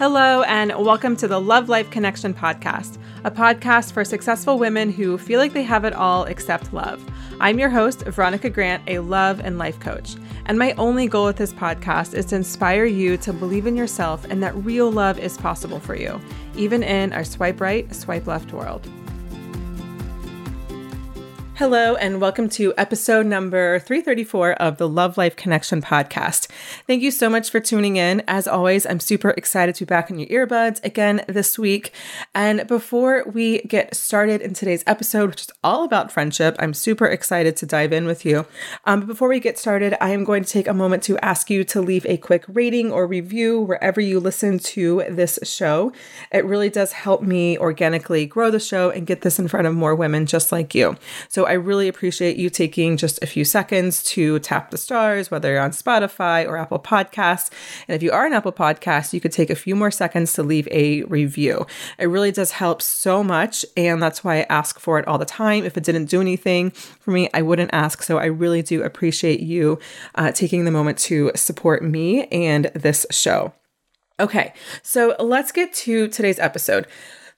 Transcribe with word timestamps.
Hello, 0.00 0.40
and 0.44 0.72
welcome 0.78 1.14
to 1.16 1.28
the 1.28 1.38
Love 1.38 1.68
Life 1.68 1.90
Connection 1.90 2.32
podcast, 2.32 2.96
a 3.24 3.30
podcast 3.30 3.92
for 3.92 4.02
successful 4.02 4.58
women 4.58 4.90
who 4.90 5.18
feel 5.18 5.38
like 5.38 5.52
they 5.52 5.62
have 5.62 5.84
it 5.84 5.92
all 5.92 6.24
except 6.24 6.72
love. 6.72 7.04
I'm 7.38 7.58
your 7.58 7.68
host, 7.68 8.06
Veronica 8.06 8.48
Grant, 8.48 8.82
a 8.86 9.00
love 9.00 9.40
and 9.40 9.58
life 9.58 9.78
coach. 9.78 10.16
And 10.46 10.58
my 10.58 10.72
only 10.78 11.06
goal 11.06 11.26
with 11.26 11.36
this 11.36 11.52
podcast 11.52 12.14
is 12.14 12.24
to 12.26 12.36
inspire 12.36 12.86
you 12.86 13.18
to 13.18 13.34
believe 13.34 13.66
in 13.66 13.76
yourself 13.76 14.24
and 14.30 14.42
that 14.42 14.56
real 14.64 14.90
love 14.90 15.18
is 15.18 15.36
possible 15.36 15.80
for 15.80 15.94
you, 15.94 16.18
even 16.56 16.82
in 16.82 17.12
our 17.12 17.22
swipe 17.22 17.60
right, 17.60 17.94
swipe 17.94 18.26
left 18.26 18.54
world. 18.54 18.88
Hello, 21.60 21.94
and 21.96 22.22
welcome 22.22 22.48
to 22.48 22.72
episode 22.78 23.26
number 23.26 23.80
334 23.80 24.54
of 24.54 24.78
the 24.78 24.88
Love 24.88 25.18
Life 25.18 25.36
Connection 25.36 25.82
podcast. 25.82 26.48
Thank 26.86 27.02
you 27.02 27.10
so 27.10 27.28
much 27.28 27.50
for 27.50 27.60
tuning 27.60 27.96
in. 27.96 28.22
As 28.26 28.48
always, 28.48 28.86
I'm 28.86 28.98
super 28.98 29.28
excited 29.36 29.74
to 29.74 29.84
be 29.84 29.88
back 29.90 30.08
in 30.08 30.18
your 30.18 30.46
earbuds 30.46 30.82
again 30.82 31.22
this 31.28 31.58
week. 31.58 31.92
And 32.34 32.66
before 32.66 33.24
we 33.30 33.60
get 33.64 33.94
started 33.94 34.40
in 34.40 34.54
today's 34.54 34.82
episode, 34.86 35.28
which 35.28 35.42
is 35.42 35.50
all 35.62 35.84
about 35.84 36.10
friendship, 36.10 36.56
I'm 36.58 36.72
super 36.72 37.04
excited 37.04 37.58
to 37.58 37.66
dive 37.66 37.92
in 37.92 38.06
with 38.06 38.24
you. 38.24 38.46
Um, 38.86 39.00
but 39.00 39.08
before 39.08 39.28
we 39.28 39.38
get 39.38 39.58
started, 39.58 40.02
I 40.02 40.12
am 40.12 40.24
going 40.24 40.42
to 40.44 40.50
take 40.50 40.66
a 40.66 40.72
moment 40.72 41.02
to 41.02 41.18
ask 41.18 41.50
you 41.50 41.62
to 41.64 41.82
leave 41.82 42.06
a 42.06 42.16
quick 42.16 42.42
rating 42.48 42.90
or 42.90 43.06
review 43.06 43.60
wherever 43.60 44.00
you 44.00 44.18
listen 44.18 44.60
to 44.60 45.04
this 45.10 45.38
show. 45.42 45.92
It 46.32 46.46
really 46.46 46.70
does 46.70 46.92
help 46.92 47.20
me 47.20 47.58
organically 47.58 48.24
grow 48.24 48.50
the 48.50 48.58
show 48.58 48.88
and 48.88 49.06
get 49.06 49.20
this 49.20 49.38
in 49.38 49.46
front 49.46 49.66
of 49.66 49.74
more 49.74 49.94
women 49.94 50.24
just 50.24 50.52
like 50.52 50.74
you. 50.74 50.96
So 51.28 51.49
I 51.50 51.54
really 51.54 51.88
appreciate 51.88 52.36
you 52.36 52.48
taking 52.48 52.96
just 52.96 53.20
a 53.24 53.26
few 53.26 53.44
seconds 53.44 54.04
to 54.04 54.38
tap 54.38 54.70
the 54.70 54.78
stars, 54.78 55.32
whether 55.32 55.50
you're 55.50 55.60
on 55.60 55.72
Spotify 55.72 56.46
or 56.46 56.56
Apple 56.56 56.78
Podcasts. 56.78 57.50
And 57.88 57.96
if 57.96 58.04
you 58.04 58.12
are 58.12 58.24
an 58.24 58.32
Apple 58.32 58.52
Podcast, 58.52 59.12
you 59.12 59.20
could 59.20 59.32
take 59.32 59.50
a 59.50 59.56
few 59.56 59.74
more 59.74 59.90
seconds 59.90 60.32
to 60.34 60.44
leave 60.44 60.68
a 60.70 61.02
review. 61.02 61.66
It 61.98 62.06
really 62.06 62.30
does 62.30 62.52
help 62.52 62.80
so 62.80 63.24
much. 63.24 63.64
And 63.76 64.00
that's 64.00 64.22
why 64.22 64.38
I 64.38 64.46
ask 64.48 64.78
for 64.78 65.00
it 65.00 65.08
all 65.08 65.18
the 65.18 65.24
time. 65.24 65.64
If 65.64 65.76
it 65.76 65.82
didn't 65.82 66.04
do 66.04 66.20
anything 66.20 66.70
for 66.70 67.10
me, 67.10 67.28
I 67.34 67.42
wouldn't 67.42 67.74
ask. 67.74 68.04
So 68.04 68.18
I 68.18 68.26
really 68.26 68.62
do 68.62 68.84
appreciate 68.84 69.40
you 69.40 69.80
uh, 70.14 70.30
taking 70.30 70.64
the 70.64 70.70
moment 70.70 70.98
to 70.98 71.32
support 71.34 71.82
me 71.82 72.26
and 72.26 72.66
this 72.76 73.06
show. 73.10 73.52
Okay, 74.20 74.54
so 74.84 75.16
let's 75.18 75.50
get 75.50 75.72
to 75.72 76.06
today's 76.06 76.38
episode. 76.38 76.86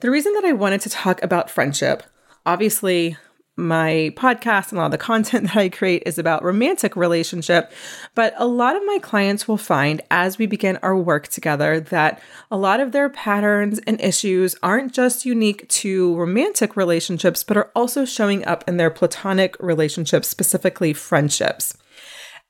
The 0.00 0.10
reason 0.10 0.34
that 0.34 0.44
I 0.44 0.52
wanted 0.52 0.82
to 0.82 0.90
talk 0.90 1.22
about 1.22 1.48
friendship, 1.48 2.02
obviously, 2.44 3.16
my 3.56 4.12
podcast 4.16 4.70
and 4.70 4.78
a 4.78 4.82
lot 4.82 4.86
of 4.86 4.92
the 4.92 4.98
content 4.98 5.44
that 5.48 5.56
I 5.56 5.68
create 5.68 6.02
is 6.06 6.18
about 6.18 6.42
romantic 6.42 6.96
relationship, 6.96 7.72
but 8.14 8.34
a 8.36 8.46
lot 8.46 8.76
of 8.76 8.82
my 8.86 8.98
clients 9.02 9.46
will 9.46 9.56
find 9.56 10.00
as 10.10 10.38
we 10.38 10.46
begin 10.46 10.78
our 10.82 10.96
work 10.96 11.28
together 11.28 11.80
that 11.80 12.22
a 12.50 12.56
lot 12.56 12.80
of 12.80 12.92
their 12.92 13.08
patterns 13.08 13.78
and 13.86 14.00
issues 14.00 14.56
aren't 14.62 14.92
just 14.92 15.26
unique 15.26 15.68
to 15.68 16.16
romantic 16.16 16.76
relationships, 16.76 17.44
but 17.44 17.56
are 17.56 17.70
also 17.74 18.04
showing 18.04 18.44
up 18.46 18.64
in 18.66 18.76
their 18.76 18.90
platonic 18.90 19.56
relationships, 19.60 20.28
specifically 20.28 20.92
friendships. 20.92 21.76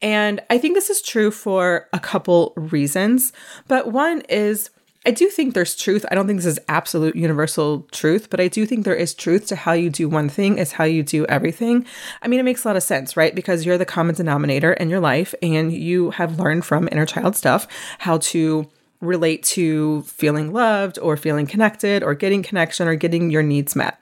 And 0.00 0.40
I 0.50 0.58
think 0.58 0.74
this 0.74 0.90
is 0.90 1.00
true 1.00 1.30
for 1.30 1.88
a 1.92 2.00
couple 2.00 2.52
reasons, 2.56 3.32
but 3.68 3.92
one 3.92 4.22
is 4.22 4.70
I 5.04 5.10
do 5.10 5.28
think 5.28 5.54
there's 5.54 5.74
truth. 5.74 6.06
I 6.10 6.14
don't 6.14 6.26
think 6.26 6.38
this 6.38 6.46
is 6.46 6.60
absolute 6.68 7.16
universal 7.16 7.88
truth, 7.90 8.30
but 8.30 8.40
I 8.40 8.46
do 8.46 8.64
think 8.66 8.84
there 8.84 8.94
is 8.94 9.14
truth 9.14 9.46
to 9.48 9.56
how 9.56 9.72
you 9.72 9.90
do 9.90 10.08
one 10.08 10.28
thing 10.28 10.58
is 10.58 10.72
how 10.72 10.84
you 10.84 11.02
do 11.02 11.26
everything. 11.26 11.84
I 12.22 12.28
mean, 12.28 12.38
it 12.38 12.44
makes 12.44 12.64
a 12.64 12.68
lot 12.68 12.76
of 12.76 12.84
sense, 12.84 13.16
right? 13.16 13.34
Because 13.34 13.66
you're 13.66 13.78
the 13.78 13.84
common 13.84 14.14
denominator 14.14 14.72
in 14.74 14.90
your 14.90 15.00
life 15.00 15.34
and 15.42 15.72
you 15.72 16.10
have 16.10 16.38
learned 16.38 16.64
from 16.64 16.88
inner 16.92 17.06
child 17.06 17.34
stuff 17.34 17.66
how 17.98 18.18
to 18.18 18.68
relate 19.00 19.42
to 19.42 20.02
feeling 20.02 20.52
loved 20.52 20.98
or 21.00 21.16
feeling 21.16 21.46
connected 21.46 22.04
or 22.04 22.14
getting 22.14 22.42
connection 22.42 22.86
or 22.86 22.94
getting 22.94 23.30
your 23.30 23.42
needs 23.42 23.74
met. 23.74 24.01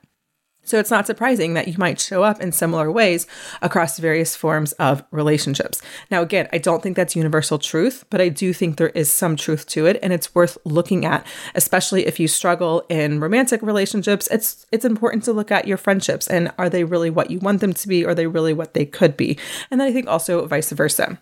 So 0.70 0.78
it's 0.78 0.90
not 0.92 1.04
surprising 1.04 1.54
that 1.54 1.66
you 1.66 1.74
might 1.78 1.98
show 1.98 2.22
up 2.22 2.40
in 2.40 2.52
similar 2.52 2.92
ways 2.92 3.26
across 3.60 3.98
various 3.98 4.36
forms 4.36 4.70
of 4.74 5.02
relationships. 5.10 5.82
Now, 6.12 6.22
again, 6.22 6.48
I 6.52 6.58
don't 6.58 6.80
think 6.80 6.94
that's 6.94 7.16
universal 7.16 7.58
truth, 7.58 8.04
but 8.08 8.20
I 8.20 8.28
do 8.28 8.52
think 8.52 8.76
there 8.76 8.90
is 8.90 9.10
some 9.10 9.34
truth 9.34 9.66
to 9.70 9.86
it 9.86 9.98
and 10.00 10.12
it's 10.12 10.32
worth 10.32 10.56
looking 10.64 11.04
at, 11.04 11.26
especially 11.56 12.06
if 12.06 12.20
you 12.20 12.28
struggle 12.28 12.86
in 12.88 13.18
romantic 13.18 13.62
relationships. 13.62 14.28
It's 14.30 14.64
it's 14.70 14.84
important 14.84 15.24
to 15.24 15.32
look 15.32 15.50
at 15.50 15.66
your 15.66 15.76
friendships 15.76 16.28
and 16.28 16.52
are 16.56 16.70
they 16.70 16.84
really 16.84 17.10
what 17.10 17.32
you 17.32 17.40
want 17.40 17.60
them 17.60 17.72
to 17.72 17.88
be? 17.88 18.04
Or 18.04 18.10
are 18.10 18.14
they 18.14 18.28
really 18.28 18.52
what 18.52 18.74
they 18.74 18.86
could 18.86 19.16
be? 19.16 19.36
And 19.72 19.80
then 19.80 19.88
I 19.88 19.92
think 19.92 20.06
also 20.06 20.46
vice 20.46 20.70
versa. 20.70 21.18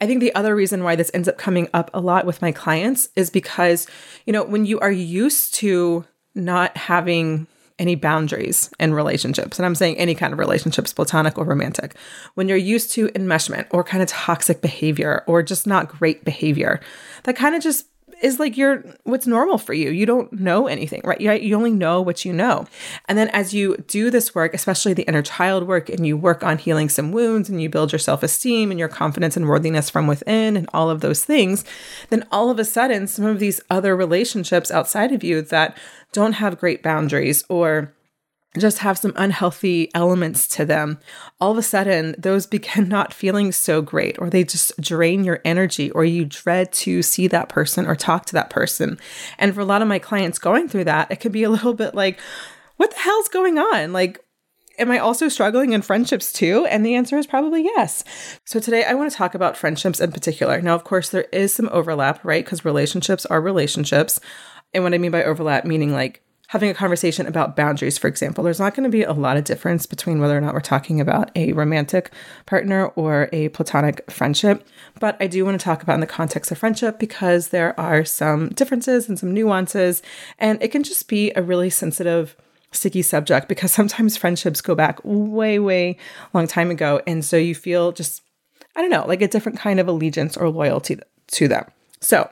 I 0.00 0.08
think 0.08 0.18
the 0.18 0.34
other 0.34 0.56
reason 0.56 0.82
why 0.82 0.96
this 0.96 1.12
ends 1.14 1.28
up 1.28 1.38
coming 1.38 1.68
up 1.72 1.92
a 1.94 2.00
lot 2.00 2.26
with 2.26 2.42
my 2.42 2.50
clients 2.50 3.08
is 3.14 3.30
because, 3.30 3.86
you 4.26 4.32
know, 4.32 4.42
when 4.42 4.66
you 4.66 4.80
are 4.80 4.90
used 4.90 5.54
to 5.54 6.04
not 6.34 6.76
having 6.76 7.46
any 7.80 7.96
boundaries 7.96 8.70
in 8.78 8.94
relationships. 8.94 9.58
And 9.58 9.66
I'm 9.66 9.74
saying 9.74 9.96
any 9.96 10.14
kind 10.14 10.32
of 10.32 10.38
relationships, 10.38 10.92
platonic 10.92 11.38
or 11.38 11.44
romantic. 11.44 11.96
When 12.34 12.46
you're 12.46 12.58
used 12.58 12.92
to 12.92 13.08
enmeshment 13.08 13.66
or 13.72 13.82
kind 13.82 14.02
of 14.02 14.08
toxic 14.08 14.60
behavior 14.60 15.24
or 15.26 15.42
just 15.42 15.66
not 15.66 15.88
great 15.88 16.24
behavior, 16.24 16.80
that 17.24 17.36
kind 17.36 17.56
of 17.56 17.62
just 17.62 17.86
is 18.20 18.38
like 18.38 18.56
your 18.56 18.84
what's 19.04 19.26
normal 19.26 19.58
for 19.58 19.72
you. 19.72 19.90
You 19.90 20.06
don't 20.06 20.32
know 20.32 20.66
anything, 20.66 21.00
right? 21.04 21.20
You, 21.20 21.32
you 21.32 21.54
only 21.56 21.72
know 21.72 22.00
what 22.00 22.24
you 22.24 22.32
know. 22.32 22.66
And 23.08 23.16
then 23.18 23.28
as 23.28 23.54
you 23.54 23.76
do 23.86 24.10
this 24.10 24.34
work, 24.34 24.54
especially 24.54 24.94
the 24.94 25.02
inner 25.04 25.22
child 25.22 25.66
work, 25.66 25.88
and 25.88 26.06
you 26.06 26.16
work 26.16 26.42
on 26.42 26.58
healing 26.58 26.88
some 26.88 27.12
wounds 27.12 27.48
and 27.48 27.62
you 27.62 27.68
build 27.68 27.92
your 27.92 27.98
self 27.98 28.22
esteem 28.22 28.70
and 28.70 28.78
your 28.78 28.88
confidence 28.88 29.36
and 29.36 29.48
worthiness 29.48 29.90
from 29.90 30.06
within 30.06 30.56
and 30.56 30.68
all 30.72 30.90
of 30.90 31.00
those 31.00 31.24
things, 31.24 31.64
then 32.10 32.26
all 32.30 32.50
of 32.50 32.58
a 32.58 32.64
sudden, 32.64 33.06
some 33.06 33.24
of 33.24 33.38
these 33.38 33.60
other 33.70 33.96
relationships 33.96 34.70
outside 34.70 35.12
of 35.12 35.24
you 35.24 35.42
that 35.42 35.76
don't 36.12 36.34
have 36.34 36.58
great 36.58 36.82
boundaries 36.82 37.44
or 37.48 37.92
just 38.58 38.78
have 38.78 38.98
some 38.98 39.12
unhealthy 39.14 39.90
elements 39.94 40.48
to 40.48 40.64
them, 40.64 40.98
all 41.40 41.52
of 41.52 41.58
a 41.58 41.62
sudden 41.62 42.16
those 42.18 42.46
begin 42.46 42.88
not 42.88 43.14
feeling 43.14 43.52
so 43.52 43.80
great, 43.80 44.18
or 44.18 44.28
they 44.28 44.42
just 44.42 44.78
drain 44.80 45.24
your 45.24 45.40
energy, 45.44 45.90
or 45.92 46.04
you 46.04 46.24
dread 46.24 46.72
to 46.72 47.02
see 47.02 47.28
that 47.28 47.48
person 47.48 47.86
or 47.86 47.94
talk 47.94 48.26
to 48.26 48.32
that 48.32 48.50
person. 48.50 48.98
And 49.38 49.54
for 49.54 49.60
a 49.60 49.64
lot 49.64 49.82
of 49.82 49.88
my 49.88 49.98
clients 49.98 50.38
going 50.38 50.68
through 50.68 50.84
that, 50.84 51.10
it 51.10 51.16
could 51.16 51.32
be 51.32 51.44
a 51.44 51.50
little 51.50 51.74
bit 51.74 51.94
like, 51.94 52.18
what 52.76 52.90
the 52.90 52.98
hell's 52.98 53.28
going 53.28 53.58
on? 53.58 53.92
Like, 53.92 54.24
am 54.78 54.90
I 54.90 54.98
also 54.98 55.28
struggling 55.28 55.72
in 55.72 55.82
friendships 55.82 56.32
too? 56.32 56.66
And 56.66 56.84
the 56.84 56.94
answer 56.94 57.18
is 57.18 57.26
probably 57.26 57.62
yes. 57.62 58.02
So 58.44 58.58
today 58.58 58.84
I 58.84 58.94
want 58.94 59.10
to 59.12 59.16
talk 59.16 59.34
about 59.34 59.56
friendships 59.56 60.00
in 60.00 60.10
particular. 60.10 60.60
Now, 60.60 60.74
of 60.74 60.84
course, 60.84 61.10
there 61.10 61.26
is 61.32 61.52
some 61.52 61.68
overlap, 61.70 62.24
right? 62.24 62.44
Because 62.44 62.64
relationships 62.64 63.26
are 63.26 63.40
relationships. 63.40 64.18
And 64.72 64.82
what 64.82 64.94
I 64.94 64.98
mean 64.98 65.10
by 65.10 65.24
overlap, 65.24 65.64
meaning 65.64 65.92
like 65.92 66.22
having 66.50 66.68
a 66.68 66.74
conversation 66.74 67.28
about 67.28 67.54
boundaries, 67.54 67.96
for 67.96 68.08
example, 68.08 68.42
there's 68.42 68.58
not 68.58 68.74
going 68.74 68.82
to 68.82 68.90
be 68.90 69.04
a 69.04 69.12
lot 69.12 69.36
of 69.36 69.44
difference 69.44 69.86
between 69.86 70.20
whether 70.20 70.36
or 70.36 70.40
not 70.40 70.52
we're 70.52 70.58
talking 70.58 71.00
about 71.00 71.30
a 71.36 71.52
romantic 71.52 72.10
partner 72.44 72.86
or 72.96 73.28
a 73.32 73.48
platonic 73.50 74.10
friendship. 74.10 74.66
But 74.98 75.16
I 75.20 75.28
do 75.28 75.44
want 75.44 75.60
to 75.60 75.64
talk 75.64 75.80
about 75.80 75.94
in 75.94 76.00
the 76.00 76.08
context 76.08 76.50
of 76.50 76.58
friendship 76.58 76.98
because 76.98 77.48
there 77.48 77.78
are 77.78 78.04
some 78.04 78.48
differences 78.48 79.08
and 79.08 79.16
some 79.16 79.32
nuances, 79.32 80.02
and 80.40 80.60
it 80.60 80.72
can 80.72 80.82
just 80.82 81.06
be 81.06 81.30
a 81.36 81.42
really 81.42 81.70
sensitive 81.70 82.34
sticky 82.72 83.02
subject 83.02 83.46
because 83.46 83.70
sometimes 83.80 84.16
friendships 84.16 84.60
go 84.60 84.74
back 84.74 84.98
way, 85.04 85.60
way 85.60 85.96
long 86.34 86.48
time 86.48 86.72
ago. 86.72 87.00
And 87.06 87.24
so 87.24 87.36
you 87.36 87.54
feel 87.54 87.92
just, 87.92 88.22
I 88.74 88.80
don't 88.80 88.90
know, 88.90 89.06
like 89.06 89.22
a 89.22 89.28
different 89.28 89.60
kind 89.60 89.78
of 89.78 89.86
allegiance 89.86 90.36
or 90.36 90.50
loyalty 90.50 90.98
to 91.28 91.46
them. 91.46 91.66
So 92.00 92.28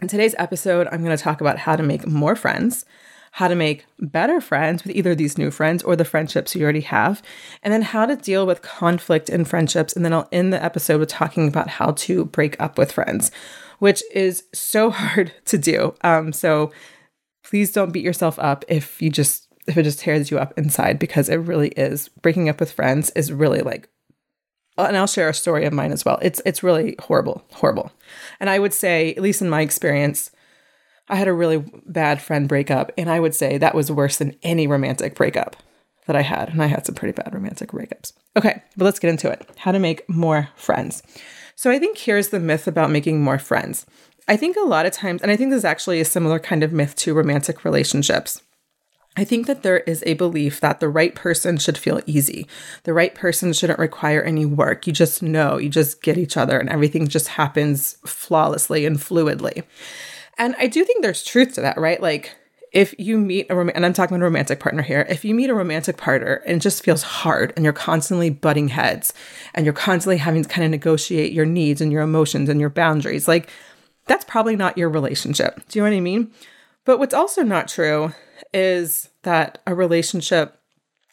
in 0.00 0.08
today's 0.08 0.34
episode, 0.38 0.88
I'm 0.90 1.04
going 1.04 1.14
to 1.14 1.22
talk 1.22 1.42
about 1.42 1.58
how 1.58 1.76
to 1.76 1.82
make 1.82 2.06
more 2.06 2.36
friends, 2.36 2.86
how 3.34 3.48
to 3.48 3.56
make 3.56 3.84
better 3.98 4.40
friends 4.40 4.84
with 4.84 4.94
either 4.94 5.12
these 5.12 5.36
new 5.36 5.50
friends 5.50 5.82
or 5.82 5.96
the 5.96 6.04
friendships 6.04 6.54
you 6.54 6.62
already 6.62 6.82
have, 6.82 7.20
and 7.64 7.74
then 7.74 7.82
how 7.82 8.06
to 8.06 8.14
deal 8.14 8.46
with 8.46 8.62
conflict 8.62 9.28
in 9.28 9.44
friendships. 9.44 9.92
And 9.92 10.04
then 10.04 10.12
I'll 10.12 10.28
end 10.30 10.52
the 10.52 10.62
episode 10.62 11.00
with 11.00 11.08
talking 11.08 11.48
about 11.48 11.68
how 11.68 11.90
to 11.90 12.26
break 12.26 12.60
up 12.60 12.78
with 12.78 12.92
friends, 12.92 13.32
which 13.80 14.04
is 14.12 14.44
so 14.54 14.88
hard 14.92 15.32
to 15.46 15.58
do. 15.58 15.96
Um, 16.02 16.32
so 16.32 16.70
please 17.42 17.72
don't 17.72 17.92
beat 17.92 18.04
yourself 18.04 18.38
up 18.38 18.64
if 18.68 19.02
you 19.02 19.10
just 19.10 19.48
if 19.66 19.76
it 19.76 19.82
just 19.82 19.98
tears 19.98 20.30
you 20.30 20.38
up 20.38 20.56
inside 20.56 21.00
because 21.00 21.28
it 21.28 21.36
really 21.36 21.70
is 21.70 22.08
breaking 22.22 22.48
up 22.48 22.60
with 22.60 22.70
friends 22.70 23.10
is 23.16 23.32
really 23.32 23.62
like 23.62 23.88
and 24.78 24.96
I'll 24.96 25.08
share 25.08 25.28
a 25.28 25.34
story 25.34 25.64
of 25.64 25.72
mine 25.72 25.90
as 25.90 26.04
well. 26.04 26.18
It's 26.22 26.40
it's 26.46 26.62
really 26.62 26.94
horrible, 27.00 27.44
horrible. 27.52 27.90
And 28.38 28.48
I 28.48 28.60
would 28.60 28.74
say, 28.74 29.12
at 29.14 29.22
least 29.22 29.42
in 29.42 29.48
my 29.48 29.60
experience, 29.60 30.30
I 31.08 31.16
had 31.16 31.28
a 31.28 31.32
really 31.32 31.64
bad 31.86 32.22
friend 32.22 32.48
breakup, 32.48 32.92
and 32.96 33.10
I 33.10 33.20
would 33.20 33.34
say 33.34 33.58
that 33.58 33.74
was 33.74 33.92
worse 33.92 34.16
than 34.18 34.36
any 34.42 34.66
romantic 34.66 35.14
breakup 35.14 35.56
that 36.06 36.16
I 36.16 36.22
had. 36.22 36.48
And 36.50 36.62
I 36.62 36.66
had 36.66 36.86
some 36.86 36.94
pretty 36.94 37.12
bad 37.12 37.34
romantic 37.34 37.72
breakups. 37.72 38.12
Okay, 38.36 38.62
but 38.76 38.84
let's 38.84 38.98
get 38.98 39.10
into 39.10 39.30
it. 39.30 39.48
How 39.56 39.72
to 39.72 39.78
make 39.78 40.08
more 40.08 40.48
friends. 40.56 41.02
So 41.56 41.70
I 41.70 41.78
think 41.78 41.98
here's 41.98 42.28
the 42.28 42.40
myth 42.40 42.66
about 42.66 42.90
making 42.90 43.22
more 43.22 43.38
friends. 43.38 43.86
I 44.26 44.36
think 44.36 44.56
a 44.56 44.66
lot 44.66 44.86
of 44.86 44.92
times, 44.92 45.22
and 45.22 45.30
I 45.30 45.36
think 45.36 45.50
this 45.50 45.58
is 45.58 45.64
actually 45.64 46.00
a 46.00 46.04
similar 46.04 46.38
kind 46.38 46.62
of 46.62 46.72
myth 46.72 46.96
to 46.96 47.14
romantic 47.14 47.64
relationships. 47.64 48.42
I 49.16 49.24
think 49.24 49.46
that 49.46 49.62
there 49.62 49.78
is 49.80 50.02
a 50.06 50.14
belief 50.14 50.60
that 50.60 50.80
the 50.80 50.88
right 50.88 51.14
person 51.14 51.58
should 51.58 51.78
feel 51.78 52.00
easy. 52.04 52.48
The 52.82 52.94
right 52.94 53.14
person 53.14 53.52
shouldn't 53.52 53.78
require 53.78 54.22
any 54.22 54.44
work. 54.44 54.86
You 54.86 54.92
just 54.92 55.22
know, 55.22 55.56
you 55.58 55.68
just 55.68 56.02
get 56.02 56.18
each 56.18 56.36
other, 56.36 56.58
and 56.58 56.68
everything 56.68 57.06
just 57.06 57.28
happens 57.28 57.96
flawlessly 58.04 58.86
and 58.86 58.96
fluidly. 58.96 59.62
And 60.38 60.54
I 60.58 60.66
do 60.66 60.84
think 60.84 61.02
there's 61.02 61.24
truth 61.24 61.54
to 61.54 61.60
that, 61.62 61.78
right? 61.78 62.00
Like, 62.00 62.36
if 62.72 62.92
you 62.98 63.18
meet 63.18 63.46
a 63.50 63.54
rom- 63.54 63.70
and 63.72 63.86
I'm 63.86 63.92
talking 63.92 64.16
about 64.16 64.24
a 64.24 64.26
romantic 64.26 64.58
partner 64.58 64.82
here, 64.82 65.06
if 65.08 65.24
you 65.24 65.32
meet 65.32 65.48
a 65.48 65.54
romantic 65.54 65.96
partner 65.96 66.42
and 66.44 66.56
it 66.56 66.60
just 66.60 66.82
feels 66.82 67.02
hard 67.04 67.52
and 67.54 67.64
you're 67.64 67.72
constantly 67.72 68.30
butting 68.30 68.68
heads 68.68 69.14
and 69.54 69.64
you're 69.64 69.72
constantly 69.72 70.16
having 70.16 70.42
to 70.42 70.48
kind 70.48 70.64
of 70.64 70.72
negotiate 70.72 71.32
your 71.32 71.46
needs 71.46 71.80
and 71.80 71.92
your 71.92 72.02
emotions 72.02 72.48
and 72.48 72.60
your 72.60 72.70
boundaries, 72.70 73.28
like 73.28 73.48
that's 74.06 74.24
probably 74.24 74.56
not 74.56 74.76
your 74.76 74.88
relationship. 74.88 75.62
Do 75.68 75.78
you 75.78 75.84
know 75.84 75.90
what 75.90 75.96
I 75.96 76.00
mean? 76.00 76.32
But 76.84 76.98
what's 76.98 77.14
also 77.14 77.42
not 77.42 77.68
true 77.68 78.12
is 78.52 79.08
that 79.22 79.60
a 79.68 79.74
relationship 79.74 80.58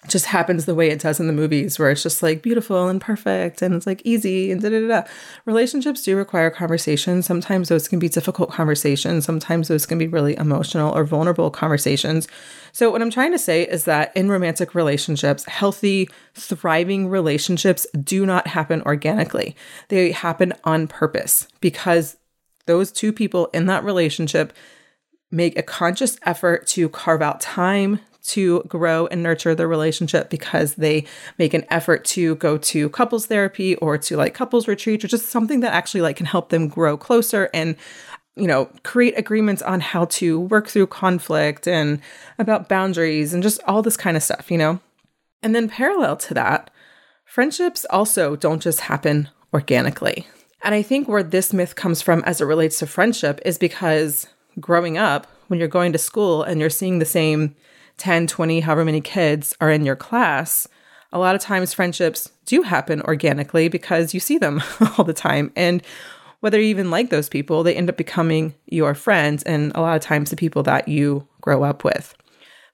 just 0.07 0.25
happens 0.25 0.65
the 0.65 0.73
way 0.73 0.89
it 0.89 0.99
does 0.99 1.19
in 1.19 1.27
the 1.27 1.33
movies, 1.33 1.77
where 1.77 1.91
it's 1.91 2.01
just 2.01 2.23
like 2.23 2.41
beautiful 2.41 2.87
and 2.87 2.99
perfect 2.99 3.61
and 3.61 3.75
it's 3.75 3.85
like 3.85 4.01
easy 4.03 4.51
and 4.51 4.61
da 4.61 4.69
da 4.69 4.87
da. 4.87 5.03
Relationships 5.45 6.03
do 6.03 6.17
require 6.17 6.49
conversation. 6.49 7.21
Sometimes 7.21 7.69
those 7.69 7.87
can 7.87 7.99
be 7.99 8.09
difficult 8.09 8.51
conversations. 8.51 9.25
Sometimes 9.25 9.67
those 9.67 9.85
can 9.85 9.99
be 9.99 10.07
really 10.07 10.35
emotional 10.37 10.95
or 10.97 11.03
vulnerable 11.03 11.51
conversations. 11.51 12.27
So, 12.71 12.89
what 12.89 13.01
I'm 13.01 13.11
trying 13.11 13.31
to 13.31 13.39
say 13.39 13.63
is 13.63 13.83
that 13.85 14.15
in 14.15 14.29
romantic 14.29 14.73
relationships, 14.73 15.45
healthy, 15.45 16.09
thriving 16.33 17.07
relationships 17.07 17.85
do 18.03 18.25
not 18.25 18.47
happen 18.47 18.81
organically, 18.83 19.55
they 19.89 20.11
happen 20.11 20.53
on 20.63 20.87
purpose 20.87 21.47
because 21.59 22.17
those 22.65 22.91
two 22.91 23.13
people 23.13 23.47
in 23.47 23.67
that 23.67 23.83
relationship 23.83 24.53
make 25.29 25.57
a 25.57 25.63
conscious 25.63 26.17
effort 26.23 26.65
to 26.67 26.89
carve 26.89 27.21
out 27.21 27.39
time 27.39 27.99
to 28.23 28.63
grow 28.67 29.07
and 29.07 29.23
nurture 29.23 29.55
the 29.55 29.67
relationship 29.67 30.29
because 30.29 30.75
they 30.75 31.05
make 31.37 31.53
an 31.53 31.65
effort 31.69 32.05
to 32.05 32.35
go 32.35 32.57
to 32.57 32.89
couples 32.89 33.25
therapy 33.25 33.75
or 33.77 33.97
to 33.97 34.15
like 34.15 34.33
couples 34.33 34.67
retreat 34.67 35.03
or 35.03 35.07
just 35.07 35.29
something 35.29 35.61
that 35.61 35.73
actually 35.73 36.01
like 36.01 36.15
can 36.15 36.25
help 36.25 36.49
them 36.49 36.67
grow 36.67 36.97
closer 36.97 37.49
and 37.53 37.75
you 38.35 38.47
know 38.47 38.69
create 38.83 39.17
agreements 39.17 39.61
on 39.61 39.79
how 39.79 40.05
to 40.05 40.39
work 40.39 40.67
through 40.67 40.87
conflict 40.87 41.67
and 41.67 41.99
about 42.37 42.69
boundaries 42.69 43.33
and 43.33 43.43
just 43.43 43.61
all 43.67 43.81
this 43.81 43.97
kind 43.97 44.15
of 44.15 44.23
stuff 44.23 44.51
you 44.51 44.57
know? 44.57 44.79
And 45.43 45.55
then 45.55 45.69
parallel 45.69 46.17
to 46.17 46.33
that 46.35 46.69
friendships 47.25 47.85
also 47.89 48.35
don't 48.35 48.61
just 48.61 48.81
happen 48.81 49.29
organically. 49.53 50.27
And 50.63 50.75
i 50.75 50.83
think 50.83 51.07
where 51.07 51.23
this 51.23 51.53
myth 51.53 51.75
comes 51.75 52.01
from 52.01 52.23
as 52.25 52.39
it 52.39 52.45
relates 52.45 52.79
to 52.79 52.87
friendship 52.87 53.41
is 53.43 53.57
because 53.57 54.27
growing 54.59 54.97
up 54.97 55.27
when 55.47 55.59
you're 55.59 55.67
going 55.67 55.91
to 55.91 55.97
school 55.97 56.43
and 56.43 56.59
you're 56.59 56.69
seeing 56.69 56.99
the 56.99 57.05
same 57.05 57.55
10, 58.01 58.25
20, 58.25 58.61
however 58.61 58.83
many 58.83 58.99
kids 58.99 59.55
are 59.61 59.69
in 59.69 59.85
your 59.85 59.95
class, 59.95 60.67
a 61.13 61.19
lot 61.19 61.35
of 61.35 61.41
times 61.41 61.71
friendships 61.71 62.31
do 62.45 62.63
happen 62.63 62.99
organically 63.03 63.67
because 63.67 64.11
you 64.11 64.19
see 64.19 64.39
them 64.39 64.59
all 64.97 65.05
the 65.05 65.13
time. 65.13 65.51
And 65.55 65.83
whether 66.39 66.59
you 66.59 66.65
even 66.65 66.89
like 66.89 67.11
those 67.11 67.29
people, 67.29 67.61
they 67.61 67.75
end 67.75 67.89
up 67.89 67.97
becoming 67.97 68.55
your 68.65 68.95
friends 68.95 69.43
and 69.43 69.71
a 69.75 69.81
lot 69.81 69.95
of 69.95 70.01
times 70.01 70.31
the 70.31 70.35
people 70.35 70.63
that 70.63 70.87
you 70.87 71.27
grow 71.41 71.61
up 71.63 71.83
with. 71.83 72.15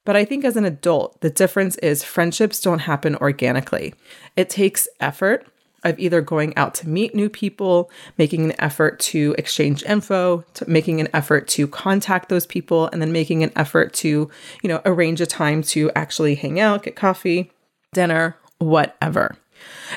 But 0.06 0.15
I 0.15 0.24
think 0.24 0.45
as 0.45 0.56
an 0.56 0.63
adult, 0.63 1.19
the 1.19 1.29
difference 1.29 1.75
is 1.79 2.06
friendships 2.06 2.62
don't 2.62 2.79
happen 2.79 3.18
organically. 3.18 3.94
It 4.38 4.50
takes 4.50 4.88
effort 5.01 5.45
of 5.83 6.00
either 6.00 6.21
going 6.21 6.56
out 6.57 6.74
to 6.75 6.89
meet 6.89 7.13
new 7.13 7.29
people, 7.29 7.89
making 8.18 8.45
an 8.45 8.59
effort 8.59 9.00
to 9.00 9.35
exchange 9.38 9.83
info, 9.83 10.44
to 10.53 10.69
making 10.69 11.00
an 11.00 11.07
effort 11.13 11.47
to 11.50 11.68
contact 11.68 12.29
those 12.29 12.45
people, 12.45 12.88
and 12.88 13.01
then 13.01 13.12
making 13.12 13.44
an 13.44 13.51
effort 13.56 13.94
to, 13.94 14.29
you 14.62 14.68
know, 14.68 14.81
arrange 14.85 15.21
a 15.21 15.25
time 15.25 15.62
to 15.62 15.91
actually 15.95 16.35
hang 16.35 16.59
out, 16.59 16.83
get 16.83 16.95
coffee, 16.95 17.51
dinner, 17.94 18.35
whatever. 18.57 19.35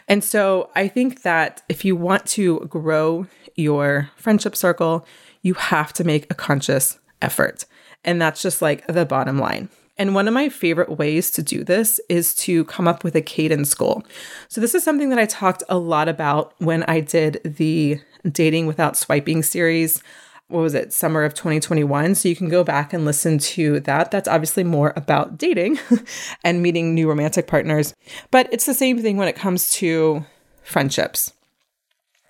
And 0.09 0.23
so 0.23 0.71
I 0.75 0.89
think 0.89 1.23
that 1.23 1.63
if 1.69 1.85
you 1.85 1.97
want 1.97 2.27
to 2.27 2.61
grow 2.61 3.27
your 3.57 4.11
friendship 4.17 4.57
circle, 4.57 5.07
you 5.43 5.55
have 5.55 5.93
to 5.95 6.05
make 6.05 6.31
a 6.31 6.35
conscious 6.35 6.99
effort. 7.23 7.65
And 8.05 8.21
that's 8.21 8.43
just 8.43 8.63
like 8.63 8.87
the 8.87 9.05
bottom 9.05 9.39
line. 9.39 9.69
And 10.01 10.15
one 10.15 10.27
of 10.27 10.33
my 10.33 10.49
favorite 10.49 10.97
ways 10.97 11.31
to 11.33 11.43
do 11.43 11.63
this 11.63 12.01
is 12.09 12.35
to 12.37 12.65
come 12.65 12.89
up 12.89 13.05
with 13.05 13.15
a 13.15 13.21
cadence 13.21 13.75
goal. 13.75 14.03
So, 14.49 14.59
this 14.59 14.75
is 14.75 14.83
something 14.83 15.11
that 15.11 15.19
I 15.19 15.27
talked 15.27 15.63
a 15.69 15.77
lot 15.77 16.09
about 16.09 16.55
when 16.57 16.85
I 16.85 17.01
did 17.01 17.39
the 17.45 18.01
Dating 18.27 18.67
Without 18.67 18.97
Swiping 18.97 19.43
series. 19.43 20.03
What 20.49 20.63
was 20.63 20.73
it, 20.73 20.95
summer 20.95 21.23
of 21.23 21.35
2021? 21.35 22.15
So, 22.15 22.31
you 22.31 22.35
can 22.35 22.49
go 22.49 22.65
back 22.65 22.95
and 22.95 23.05
listen 23.05 23.37
to 23.41 23.79
that. 23.81 24.11
That's 24.11 24.27
obviously 24.27 24.65
more 24.65 24.95
about 24.97 25.37
dating 25.37 25.79
and 26.45 26.63
meeting 26.63 26.95
new 26.95 27.07
romantic 27.07 27.47
partners. 27.47 27.93
But 28.31 28.49
it's 28.51 28.65
the 28.65 28.73
same 28.73 29.03
thing 29.03 29.19
when 29.19 29.29
it 29.29 29.37
comes 29.37 29.71
to 29.75 30.25
friendships. 30.63 31.35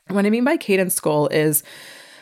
What 0.09 0.27
I 0.27 0.31
mean 0.31 0.43
by 0.43 0.57
cadence 0.57 0.99
goal 0.99 1.29
is 1.29 1.62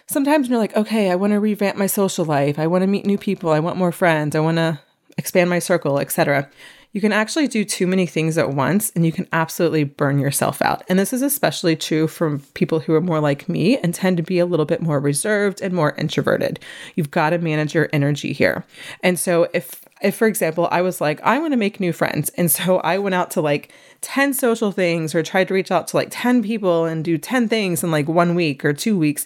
sometimes 0.08 0.50
you're 0.50 0.58
like, 0.58 0.76
okay, 0.76 1.10
I 1.10 1.14
want 1.14 1.32
to 1.32 1.40
revamp 1.40 1.78
my 1.78 1.86
social 1.86 2.26
life. 2.26 2.58
I 2.58 2.66
want 2.66 2.82
to 2.82 2.86
meet 2.86 3.06
new 3.06 3.16
people. 3.16 3.48
I 3.48 3.60
want 3.60 3.78
more 3.78 3.92
friends. 3.92 4.36
I 4.36 4.40
want 4.40 4.58
to 4.58 4.80
expand 5.18 5.50
my 5.50 5.58
circle, 5.58 5.98
etc. 5.98 6.48
You 6.92 7.02
can 7.02 7.12
actually 7.12 7.48
do 7.48 7.64
too 7.64 7.86
many 7.86 8.06
things 8.06 8.38
at 8.38 8.54
once 8.54 8.90
and 8.94 9.04
you 9.04 9.12
can 9.12 9.28
absolutely 9.32 9.84
burn 9.84 10.18
yourself 10.18 10.62
out. 10.62 10.82
And 10.88 10.98
this 10.98 11.12
is 11.12 11.20
especially 11.20 11.76
true 11.76 12.08
for 12.08 12.38
people 12.54 12.80
who 12.80 12.94
are 12.94 13.00
more 13.00 13.20
like 13.20 13.48
me 13.48 13.76
and 13.78 13.92
tend 13.92 14.16
to 14.16 14.22
be 14.22 14.38
a 14.38 14.46
little 14.46 14.64
bit 14.64 14.80
more 14.80 14.98
reserved 14.98 15.60
and 15.60 15.74
more 15.74 15.94
introverted. 15.96 16.60
You've 16.94 17.10
got 17.10 17.30
to 17.30 17.38
manage 17.38 17.74
your 17.74 17.90
energy 17.92 18.32
here. 18.32 18.64
And 19.02 19.18
so 19.18 19.48
if 19.52 19.84
if 20.00 20.14
for 20.14 20.28
example, 20.28 20.68
I 20.70 20.82
was 20.82 21.00
like, 21.00 21.20
I 21.22 21.38
want 21.38 21.52
to 21.52 21.56
make 21.56 21.80
new 21.80 21.92
friends, 21.92 22.30
and 22.36 22.50
so 22.50 22.78
I 22.78 22.98
went 22.98 23.16
out 23.16 23.32
to 23.32 23.40
like 23.40 23.72
10 24.00 24.32
social 24.32 24.70
things 24.70 25.14
or 25.14 25.22
tried 25.22 25.48
to 25.48 25.54
reach 25.54 25.72
out 25.72 25.88
to 25.88 25.96
like 25.96 26.08
10 26.10 26.42
people 26.42 26.84
and 26.84 27.04
do 27.04 27.18
10 27.18 27.48
things 27.48 27.82
in 27.82 27.90
like 27.90 28.08
one 28.08 28.36
week 28.36 28.64
or 28.64 28.72
two 28.72 28.96
weeks, 28.96 29.24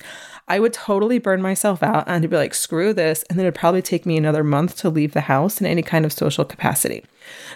I 0.48 0.60
would 0.60 0.72
totally 0.72 1.18
burn 1.18 1.40
myself 1.40 1.82
out 1.82 2.04
and 2.06 2.28
be 2.28 2.36
like, 2.36 2.54
screw 2.54 2.92
this. 2.92 3.22
And 3.24 3.38
then 3.38 3.46
it'd 3.46 3.54
probably 3.54 3.82
take 3.82 4.04
me 4.04 4.16
another 4.16 4.44
month 4.44 4.76
to 4.78 4.90
leave 4.90 5.12
the 5.12 5.22
house 5.22 5.60
in 5.60 5.66
any 5.66 5.82
kind 5.82 6.04
of 6.04 6.12
social 6.12 6.44
capacity. 6.44 7.04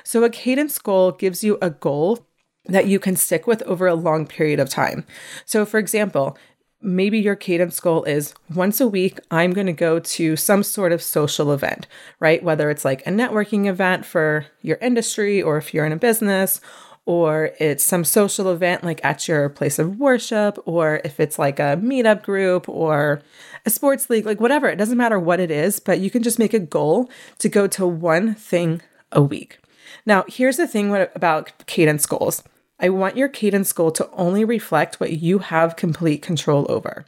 So 0.05 0.25
a 0.25 0.31
cadence 0.31 0.79
goal 0.79 1.13
gives 1.13 1.43
you 1.43 1.59
a 1.61 1.71
goal 1.71 2.27
that 2.67 2.87
you 2.87 2.99
can 2.99 3.17
stick 3.17 3.47
with 3.47 3.63
over 3.63 3.87
a 3.87 3.95
long 3.95 4.27
period 4.27 4.61
of 4.61 4.69
time. 4.69 5.07
So, 5.45 5.65
for 5.65 5.79
example, 5.79 6.37
maybe 6.83 7.19
your 7.19 7.37
cadence 7.37 7.81
goal 7.81 8.05
is 8.05 8.35
once 8.55 8.81
a 8.81 8.89
week, 8.89 9.19
I'm 9.31 9.53
going 9.53 9.67
to 9.67 9.73
go 9.73 9.99
to 9.99 10.37
some 10.37 10.63
sort 10.63 10.93
of 10.93 11.03
social 11.03 11.53
event, 11.53 11.87
right? 12.21 12.43
Whether 12.43 12.71
it's 12.71 12.85
like 12.85 13.07
a 13.07 13.11
networking 13.11 13.67
event 13.67 14.05
for 14.05 14.47
your 14.63 14.77
industry 14.79 15.43
or 15.43 15.57
if 15.57 15.73
you're 15.73 15.87
in 15.87 15.93
a 15.93 15.97
business 15.97 16.61
or 17.07 17.53
it's 17.61 17.85
some 17.85 18.05
social 18.05 18.51
event 18.51 18.83
like 18.83 19.03
at 19.05 19.29
your 19.29 19.49
place 19.49 19.79
of 19.79 19.99
worship, 19.99 20.59
or 20.67 21.01
if 21.05 21.21
it's 21.21 21.39
like 21.39 21.61
a 21.61 21.79
meetup 21.81 22.23
group 22.25 22.69
or 22.69 23.23
a 23.65 23.71
sports 23.71 24.11
league, 24.11 24.27
like 24.27 24.41
whatever, 24.41 24.69
it 24.69 24.77
doesn't 24.77 24.99
matter 24.99 25.19
what 25.19 25.41
it 25.41 25.51
is, 25.51 25.79
but 25.79 26.01
you 26.01 26.11
can 26.11 26.23
just 26.23 26.39
make 26.39 26.53
a 26.53 26.59
goal 26.59 27.09
to 27.39 27.49
go 27.49 27.69
to 27.69 27.87
one 27.87 28.35
thing 28.35 28.83
a 29.13 29.23
week. 29.23 29.59
Now, 30.05 30.25
here's 30.29 30.57
the 30.57 30.67
thing 30.67 30.95
about 31.15 31.67
cadence 31.67 32.05
goals 32.07 32.43
I 32.79 32.91
want 32.91 33.17
your 33.17 33.29
cadence 33.29 33.73
goal 33.73 33.91
to 33.93 34.11
only 34.11 34.45
reflect 34.45 35.01
what 35.01 35.13
you 35.13 35.39
have 35.39 35.77
complete 35.77 36.21
control 36.23 36.67
over, 36.69 37.07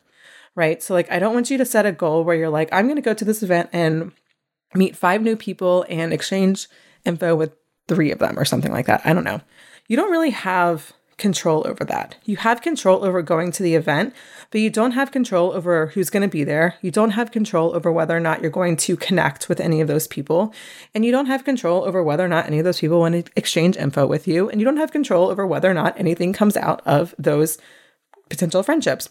right? 0.55 0.83
So, 0.83 0.95
like, 0.95 1.11
I 1.11 1.19
don't 1.19 1.35
want 1.35 1.50
you 1.50 1.59
to 1.59 1.67
set 1.67 1.85
a 1.85 1.93
goal 1.93 2.25
where 2.25 2.37
you're 2.37 2.49
like, 2.49 2.69
I'm 2.73 2.87
going 2.87 2.97
to 2.97 3.02
go 3.02 3.14
to 3.14 3.25
this 3.25 3.43
event 3.43 3.69
and 3.73 4.12
meet 4.75 4.97
five 4.97 5.23
new 5.23 5.37
people 5.37 5.85
and 5.88 6.12
exchange 6.12 6.69
info 7.05 7.35
with 7.35 7.52
three 7.88 8.12
of 8.12 8.19
them 8.19 8.38
or 8.38 8.45
something 8.45 8.73
like 8.73 8.87
that. 8.87 9.02
I 9.05 9.12
don't 9.12 9.25
know 9.25 9.40
you 9.88 9.97
don't 9.97 10.12
really 10.12 10.30
have 10.30 10.92
control 11.18 11.66
over 11.66 11.85
that. 11.85 12.16
You 12.25 12.37
have 12.37 12.62
control 12.62 13.04
over 13.04 13.21
going 13.23 13.50
to 13.52 13.62
the 13.62 13.75
event, 13.75 14.14
but 14.50 14.61
you 14.61 14.71
don't 14.71 14.92
have 14.92 15.11
control 15.11 15.52
over 15.52 15.88
who's 15.88 16.11
going 16.11 16.23
to 16.23 16.28
be 16.28 16.45
there. 16.45 16.76
You 16.80 16.92
don't 16.92 17.11
have 17.11 17.33
control 17.33 17.75
over 17.75 17.90
whether 17.90 18.16
or 18.16 18.21
not 18.21 18.40
you're 18.40 18.50
going 18.50 18.76
to 18.76 18.97
connect 18.97 19.49
with 19.49 19.61
any 19.61 19.80
of 19.80 19.88
those 19.88 20.07
people. 20.07 20.54
And 20.95 21.04
you 21.04 21.11
don't 21.11 21.26
have 21.26 21.45
control 21.45 21.83
over 21.85 22.02
whether 22.02 22.25
or 22.25 22.28
not 22.28 22.47
any 22.47 22.61
of 22.61 22.64
those 22.64 22.78
people 22.78 23.00
want 23.00 23.26
to 23.26 23.33
exchange 23.35 23.76
info 23.76 24.07
with 24.07 24.28
you. 24.28 24.49
And 24.49 24.61
you 24.61 24.64
don't 24.64 24.76
have 24.76 24.92
control 24.92 25.28
over 25.28 25.47
whether 25.47 25.68
or 25.68 25.75
not 25.75 25.99
anything 25.99 26.33
comes 26.33 26.57
out 26.57 26.80
of 26.87 27.14
those 27.18 27.59
potential 28.30 28.62
friendships. 28.62 29.11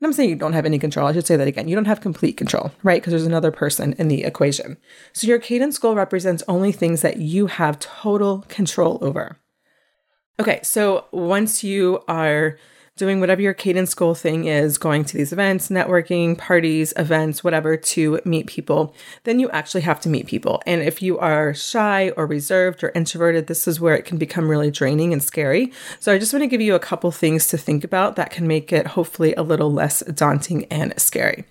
And 0.00 0.06
I'm 0.06 0.12
saying 0.14 0.30
you 0.30 0.36
don't 0.36 0.54
have 0.54 0.66
any 0.66 0.78
control. 0.78 1.06
I 1.06 1.12
should 1.12 1.26
say 1.26 1.36
that 1.36 1.46
again. 1.46 1.68
You 1.68 1.76
don't 1.76 1.84
have 1.84 2.00
complete 2.00 2.36
control, 2.38 2.72
right? 2.82 3.00
Because 3.00 3.12
there's 3.12 3.26
another 3.26 3.52
person 3.52 3.92
in 3.98 4.08
the 4.08 4.24
equation. 4.24 4.78
So 5.12 5.26
your 5.26 5.38
cadence 5.38 5.78
goal 5.78 5.94
represents 5.94 6.42
only 6.48 6.72
things 6.72 7.02
that 7.02 7.18
you 7.18 7.46
have 7.46 7.78
total 7.78 8.46
control 8.48 8.98
over. 9.02 9.36
Okay, 10.40 10.60
so 10.62 11.04
once 11.10 11.62
you 11.62 12.02
are 12.08 12.56
doing 12.96 13.20
whatever 13.20 13.42
your 13.42 13.52
cadence 13.52 13.92
goal 13.92 14.14
thing 14.14 14.46
is, 14.46 14.78
going 14.78 15.04
to 15.04 15.14
these 15.14 15.34
events, 15.34 15.68
networking, 15.68 16.38
parties, 16.38 16.94
events, 16.96 17.44
whatever, 17.44 17.76
to 17.76 18.18
meet 18.24 18.46
people, 18.46 18.94
then 19.24 19.38
you 19.38 19.50
actually 19.50 19.82
have 19.82 20.00
to 20.00 20.08
meet 20.08 20.26
people. 20.26 20.62
And 20.64 20.80
if 20.80 21.02
you 21.02 21.18
are 21.18 21.52
shy 21.52 22.08
or 22.16 22.26
reserved 22.26 22.82
or 22.82 22.90
introverted, 22.94 23.48
this 23.48 23.68
is 23.68 23.80
where 23.80 23.94
it 23.94 24.06
can 24.06 24.16
become 24.16 24.48
really 24.48 24.70
draining 24.70 25.12
and 25.12 25.22
scary. 25.22 25.74
So 25.98 26.10
I 26.10 26.18
just 26.18 26.32
want 26.32 26.42
to 26.42 26.46
give 26.46 26.62
you 26.62 26.74
a 26.74 26.80
couple 26.80 27.10
things 27.10 27.46
to 27.48 27.58
think 27.58 27.84
about 27.84 28.16
that 28.16 28.30
can 28.30 28.46
make 28.46 28.72
it 28.72 28.86
hopefully 28.86 29.34
a 29.34 29.42
little 29.42 29.70
less 29.70 30.00
daunting 30.14 30.64
and 30.70 30.98
scary. 30.98 31.44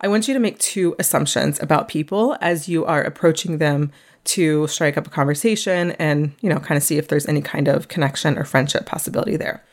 I 0.00 0.06
want 0.06 0.28
you 0.28 0.34
to 0.34 0.40
make 0.40 0.60
two 0.60 0.94
assumptions 1.00 1.60
about 1.60 1.88
people 1.88 2.36
as 2.40 2.68
you 2.68 2.84
are 2.84 3.02
approaching 3.02 3.58
them 3.58 3.90
to 4.26 4.66
strike 4.66 4.96
up 4.96 5.06
a 5.06 5.10
conversation 5.10 5.92
and, 5.92 6.32
you 6.40 6.48
know, 6.48 6.58
kind 6.58 6.76
of 6.76 6.82
see 6.82 6.98
if 6.98 7.08
there's 7.08 7.26
any 7.26 7.40
kind 7.40 7.68
of 7.68 7.88
connection 7.88 8.38
or 8.38 8.44
friendship 8.44 8.86
possibility 8.86 9.36
there. 9.36 9.64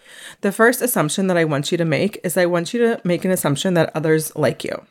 The 0.41 0.51
first 0.51 0.81
assumption 0.81 1.27
that 1.27 1.37
I 1.37 1.45
want 1.45 1.71
you 1.71 1.77
to 1.77 1.85
make 1.85 2.19
is 2.23 2.37
I 2.37 2.45
want 2.45 2.73
you 2.73 2.79
to 2.81 3.01
make 3.03 3.25
an 3.25 3.31
assumption 3.31 3.73
that 3.75 3.91
others 3.95 4.35
like 4.35 4.63
you. 4.63 4.85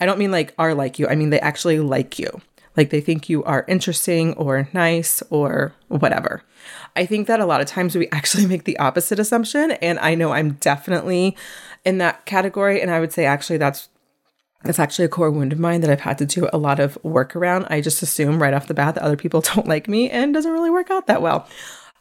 I 0.00 0.06
don't 0.06 0.18
mean 0.18 0.30
like 0.30 0.54
are 0.58 0.74
like 0.74 0.98
you, 0.98 1.06
I 1.08 1.14
mean 1.14 1.30
they 1.30 1.40
actually 1.40 1.78
like 1.80 2.18
you. 2.18 2.40
Like 2.76 2.90
they 2.90 3.00
think 3.00 3.28
you 3.28 3.44
are 3.44 3.64
interesting 3.68 4.32
or 4.34 4.68
nice 4.72 5.22
or 5.30 5.74
whatever. 5.88 6.42
I 6.96 7.04
think 7.04 7.26
that 7.26 7.40
a 7.40 7.46
lot 7.46 7.60
of 7.60 7.66
times 7.66 7.96
we 7.96 8.08
actually 8.12 8.46
make 8.46 8.64
the 8.64 8.78
opposite 8.78 9.18
assumption. 9.18 9.72
And 9.72 9.98
I 9.98 10.14
know 10.14 10.32
I'm 10.32 10.52
definitely 10.54 11.36
in 11.84 11.98
that 11.98 12.26
category. 12.26 12.80
And 12.80 12.90
I 12.90 13.00
would 13.00 13.12
say 13.12 13.24
actually 13.24 13.58
that's 13.58 13.88
it's 14.64 14.78
actually 14.78 15.06
a 15.06 15.08
core 15.08 15.30
wound 15.30 15.52
of 15.52 15.58
mine 15.58 15.80
that 15.80 15.90
I've 15.90 16.00
had 16.00 16.18
to 16.18 16.26
do 16.26 16.48
a 16.52 16.58
lot 16.58 16.80
of 16.80 16.98
work 17.02 17.34
around. 17.34 17.66
I 17.70 17.80
just 17.80 18.02
assume 18.02 18.42
right 18.42 18.54
off 18.54 18.66
the 18.66 18.74
bat 18.74 18.94
that 18.94 19.02
other 19.02 19.16
people 19.16 19.40
don't 19.54 19.66
like 19.66 19.88
me 19.88 20.10
and 20.10 20.34
doesn't 20.34 20.52
really 20.52 20.70
work 20.70 20.90
out 20.90 21.06
that 21.06 21.22
well. 21.22 21.48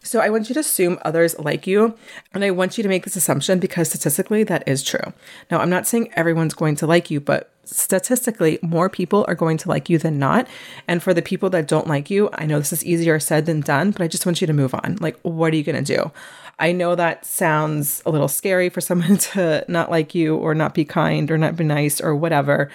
So 0.01 0.21
I 0.21 0.29
want 0.29 0.47
you 0.47 0.53
to 0.53 0.61
assume 0.61 0.97
others 1.03 1.37
like 1.39 1.67
you, 1.67 1.93
and 2.33 2.43
I 2.43 2.51
want 2.51 2.77
you 2.77 2.83
to 2.83 2.89
make 2.89 3.03
this 3.03 3.17
assumption 3.17 3.59
because 3.59 3.89
statistically 3.89 4.45
that 4.45 4.65
is 4.65 4.81
true. 4.81 5.13
Now, 5.51 5.59
I'm 5.59 5.69
not 5.69 5.87
saying 5.87 6.13
everyone's 6.13 6.53
going 6.53 6.77
to 6.77 6.87
like 6.87 7.11
you, 7.11 7.19
but 7.19 7.51
statistically, 7.65 8.59
more 8.61 8.89
people 8.89 9.25
are 9.27 9.35
going 9.35 9.57
to 9.57 9.67
like 9.67 9.89
you 9.89 9.97
than 9.97 10.17
not. 10.17 10.47
And 10.87 11.03
for 11.03 11.13
the 11.13 11.21
people 11.21 11.49
that 11.49 11.67
don't 11.67 11.87
like 11.87 12.09
you, 12.09 12.29
I 12.33 12.45
know 12.45 12.59
this 12.59 12.71
is 12.71 12.85
easier 12.85 13.19
said 13.19 13.45
than 13.45 13.59
done, 13.59 13.91
but 13.91 14.01
I 14.01 14.07
just 14.07 14.25
want 14.25 14.39
you 14.39 14.47
to 14.47 14.53
move 14.53 14.73
on. 14.73 14.97
Like, 15.01 15.19
what 15.21 15.53
are 15.53 15.57
you 15.57 15.63
going 15.63 15.83
to 15.83 15.95
do? 15.95 16.11
I 16.59 16.71
know 16.73 16.95
that 16.95 17.25
sounds 17.25 18.03
a 18.05 18.11
little 18.11 18.27
scary 18.27 18.69
for 18.69 18.81
someone 18.81 19.17
to 19.33 19.65
not 19.67 19.89
like 19.89 20.13
you 20.13 20.35
or 20.35 20.53
not 20.53 20.73
be 20.73 20.85
kind 20.85 21.31
or 21.31 21.37
not 21.37 21.55
be 21.55 21.63
nice 21.63 22.01
or 22.01 22.15
whatever, 22.15 22.69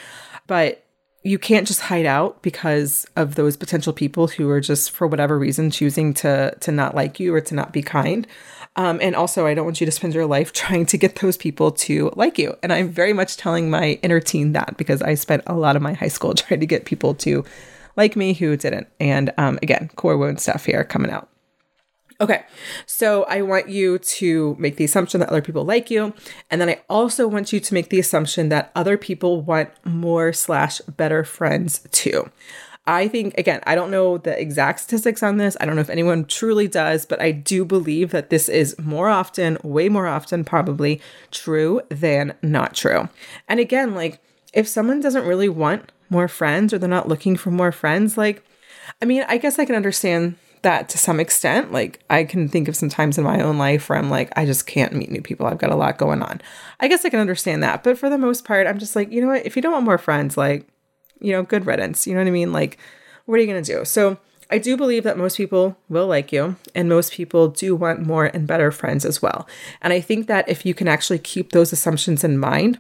but 0.47 0.85
you 1.23 1.39
can't 1.39 1.67
just 1.67 1.81
hide 1.81 2.05
out 2.05 2.43
because 2.43 3.07
of 3.17 3.35
those 3.35 3.57
potential 3.57 3.95
people 3.95 4.29
who 4.29 4.49
are 4.51 4.61
just 4.61 4.91
for 4.91 5.07
whatever 5.07 5.39
reason 5.39 5.71
choosing 5.71 6.13
to 6.13 6.55
to 6.61 6.71
not 6.71 6.95
like 6.95 7.19
you 7.19 7.35
or 7.35 7.41
to 7.41 7.55
not 7.55 7.73
be 7.73 7.83
kind. 7.83 8.27
Um, 8.77 8.99
and 9.01 9.15
also, 9.15 9.47
I 9.47 9.55
don't 9.55 9.65
want 9.65 9.81
you 9.81 9.87
to 9.87 9.93
spend 9.93 10.15
your 10.15 10.27
life 10.27 10.53
trying 10.65 10.87
to 10.87 10.99
get 10.99 11.17
those 11.17 11.37
people 11.37 11.71
to 11.73 12.13
like 12.17 12.39
you. 12.39 12.57
And 12.63 12.73
I'm 12.73 12.91
very 12.91 13.13
much 13.13 13.37
telling 13.37 13.71
my 13.71 13.99
inner 14.03 14.21
teen 14.21 14.53
that 14.53 14.77
because 14.77 15.01
I 15.01 15.15
spent 15.15 15.43
a 15.47 15.55
lot 15.55 15.77
of 15.77 15.83
my 15.83 15.95
high 15.95 16.09
school 16.09 16.35
trying 16.35 16.61
to 16.61 16.67
get 16.67 16.85
people 16.85 17.15
to 17.17 17.45
like 17.97 18.17
me 18.17 18.35
who 18.35 18.57
didn't. 18.57 18.89
And 19.01 19.33
um, 19.39 19.59
again, 19.63 19.91
core 19.97 20.19
wound 20.19 20.41
stuff 20.41 20.67
here 20.67 20.85
coming 20.85 21.11
out. 21.11 21.29
Okay, 22.25 22.43
so 22.87 23.25
I 23.25 23.43
want 23.43 23.69
you 23.69 23.99
to 23.99 24.57
make 24.59 24.77
the 24.77 24.85
assumption 24.85 25.21
that 25.21 25.29
other 25.29 25.43
people 25.43 25.63
like 25.63 25.91
you. 25.91 26.15
And 26.51 26.59
then 26.59 26.71
I 26.71 26.81
also 26.89 27.29
want 27.29 27.53
you 27.53 27.61
to 27.61 27.75
make 27.75 27.91
the 27.91 28.01
assumption 28.01 28.49
that 28.49 28.73
other 28.75 28.97
people 28.97 29.43
want 29.43 29.69
more 29.85 30.33
slash 30.33 30.81
better 30.97 31.23
friends 31.23 31.87
too. 31.93 32.31
I 32.87 33.09
think, 33.09 33.37
again, 33.37 33.61
I 33.67 33.75
don't 33.75 33.91
know 33.91 34.17
the 34.17 34.41
exact 34.41 34.81
statistics 34.81 35.23
on 35.23 35.37
this. 35.37 35.55
I 35.61 35.67
don't 35.67 35.75
know 35.75 35.83
if 35.83 35.91
anyone 35.91 36.25
truly 36.25 36.67
does, 36.67 37.05
but 37.05 37.21
I 37.21 37.31
do 37.31 37.63
believe 37.63 38.11
that 38.13 38.31
this 38.31 38.49
is 38.49 38.75
more 38.79 39.11
often, 39.11 39.59
way 39.63 39.91
more 39.91 40.07
often, 40.07 40.45
probably 40.45 41.03
true 41.31 41.83
than 41.91 42.33
not 42.41 42.73
true. 42.73 43.11
And 43.51 43.61
again, 43.61 43.95
like 43.95 44.19
if 44.55 44.67
someone 44.67 45.01
doesn't 45.01 45.27
really 45.27 45.51
want 45.51 45.93
more 46.09 46.29
friends 46.29 46.73
or 46.73 46.79
they're 46.79 46.89
not 46.89 47.07
looking 47.07 47.37
for 47.37 47.51
more 47.51 47.73
friends, 47.73 48.17
like, 48.17 48.43
I 49.03 49.05
mean, 49.05 49.27
I 49.29 49.37
guess 49.37 49.59
I 49.59 49.67
can 49.67 49.75
understand 49.77 50.37
that 50.65 50.89
to 50.91 50.99
some 50.99 51.21
extent. 51.21 51.73
Like, 51.73 52.03
I 52.11 52.25
can 52.25 52.49
think 52.49 52.69
of 52.69 52.77
some 52.77 52.89
times 52.89 53.17
in 53.17 53.25
my 53.25 53.41
own 53.41 53.57
life 53.57 53.89
where 53.89 53.99
I'm 53.99 54.11
like, 54.11 54.33
I 54.37 54.45
just 54.45 54.67
can't 54.67 54.93
meet 54.93 55.11
new 55.11 55.23
people. 55.23 55.47
I've 55.47 55.59
got 55.59 55.71
a 55.71 55.77
lot 55.77 55.97
going 55.97 56.23
on. 56.23 56.43
I 56.81 56.89
guess 56.89 57.05
I 57.05 57.09
can 57.09 57.21
understand 57.21 57.63
that. 57.63 57.85
But 57.85 57.97
for 57.97 58.11
the 58.11 58.19
most 58.19 58.45
part, 58.45 58.67
I'm 58.67 58.79
just 58.79 58.97
like, 58.97 59.11
you 59.13 59.21
know 59.21 59.29
what? 59.29 59.47
If 59.47 59.57
you 59.57 59.63
don't 59.63 59.73
want 59.73 59.85
more 59.85 59.99
friends, 59.99 60.37
like, 60.37 60.67
you 61.21 61.33
know, 61.33 61.43
good 61.43 61.65
riddance. 61.65 62.07
You 62.07 62.15
know 62.15 62.21
what 62.21 62.29
I 62.29 62.33
mean? 62.33 62.53
Like, 62.53 62.79
what 63.25 63.37
are 63.37 63.41
you 63.41 63.47
going 63.47 63.63
to 63.63 63.77
do? 63.79 63.85
So, 63.85 64.19
I 64.51 64.59
do 64.59 64.77
believe 64.77 65.05
that 65.05 65.17
most 65.17 65.37
people 65.39 65.77
will 65.89 66.07
like 66.07 66.31
you, 66.31 66.57
and 66.75 66.89
most 66.89 67.13
people 67.13 67.49
do 67.49 67.75
want 67.75 68.07
more 68.07 68.27
and 68.27 68.47
better 68.47 68.71
friends 68.71 69.05
as 69.07 69.23
well. 69.23 69.49
And 69.81 69.93
I 69.93 70.01
think 70.01 70.27
that 70.27 70.49
if 70.49 70.67
you 70.67 70.75
can 70.75 70.87
actually 70.87 71.19
keep 71.19 71.53
those 71.53 71.73
assumptions 71.73 72.23
in 72.23 72.39
mind, 72.39 72.79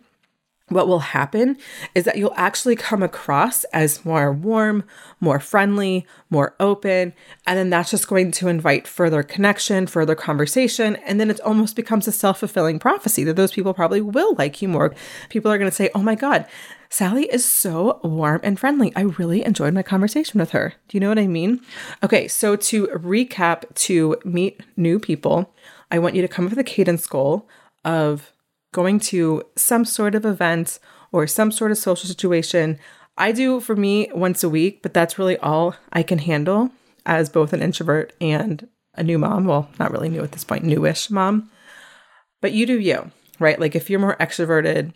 what 0.74 0.88
will 0.88 0.98
happen 0.98 1.56
is 1.94 2.04
that 2.04 2.18
you'll 2.18 2.34
actually 2.36 2.74
come 2.74 3.02
across 3.02 3.62
as 3.64 4.04
more 4.04 4.32
warm, 4.32 4.84
more 5.20 5.38
friendly, 5.38 6.04
more 6.30 6.54
open, 6.58 7.14
and 7.46 7.58
then 7.58 7.70
that's 7.70 7.92
just 7.92 8.08
going 8.08 8.32
to 8.32 8.48
invite 8.48 8.88
further 8.88 9.22
connection, 9.22 9.86
further 9.86 10.16
conversation, 10.16 10.96
and 10.96 11.20
then 11.20 11.30
it 11.30 11.40
almost 11.40 11.76
becomes 11.76 12.08
a 12.08 12.12
self 12.12 12.40
fulfilling 12.40 12.80
prophecy 12.80 13.22
that 13.22 13.36
those 13.36 13.52
people 13.52 13.72
probably 13.72 14.00
will 14.00 14.34
like 14.34 14.60
you 14.60 14.68
more. 14.68 14.92
People 15.28 15.50
are 15.52 15.58
going 15.58 15.70
to 15.70 15.74
say, 15.74 15.90
Oh 15.94 16.02
my 16.02 16.16
God, 16.16 16.44
Sally 16.90 17.24
is 17.32 17.44
so 17.44 18.00
warm 18.02 18.40
and 18.42 18.58
friendly. 18.58 18.92
I 18.96 19.02
really 19.02 19.44
enjoyed 19.44 19.74
my 19.74 19.82
conversation 19.82 20.40
with 20.40 20.50
her. 20.50 20.74
Do 20.88 20.96
you 20.96 21.00
know 21.00 21.08
what 21.08 21.18
I 21.20 21.28
mean? 21.28 21.60
Okay, 22.02 22.26
so 22.26 22.56
to 22.56 22.88
recap, 22.88 23.72
to 23.86 24.16
meet 24.24 24.60
new 24.76 24.98
people, 24.98 25.54
I 25.92 26.00
want 26.00 26.16
you 26.16 26.22
to 26.22 26.28
come 26.28 26.46
up 26.46 26.50
with 26.50 26.58
a 26.58 26.64
cadence 26.64 27.06
goal 27.06 27.48
of 27.84 28.32
going 28.74 28.98
to 28.98 29.40
some 29.54 29.84
sort 29.84 30.16
of 30.16 30.26
event 30.26 30.80
or 31.12 31.28
some 31.28 31.52
sort 31.52 31.70
of 31.70 31.78
social 31.78 32.08
situation. 32.08 32.76
I 33.16 33.30
do 33.30 33.60
for 33.60 33.76
me 33.76 34.10
once 34.12 34.42
a 34.42 34.48
week, 34.48 34.82
but 34.82 34.92
that's 34.92 35.16
really 35.16 35.38
all 35.38 35.76
I 35.92 36.02
can 36.02 36.18
handle 36.18 36.72
as 37.06 37.30
both 37.30 37.52
an 37.52 37.62
introvert 37.62 38.12
and 38.20 38.68
a 38.94 39.04
new 39.04 39.16
mom. 39.16 39.44
Well, 39.44 39.70
not 39.78 39.92
really 39.92 40.08
new 40.08 40.24
at 40.24 40.32
this 40.32 40.42
point, 40.42 40.64
newish 40.64 41.08
mom. 41.08 41.50
But 42.42 42.52
you 42.52 42.66
do 42.66 42.80
you, 42.80 43.12
right? 43.38 43.60
Like 43.60 43.76
if 43.76 43.88
you're 43.88 44.00
more 44.00 44.16
extroverted, 44.16 44.92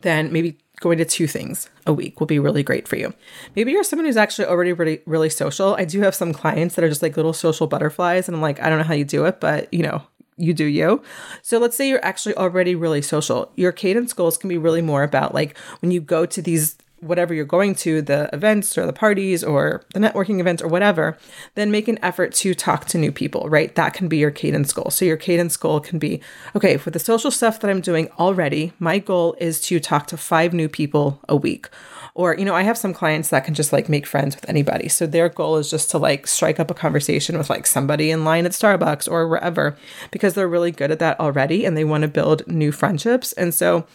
then 0.00 0.32
maybe 0.32 0.58
going 0.80 0.98
to 0.98 1.04
two 1.04 1.28
things 1.28 1.70
a 1.86 1.92
week 1.92 2.18
will 2.18 2.26
be 2.26 2.40
really 2.40 2.64
great 2.64 2.88
for 2.88 2.96
you. 2.96 3.14
Maybe 3.54 3.70
you're 3.70 3.84
someone 3.84 4.06
who's 4.06 4.16
actually 4.16 4.48
already 4.48 4.72
really, 4.72 5.00
really 5.06 5.30
social. 5.30 5.76
I 5.76 5.84
do 5.84 6.00
have 6.00 6.16
some 6.16 6.32
clients 6.32 6.74
that 6.74 6.84
are 6.84 6.88
just 6.88 7.02
like 7.02 7.16
little 7.16 7.32
social 7.32 7.68
butterflies, 7.68 8.28
and 8.28 8.34
I'm 8.34 8.42
like, 8.42 8.60
I 8.60 8.68
don't 8.68 8.78
know 8.78 8.84
how 8.84 8.94
you 8.94 9.04
do 9.04 9.26
it, 9.26 9.38
but 9.38 9.72
you 9.72 9.84
know, 9.84 10.02
you 10.36 10.54
do 10.54 10.64
you. 10.64 11.02
So 11.42 11.58
let's 11.58 11.76
say 11.76 11.88
you're 11.88 12.04
actually 12.04 12.34
already 12.36 12.74
really 12.74 13.02
social. 13.02 13.50
Your 13.56 13.72
cadence 13.72 14.12
goals 14.12 14.38
can 14.38 14.48
be 14.48 14.58
really 14.58 14.82
more 14.82 15.02
about 15.02 15.34
like 15.34 15.56
when 15.80 15.90
you 15.90 16.00
go 16.00 16.26
to 16.26 16.42
these 16.42 16.76
whatever 17.02 17.34
you're 17.34 17.44
going 17.44 17.74
to, 17.74 18.00
the 18.00 18.30
events 18.32 18.78
or 18.78 18.86
the 18.86 18.92
parties 18.92 19.42
or 19.42 19.82
the 19.92 19.98
networking 19.98 20.38
events 20.38 20.62
or 20.62 20.68
whatever, 20.68 21.18
then 21.56 21.70
make 21.70 21.88
an 21.88 21.98
effort 22.02 22.32
to 22.32 22.54
talk 22.54 22.84
to 22.86 22.96
new 22.96 23.10
people, 23.10 23.48
right? 23.48 23.74
That 23.74 23.92
can 23.92 24.06
be 24.06 24.18
your 24.18 24.30
cadence 24.30 24.72
goal. 24.72 24.90
So 24.90 25.04
your 25.04 25.16
cadence 25.16 25.56
goal 25.56 25.80
can 25.80 25.98
be 25.98 26.20
okay, 26.54 26.76
for 26.76 26.90
the 26.90 27.00
social 27.00 27.30
stuff 27.30 27.60
that 27.60 27.70
I'm 27.70 27.80
doing 27.80 28.08
already, 28.18 28.72
my 28.78 29.00
goal 29.00 29.36
is 29.40 29.60
to 29.62 29.80
talk 29.80 30.06
to 30.08 30.16
five 30.16 30.52
new 30.52 30.68
people 30.68 31.20
a 31.28 31.34
week. 31.34 31.68
Or, 32.14 32.36
you 32.36 32.44
know, 32.44 32.54
I 32.54 32.62
have 32.62 32.76
some 32.76 32.92
clients 32.92 33.30
that 33.30 33.44
can 33.44 33.54
just 33.54 33.72
like 33.72 33.88
make 33.88 34.06
friends 34.06 34.34
with 34.34 34.48
anybody. 34.48 34.88
So 34.88 35.06
their 35.06 35.30
goal 35.30 35.56
is 35.56 35.70
just 35.70 35.90
to 35.92 35.98
like 35.98 36.26
strike 36.26 36.60
up 36.60 36.70
a 36.70 36.74
conversation 36.74 37.38
with 37.38 37.48
like 37.48 37.66
somebody 37.66 38.10
in 38.10 38.24
line 38.24 38.44
at 38.44 38.52
Starbucks 38.52 39.10
or 39.10 39.26
wherever 39.26 39.76
because 40.10 40.34
they're 40.34 40.48
really 40.48 40.72
good 40.72 40.90
at 40.90 40.98
that 40.98 41.18
already 41.18 41.64
and 41.64 41.76
they 41.76 41.84
want 41.84 42.02
to 42.02 42.08
build 42.08 42.46
new 42.46 42.70
friendships. 42.70 43.32
And 43.32 43.54
so 43.54 43.86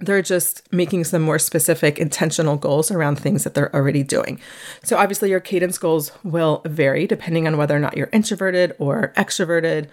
they're 0.00 0.22
just 0.22 0.70
making 0.72 1.04
some 1.04 1.22
more 1.22 1.38
specific 1.38 1.98
intentional 1.98 2.56
goals 2.56 2.90
around 2.90 3.16
things 3.16 3.44
that 3.44 3.54
they're 3.54 3.74
already 3.74 4.02
doing. 4.02 4.40
So 4.82 4.96
obviously 4.96 5.30
your 5.30 5.40
cadence 5.40 5.78
goals 5.78 6.10
will 6.24 6.62
vary 6.66 7.06
depending 7.06 7.46
on 7.46 7.56
whether 7.56 7.76
or 7.76 7.80
not 7.80 7.96
you're 7.96 8.10
introverted 8.12 8.74
or 8.80 9.12
extroverted 9.16 9.88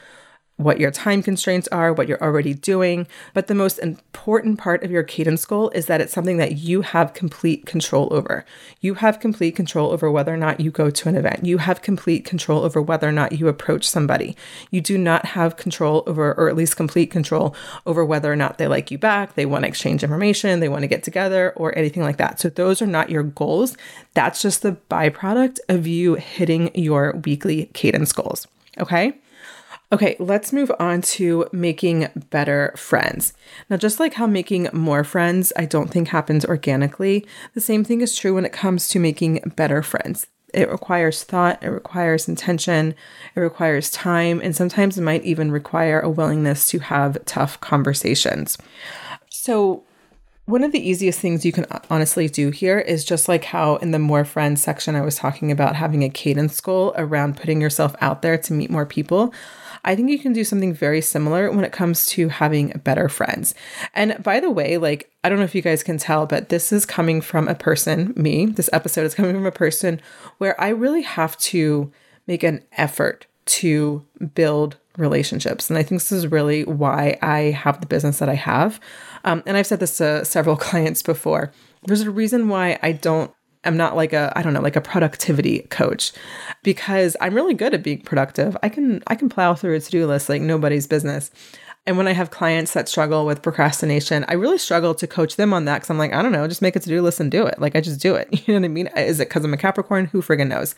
what 0.59 0.77
your 0.77 0.91
time 0.91 1.23
constraints 1.23 1.69
are, 1.69 1.93
what 1.93 2.09
you're 2.09 2.21
already 2.21 2.53
doing. 2.53 3.07
But 3.33 3.47
the 3.47 3.55
most 3.55 3.79
important 3.79 4.59
part 4.59 4.83
of 4.83 4.91
your 4.91 5.03
cadence 5.03 5.45
goal 5.45 5.69
is 5.69 5.85
that 5.85 6.01
it's 6.01 6.11
something 6.11 6.35
that 6.35 6.57
you 6.57 6.81
have 6.81 7.13
complete 7.13 7.65
control 7.65 8.09
over. 8.11 8.43
You 8.81 8.95
have 8.95 9.21
complete 9.21 9.55
control 9.55 9.91
over 9.91 10.11
whether 10.11 10.33
or 10.33 10.37
not 10.37 10.59
you 10.59 10.69
go 10.69 10.89
to 10.89 11.07
an 11.07 11.15
event. 11.15 11.45
You 11.45 11.59
have 11.59 11.81
complete 11.81 12.25
control 12.25 12.65
over 12.65 12.81
whether 12.81 13.07
or 13.07 13.13
not 13.13 13.31
you 13.39 13.47
approach 13.47 13.87
somebody. 13.87 14.35
You 14.69 14.81
do 14.81 14.97
not 14.97 15.27
have 15.27 15.55
control 15.55 16.03
over, 16.05 16.33
or 16.33 16.49
at 16.49 16.57
least 16.57 16.75
complete 16.75 17.09
control 17.09 17.55
over 17.85 18.03
whether 18.03 18.29
or 18.29 18.35
not 18.35 18.57
they 18.57 18.67
like 18.67 18.91
you 18.91 18.97
back, 18.97 19.35
they 19.35 19.45
want 19.45 19.63
to 19.63 19.69
exchange 19.69 20.03
information, 20.03 20.59
they 20.59 20.67
want 20.67 20.81
to 20.81 20.87
get 20.87 21.03
together, 21.03 21.53
or 21.55 21.77
anything 21.77 22.03
like 22.03 22.17
that. 22.17 22.41
So 22.41 22.49
those 22.49 22.81
are 22.81 22.87
not 22.87 23.09
your 23.09 23.23
goals. 23.23 23.77
That's 24.13 24.41
just 24.41 24.61
the 24.61 24.73
byproduct 24.89 25.59
of 25.69 25.87
you 25.87 26.15
hitting 26.15 26.69
your 26.75 27.13
weekly 27.23 27.67
cadence 27.67 28.11
goals. 28.11 28.45
Okay. 28.77 29.13
Okay, 29.91 30.15
let's 30.19 30.53
move 30.53 30.71
on 30.79 31.01
to 31.01 31.47
making 31.51 32.09
better 32.29 32.73
friends. 32.77 33.33
Now, 33.71 33.77
just 33.77 33.99
like 33.99 34.13
how 34.13 34.27
making 34.27 34.69
more 34.71 35.03
friends 35.03 35.51
I 35.55 35.65
don't 35.65 35.89
think 35.89 36.09
happens 36.09 36.45
organically, 36.45 37.25
the 37.55 37.61
same 37.61 37.83
thing 37.83 38.01
is 38.01 38.15
true 38.15 38.35
when 38.35 38.45
it 38.45 38.53
comes 38.53 38.87
to 38.89 38.99
making 38.99 39.39
better 39.55 39.81
friends. 39.81 40.27
It 40.53 40.69
requires 40.69 41.23
thought, 41.23 41.63
it 41.63 41.69
requires 41.69 42.27
intention, 42.27 42.93
it 43.35 43.39
requires 43.39 43.89
time, 43.89 44.39
and 44.43 44.55
sometimes 44.55 44.97
it 44.97 45.01
might 45.01 45.23
even 45.23 45.51
require 45.51 45.99
a 45.99 46.09
willingness 46.09 46.67
to 46.69 46.79
have 46.79 47.23
tough 47.25 47.59
conversations. 47.59 48.59
So, 49.29 49.85
one 50.45 50.63
of 50.63 50.71
the 50.71 50.87
easiest 50.89 51.19
things 51.19 51.45
you 51.45 51.51
can 51.51 51.67
honestly 51.91 52.27
do 52.27 52.49
here 52.49 52.79
is 52.79 53.05
just 53.05 53.27
like 53.27 53.43
how 53.43 53.75
in 53.77 53.91
the 53.91 53.99
more 53.99 54.25
friends 54.25 54.63
section 54.63 54.95
I 54.95 55.01
was 55.01 55.15
talking 55.15 55.51
about 55.51 55.75
having 55.75 56.03
a 56.03 56.09
cadence 56.09 56.59
goal 56.59 56.91
around 56.97 57.37
putting 57.37 57.61
yourself 57.61 57.95
out 58.01 58.23
there 58.23 58.35
to 58.39 58.53
meet 58.53 58.71
more 58.71 58.87
people. 58.87 59.31
I 59.83 59.95
think 59.95 60.09
you 60.09 60.19
can 60.19 60.33
do 60.33 60.43
something 60.43 60.73
very 60.73 61.01
similar 61.01 61.51
when 61.51 61.65
it 61.65 61.71
comes 61.71 62.05
to 62.07 62.29
having 62.29 62.69
better 62.83 63.09
friends. 63.09 63.55
And 63.93 64.21
by 64.21 64.39
the 64.39 64.51
way, 64.51 64.77
like, 64.77 65.11
I 65.23 65.29
don't 65.29 65.39
know 65.39 65.45
if 65.45 65.55
you 65.55 65.61
guys 65.61 65.83
can 65.83 65.97
tell, 65.97 66.25
but 66.25 66.49
this 66.49 66.71
is 66.71 66.85
coming 66.85 67.21
from 67.21 67.47
a 67.47 67.55
person, 67.55 68.13
me, 68.15 68.45
this 68.45 68.69
episode 68.73 69.05
is 69.05 69.15
coming 69.15 69.33
from 69.33 69.45
a 69.45 69.51
person 69.51 70.01
where 70.37 70.59
I 70.59 70.69
really 70.69 71.01
have 71.01 71.37
to 71.37 71.91
make 72.27 72.43
an 72.43 72.63
effort 72.73 73.25
to 73.45 74.05
build 74.35 74.77
relationships. 74.97 75.69
And 75.69 75.79
I 75.79 75.83
think 75.83 76.01
this 76.01 76.11
is 76.11 76.27
really 76.27 76.63
why 76.63 77.17
I 77.21 77.51
have 77.51 77.81
the 77.81 77.87
business 77.87 78.19
that 78.19 78.29
I 78.29 78.35
have. 78.35 78.79
Um, 79.23 79.41
and 79.45 79.57
I've 79.57 79.67
said 79.67 79.79
this 79.79 79.97
to 79.97 80.23
several 80.25 80.55
clients 80.57 81.01
before. 81.01 81.51
There's 81.85 82.01
a 82.01 82.11
reason 82.11 82.49
why 82.49 82.77
I 82.83 82.91
don't 82.91 83.33
am 83.63 83.77
not 83.77 83.95
like 83.95 84.13
a 84.13 84.31
I 84.35 84.41
don't 84.41 84.53
know 84.53 84.61
like 84.61 84.75
a 84.75 84.81
productivity 84.81 85.59
coach 85.69 86.13
because 86.63 87.15
I'm 87.21 87.33
really 87.33 87.53
good 87.53 87.73
at 87.73 87.83
being 87.83 88.01
productive. 88.01 88.57
I 88.63 88.69
can 88.69 89.03
I 89.07 89.15
can 89.15 89.29
plow 89.29 89.53
through 89.53 89.75
a 89.75 89.79
to-do 89.79 90.07
list 90.07 90.29
like 90.29 90.41
nobody's 90.41 90.87
business. 90.87 91.31
And 91.85 91.97
when 91.97 92.07
I 92.07 92.11
have 92.11 92.29
clients 92.29 92.73
that 92.73 92.87
struggle 92.87 93.25
with 93.25 93.41
procrastination, 93.41 94.23
I 94.27 94.33
really 94.33 94.57
struggle 94.57 94.93
to 94.93 95.07
coach 95.07 95.37
them 95.37 95.53
on 95.53 95.65
that 95.65 95.77
because 95.77 95.89
I'm 95.89 95.97
like, 95.97 96.13
I 96.13 96.21
don't 96.21 96.31
know, 96.31 96.47
just 96.47 96.61
make 96.61 96.75
a 96.75 96.79
to-do 96.79 97.01
list 97.01 97.19
and 97.19 97.31
do 97.31 97.47
it. 97.47 97.59
Like 97.59 97.75
I 97.75 97.81
just 97.81 98.01
do 98.01 98.15
it. 98.15 98.27
You 98.47 98.53
know 98.53 98.61
what 98.61 98.65
I 98.65 98.69
mean? 98.69 98.87
Is 98.95 99.19
it 99.19 99.29
because 99.29 99.43
I'm 99.43 99.53
a 99.53 99.57
Capricorn? 99.57 100.05
Who 100.05 100.21
friggin' 100.21 100.47
knows? 100.47 100.75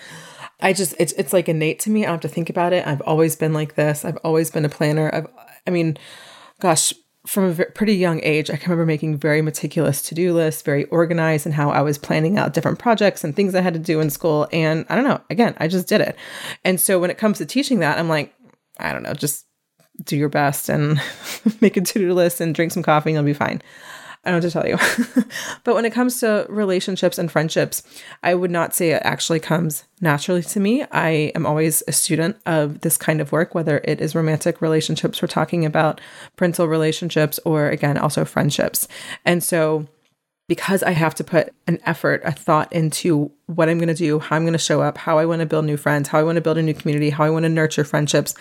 I 0.62 0.74
just 0.74 0.94
it's 1.00 1.14
it's 1.14 1.34
like 1.34 1.50
innate 1.50 1.80
to 1.82 1.90
me. 1.90 2.04
I 2.04 2.08
don't 2.08 2.16
have 2.16 2.22
to 2.22 2.28
think 2.28 2.50
about 2.50 2.74
it. 2.74 2.86
I've 2.86 3.02
always 3.02 3.36
been 3.36 3.54
like 3.54 3.76
this. 3.76 4.06
I've 4.06 4.18
always 4.18 4.52
been 4.52 4.66
a 4.66 4.70
planner. 4.70 5.10
I've 5.14 5.28
I 5.66 5.72
mean, 5.72 5.98
gosh, 6.60 6.94
from 7.28 7.52
a 7.52 7.66
pretty 7.66 7.96
young 7.96 8.20
age, 8.24 8.50
I 8.50 8.56
can 8.56 8.72
remember 8.72 8.86
making 8.86 9.18
very 9.18 9.42
meticulous 9.42 10.02
to 10.04 10.16
do 10.16 10.34
lists, 10.34 10.64
very 10.64 10.86
organized, 10.86 11.46
and 11.46 11.54
how 11.54 11.70
I 11.70 11.82
was 11.82 11.98
planning 11.98 12.38
out 12.38 12.54
different 12.54 12.80
projects 12.80 13.24
and 13.24 13.36
things 13.36 13.54
I 13.54 13.62
had 13.62 13.74
to 13.74 13.80
do 13.80 14.00
in 14.00 14.10
school. 14.10 14.48
And 14.52 14.86
I 14.90 14.96
don't 14.96 15.04
know, 15.04 15.22
again, 15.30 15.56
I 15.60 15.68
just 15.68 15.88
did 15.88 16.02
it. 16.02 16.16
And 16.64 16.80
so 16.80 17.00
when 17.00 17.12
it 17.12 17.20
comes 17.20 17.38
to 17.38 17.46
teaching 17.46 17.80
that, 17.80 18.00
I'm 18.00 18.10
like, 18.10 18.34
I 18.80 18.92
don't 18.92 19.04
know, 19.04 19.14
just 19.14 19.46
do 20.04 20.18
your 20.18 20.30
best 20.30 20.68
and 20.68 21.00
make 21.62 21.78
a 21.78 21.82
to 21.82 22.00
do 22.00 22.14
list 22.14 22.42
and 22.42 22.56
drink 22.56 22.72
some 22.72 22.84
coffee 22.84 23.12
and 23.12 23.16
you'll 23.16 23.24
be 23.24 23.34
fine. 23.34 23.62
I 24.24 24.30
don't 24.30 24.44
know 24.44 24.50
to 24.50 24.52
tell 24.52 24.68
you. 24.68 24.78
but 25.64 25.74
when 25.74 25.86
it 25.86 25.94
comes 25.94 26.20
to 26.20 26.46
relationships 26.48 27.18
and 27.18 27.32
friendships, 27.32 27.82
I 28.22 28.36
would 28.36 28.52
not 28.52 28.76
say 28.76 28.92
it 28.92 29.02
actually 29.04 29.40
comes 29.40 29.84
naturally 30.00 30.44
to 30.44 30.60
me. 30.60 30.86
I 30.92 31.32
am 31.34 31.48
always 31.48 31.82
a 31.88 31.92
student 31.92 32.38
of 32.46 32.82
this 32.82 32.98
kind 32.98 33.20
of 33.20 33.32
work, 33.32 33.56
whether 33.56 33.82
it 33.84 34.00
is 34.00 34.14
romantic 34.14 34.62
relationships, 34.62 35.22
we're 35.22 35.28
talking 35.28 35.66
about 35.66 36.00
parental 36.36 36.68
relationships, 36.68 37.40
or 37.46 37.70
again, 37.70 37.98
also 37.98 38.24
friendships. 38.24 38.88
And 39.26 39.44
so 39.44 39.88
because 40.52 40.84
I 40.84 40.92
have 40.92 41.16
to 41.16 41.24
put 41.24 41.54
an 41.66 41.80
effort, 41.86 42.22
a 42.26 42.32
thought 42.34 42.74
into 42.74 43.32
what 43.46 43.70
I'm 43.70 43.78
going 43.78 43.88
to 43.88 43.94
do, 43.94 44.20
how 44.20 44.36
I'm 44.36 44.44
going 44.44 44.52
to 44.52 44.60
show 44.60 44.82
up, 44.82 44.98
how 44.98 45.18
I 45.18 45.26
want 45.26 45.40
to 45.40 45.46
build 45.46 45.64
new 45.64 45.78
friends, 45.78 46.10
how 46.10 46.20
I 46.20 46.24
want 46.24 46.36
to 46.36 46.42
build 46.42 46.58
a 46.58 46.62
new 46.62 46.74
community, 46.74 47.10
how 47.10 47.24
I 47.24 47.30
want 47.30 47.44
to 47.44 47.50
nurture 47.50 47.86
friendships. 47.86 48.36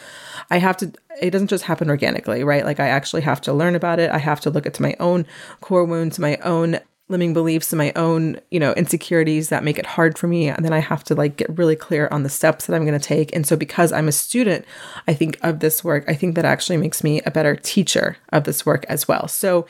I 0.51 0.59
have 0.59 0.77
to, 0.79 0.92
it 1.23 1.31
doesn't 1.31 1.46
just 1.46 1.62
happen 1.62 1.88
organically, 1.88 2.42
right? 2.42 2.64
Like 2.64 2.81
I 2.81 2.88
actually 2.88 3.23
have 3.23 3.40
to 3.42 3.53
learn 3.53 3.77
about 3.77 4.01
it. 4.01 4.11
I 4.11 4.18
have 4.18 4.40
to 4.40 4.51
look 4.51 4.66
at 4.66 4.81
my 4.81 4.96
own 4.99 5.25
core 5.61 5.85
wounds, 5.85 6.18
my 6.18 6.37
own 6.38 6.81
limiting 7.11 7.35
beliefs 7.35 7.73
and 7.73 7.79
my 7.79 7.92
own, 7.96 8.40
you 8.51 8.61
know, 8.61 8.73
insecurities 8.75 9.49
that 9.49 9.64
make 9.64 9.79
it 9.79 9.87
hard 9.87 10.16
for 10.16 10.29
me. 10.29 10.49
And 10.49 10.64
then 10.64 10.73
I 10.73 10.79
have 10.79 11.03
to 11.05 11.14
like 11.14 11.37
get 11.37 11.59
really 11.59 11.77
clear 11.77 12.09
on 12.11 12.23
the 12.23 12.29
steps 12.29 12.66
that 12.66 12.75
I'm 12.75 12.87
going 12.87 12.99
to 12.99 13.05
take. 13.05 13.35
And 13.35 13.46
so 13.46 13.57
because 13.57 13.92
I'm 13.92 14.09
a 14.09 14.12
student, 14.12 14.64
I 15.09 15.14
think 15.14 15.38
of 15.42 15.61
this 15.61 15.83
work, 15.83 16.05
I 16.09 16.14
think 16.14 16.37
that 16.37 16.44
actually 16.44 16.77
makes 16.77 17.03
me 17.03 17.20
a 17.23 17.31
better 17.31 17.57
teacher 17.57 18.16
of 18.33 18.44
this 18.44 18.64
work 18.64 18.87
as 18.88 19.09
well. 19.09 19.29
So 19.29 19.66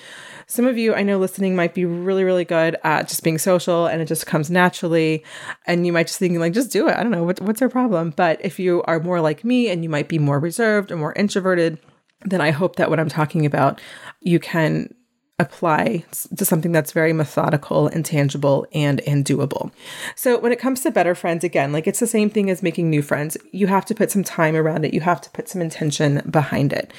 some 0.46 0.66
of 0.66 0.76
you 0.76 0.94
I 0.94 1.02
know 1.02 1.18
listening 1.18 1.56
might 1.56 1.74
be 1.74 1.84
really, 1.84 2.24
really 2.24 2.44
good 2.44 2.76
at 2.84 3.08
just 3.08 3.22
being 3.22 3.38
social 3.38 3.86
and 3.86 4.02
it 4.02 4.06
just 4.06 4.26
comes 4.26 4.50
naturally. 4.50 5.24
And 5.66 5.86
you 5.86 5.92
might 5.92 6.06
just 6.06 6.18
think 6.18 6.38
like, 6.38 6.52
just 6.52 6.70
do 6.70 6.88
it. 6.88 6.96
I 6.96 7.02
don't 7.02 7.12
know. 7.12 7.24
What, 7.24 7.40
what's 7.40 7.62
our 7.62 7.68
problem? 7.68 8.10
But 8.10 8.44
if 8.44 8.58
you 8.58 8.82
are 8.82 9.00
more 9.00 9.20
like 9.20 9.44
me 9.44 9.70
and 9.70 9.82
you 9.82 9.88
might 9.88 10.08
be 10.08 10.18
more 10.18 10.38
reserved 10.38 10.92
or 10.92 10.96
more 10.96 11.14
introverted, 11.14 11.78
then 12.24 12.40
I 12.40 12.50
hope 12.50 12.76
that 12.76 12.90
what 12.90 13.00
I'm 13.00 13.08
talking 13.08 13.46
about, 13.46 13.80
you 14.20 14.38
can 14.38 14.94
apply 15.40 16.04
to 16.36 16.44
something 16.44 16.70
that's 16.70 16.92
very 16.92 17.12
methodical 17.12 17.88
and 17.88 18.04
tangible 18.04 18.66
and 18.72 19.00
and 19.00 19.24
doable. 19.24 19.72
So 20.14 20.38
when 20.38 20.52
it 20.52 20.60
comes 20.60 20.82
to 20.82 20.90
better 20.90 21.14
friends 21.14 21.42
again, 21.42 21.72
like 21.72 21.86
it's 21.86 21.98
the 21.98 22.06
same 22.06 22.30
thing 22.30 22.50
as 22.50 22.62
making 22.62 22.90
new 22.90 23.02
friends. 23.02 23.36
You 23.50 23.66
have 23.66 23.86
to 23.86 23.94
put 23.94 24.10
some 24.10 24.22
time 24.22 24.54
around 24.54 24.84
it. 24.84 24.94
You 24.94 25.00
have 25.00 25.20
to 25.22 25.30
put 25.30 25.48
some 25.48 25.62
intention 25.62 26.22
behind 26.30 26.72
it. 26.72 26.92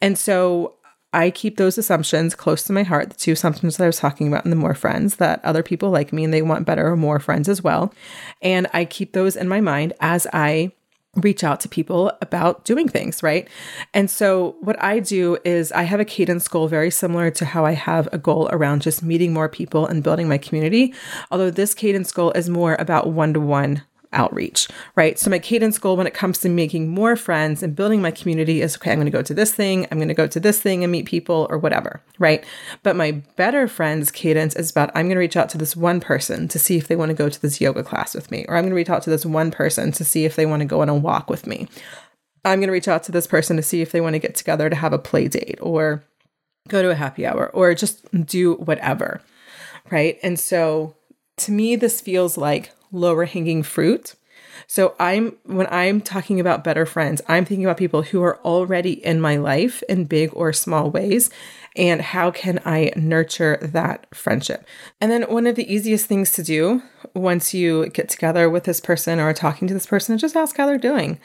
And 0.00 0.18
so 0.18 0.76
I 1.12 1.30
keep 1.30 1.58
those 1.58 1.76
assumptions 1.76 2.34
close 2.34 2.62
to 2.64 2.72
my 2.72 2.82
heart, 2.82 3.10
the 3.10 3.16
two 3.16 3.32
assumptions 3.32 3.76
that 3.76 3.84
I 3.84 3.88
was 3.88 3.98
talking 3.98 4.28
about 4.28 4.46
in 4.46 4.50
the 4.50 4.56
more 4.56 4.74
friends, 4.74 5.16
that 5.16 5.44
other 5.44 5.62
people 5.62 5.90
like 5.90 6.12
me 6.12 6.24
and 6.24 6.32
they 6.32 6.40
want 6.40 6.66
better 6.66 6.86
or 6.86 6.96
more 6.96 7.20
friends 7.20 7.50
as 7.50 7.62
well. 7.62 7.92
And 8.40 8.66
I 8.72 8.86
keep 8.86 9.12
those 9.12 9.36
in 9.36 9.48
my 9.48 9.60
mind 9.60 9.92
as 10.00 10.26
I 10.32 10.72
reach 11.16 11.44
out 11.44 11.60
to 11.60 11.68
people 11.68 12.10
about 12.22 12.64
doing 12.64 12.88
things, 12.88 13.22
right? 13.22 13.46
And 13.92 14.10
so, 14.10 14.56
what 14.60 14.82
I 14.82 14.98
do 14.98 15.36
is 15.44 15.70
I 15.72 15.82
have 15.82 16.00
a 16.00 16.04
cadence 16.04 16.48
goal 16.48 16.68
very 16.68 16.90
similar 16.90 17.30
to 17.32 17.44
how 17.44 17.66
I 17.66 17.72
have 17.72 18.08
a 18.12 18.18
goal 18.18 18.48
around 18.50 18.82
just 18.82 19.02
meeting 19.02 19.32
more 19.32 19.48
people 19.48 19.86
and 19.86 20.02
building 20.02 20.28
my 20.28 20.38
community. 20.38 20.94
Although 21.30 21.50
this 21.50 21.74
cadence 21.74 22.12
goal 22.12 22.32
is 22.32 22.48
more 22.48 22.76
about 22.78 23.08
one 23.08 23.34
to 23.34 23.40
one 23.40 23.82
outreach, 24.12 24.68
right? 24.96 25.18
So 25.18 25.30
my 25.30 25.38
cadence 25.38 25.78
goal 25.78 25.96
when 25.96 26.06
it 26.06 26.14
comes 26.14 26.38
to 26.38 26.48
making 26.48 26.88
more 26.88 27.16
friends 27.16 27.62
and 27.62 27.76
building 27.76 28.02
my 28.02 28.10
community 28.10 28.62
is 28.62 28.76
okay, 28.76 28.92
I'm 28.92 28.98
going 28.98 29.06
to 29.06 29.10
go 29.10 29.22
to 29.22 29.34
this 29.34 29.52
thing, 29.52 29.86
I'm 29.90 29.98
going 29.98 30.08
to 30.08 30.14
go 30.14 30.26
to 30.26 30.40
this 30.40 30.60
thing 30.60 30.82
and 30.82 30.92
meet 30.92 31.06
people 31.06 31.46
or 31.50 31.58
whatever, 31.58 32.00
right? 32.18 32.44
But 32.82 32.96
my 32.96 33.12
better 33.36 33.68
friends 33.68 34.10
cadence 34.10 34.56
is 34.56 34.70
about 34.70 34.90
I'm 34.94 35.06
going 35.06 35.16
to 35.16 35.20
reach 35.20 35.36
out 35.36 35.48
to 35.50 35.58
this 35.58 35.76
one 35.76 36.00
person 36.00 36.48
to 36.48 36.58
see 36.58 36.76
if 36.76 36.88
they 36.88 36.96
want 36.96 37.10
to 37.10 37.14
go 37.14 37.28
to 37.28 37.42
this 37.42 37.60
yoga 37.60 37.82
class 37.82 38.14
with 38.14 38.30
me, 38.30 38.44
or 38.48 38.56
I'm 38.56 38.64
going 38.64 38.70
to 38.70 38.76
reach 38.76 38.90
out 38.90 39.02
to 39.04 39.10
this 39.10 39.26
one 39.26 39.50
person 39.50 39.92
to 39.92 40.04
see 40.04 40.24
if 40.24 40.36
they 40.36 40.46
want 40.46 40.60
to 40.60 40.66
go 40.66 40.82
on 40.82 40.88
a 40.88 40.94
walk 40.94 41.30
with 41.30 41.46
me. 41.46 41.68
I'm 42.44 42.58
going 42.58 42.68
to 42.68 42.72
reach 42.72 42.88
out 42.88 43.04
to 43.04 43.12
this 43.12 43.26
person 43.26 43.56
to 43.56 43.62
see 43.62 43.82
if 43.82 43.92
they 43.92 44.00
want 44.00 44.14
to 44.14 44.18
get 44.18 44.34
together 44.34 44.68
to 44.68 44.76
have 44.76 44.92
a 44.92 44.98
play 44.98 45.28
date 45.28 45.58
or 45.60 46.04
go 46.68 46.82
to 46.82 46.90
a 46.90 46.94
happy 46.94 47.26
hour 47.26 47.50
or 47.54 47.74
just 47.74 48.04
do 48.26 48.54
whatever, 48.54 49.20
right? 49.90 50.18
And 50.22 50.38
so 50.38 50.96
to 51.38 51.52
me, 51.52 51.76
this 51.76 52.00
feels 52.00 52.36
like 52.36 52.72
lower 52.92 53.24
hanging 53.24 53.62
fruit 53.62 54.14
So 54.66 54.94
I'm 54.98 55.36
when 55.44 55.66
I'm 55.70 56.00
talking 56.00 56.40
about 56.40 56.64
better 56.64 56.86
friends, 56.86 57.22
I'm 57.28 57.44
thinking 57.44 57.64
about 57.64 57.76
people 57.76 58.02
who 58.02 58.22
are 58.22 58.38
already 58.40 59.04
in 59.04 59.20
my 59.20 59.36
life 59.36 59.82
in 59.88 60.04
big 60.04 60.30
or 60.34 60.52
small 60.52 60.90
ways 60.90 61.30
and 61.76 62.00
how 62.00 62.30
can 62.30 62.60
I 62.64 62.92
nurture 62.96 63.58
that 63.62 64.06
friendship? 64.14 64.66
And 65.00 65.10
then 65.10 65.22
one 65.22 65.46
of 65.46 65.56
the 65.56 65.72
easiest 65.72 66.06
things 66.06 66.32
to 66.32 66.42
do 66.42 66.82
once 67.14 67.54
you 67.54 67.88
get 67.88 68.08
together 68.08 68.48
with 68.50 68.64
this 68.64 68.80
person 68.80 69.20
or 69.20 69.32
talking 69.32 69.68
to 69.68 69.74
this 69.74 69.86
person 69.86 70.14
is 70.14 70.20
just 70.20 70.36
ask 70.36 70.56
how 70.56 70.66
they're 70.66 70.78
doing. 70.78 71.18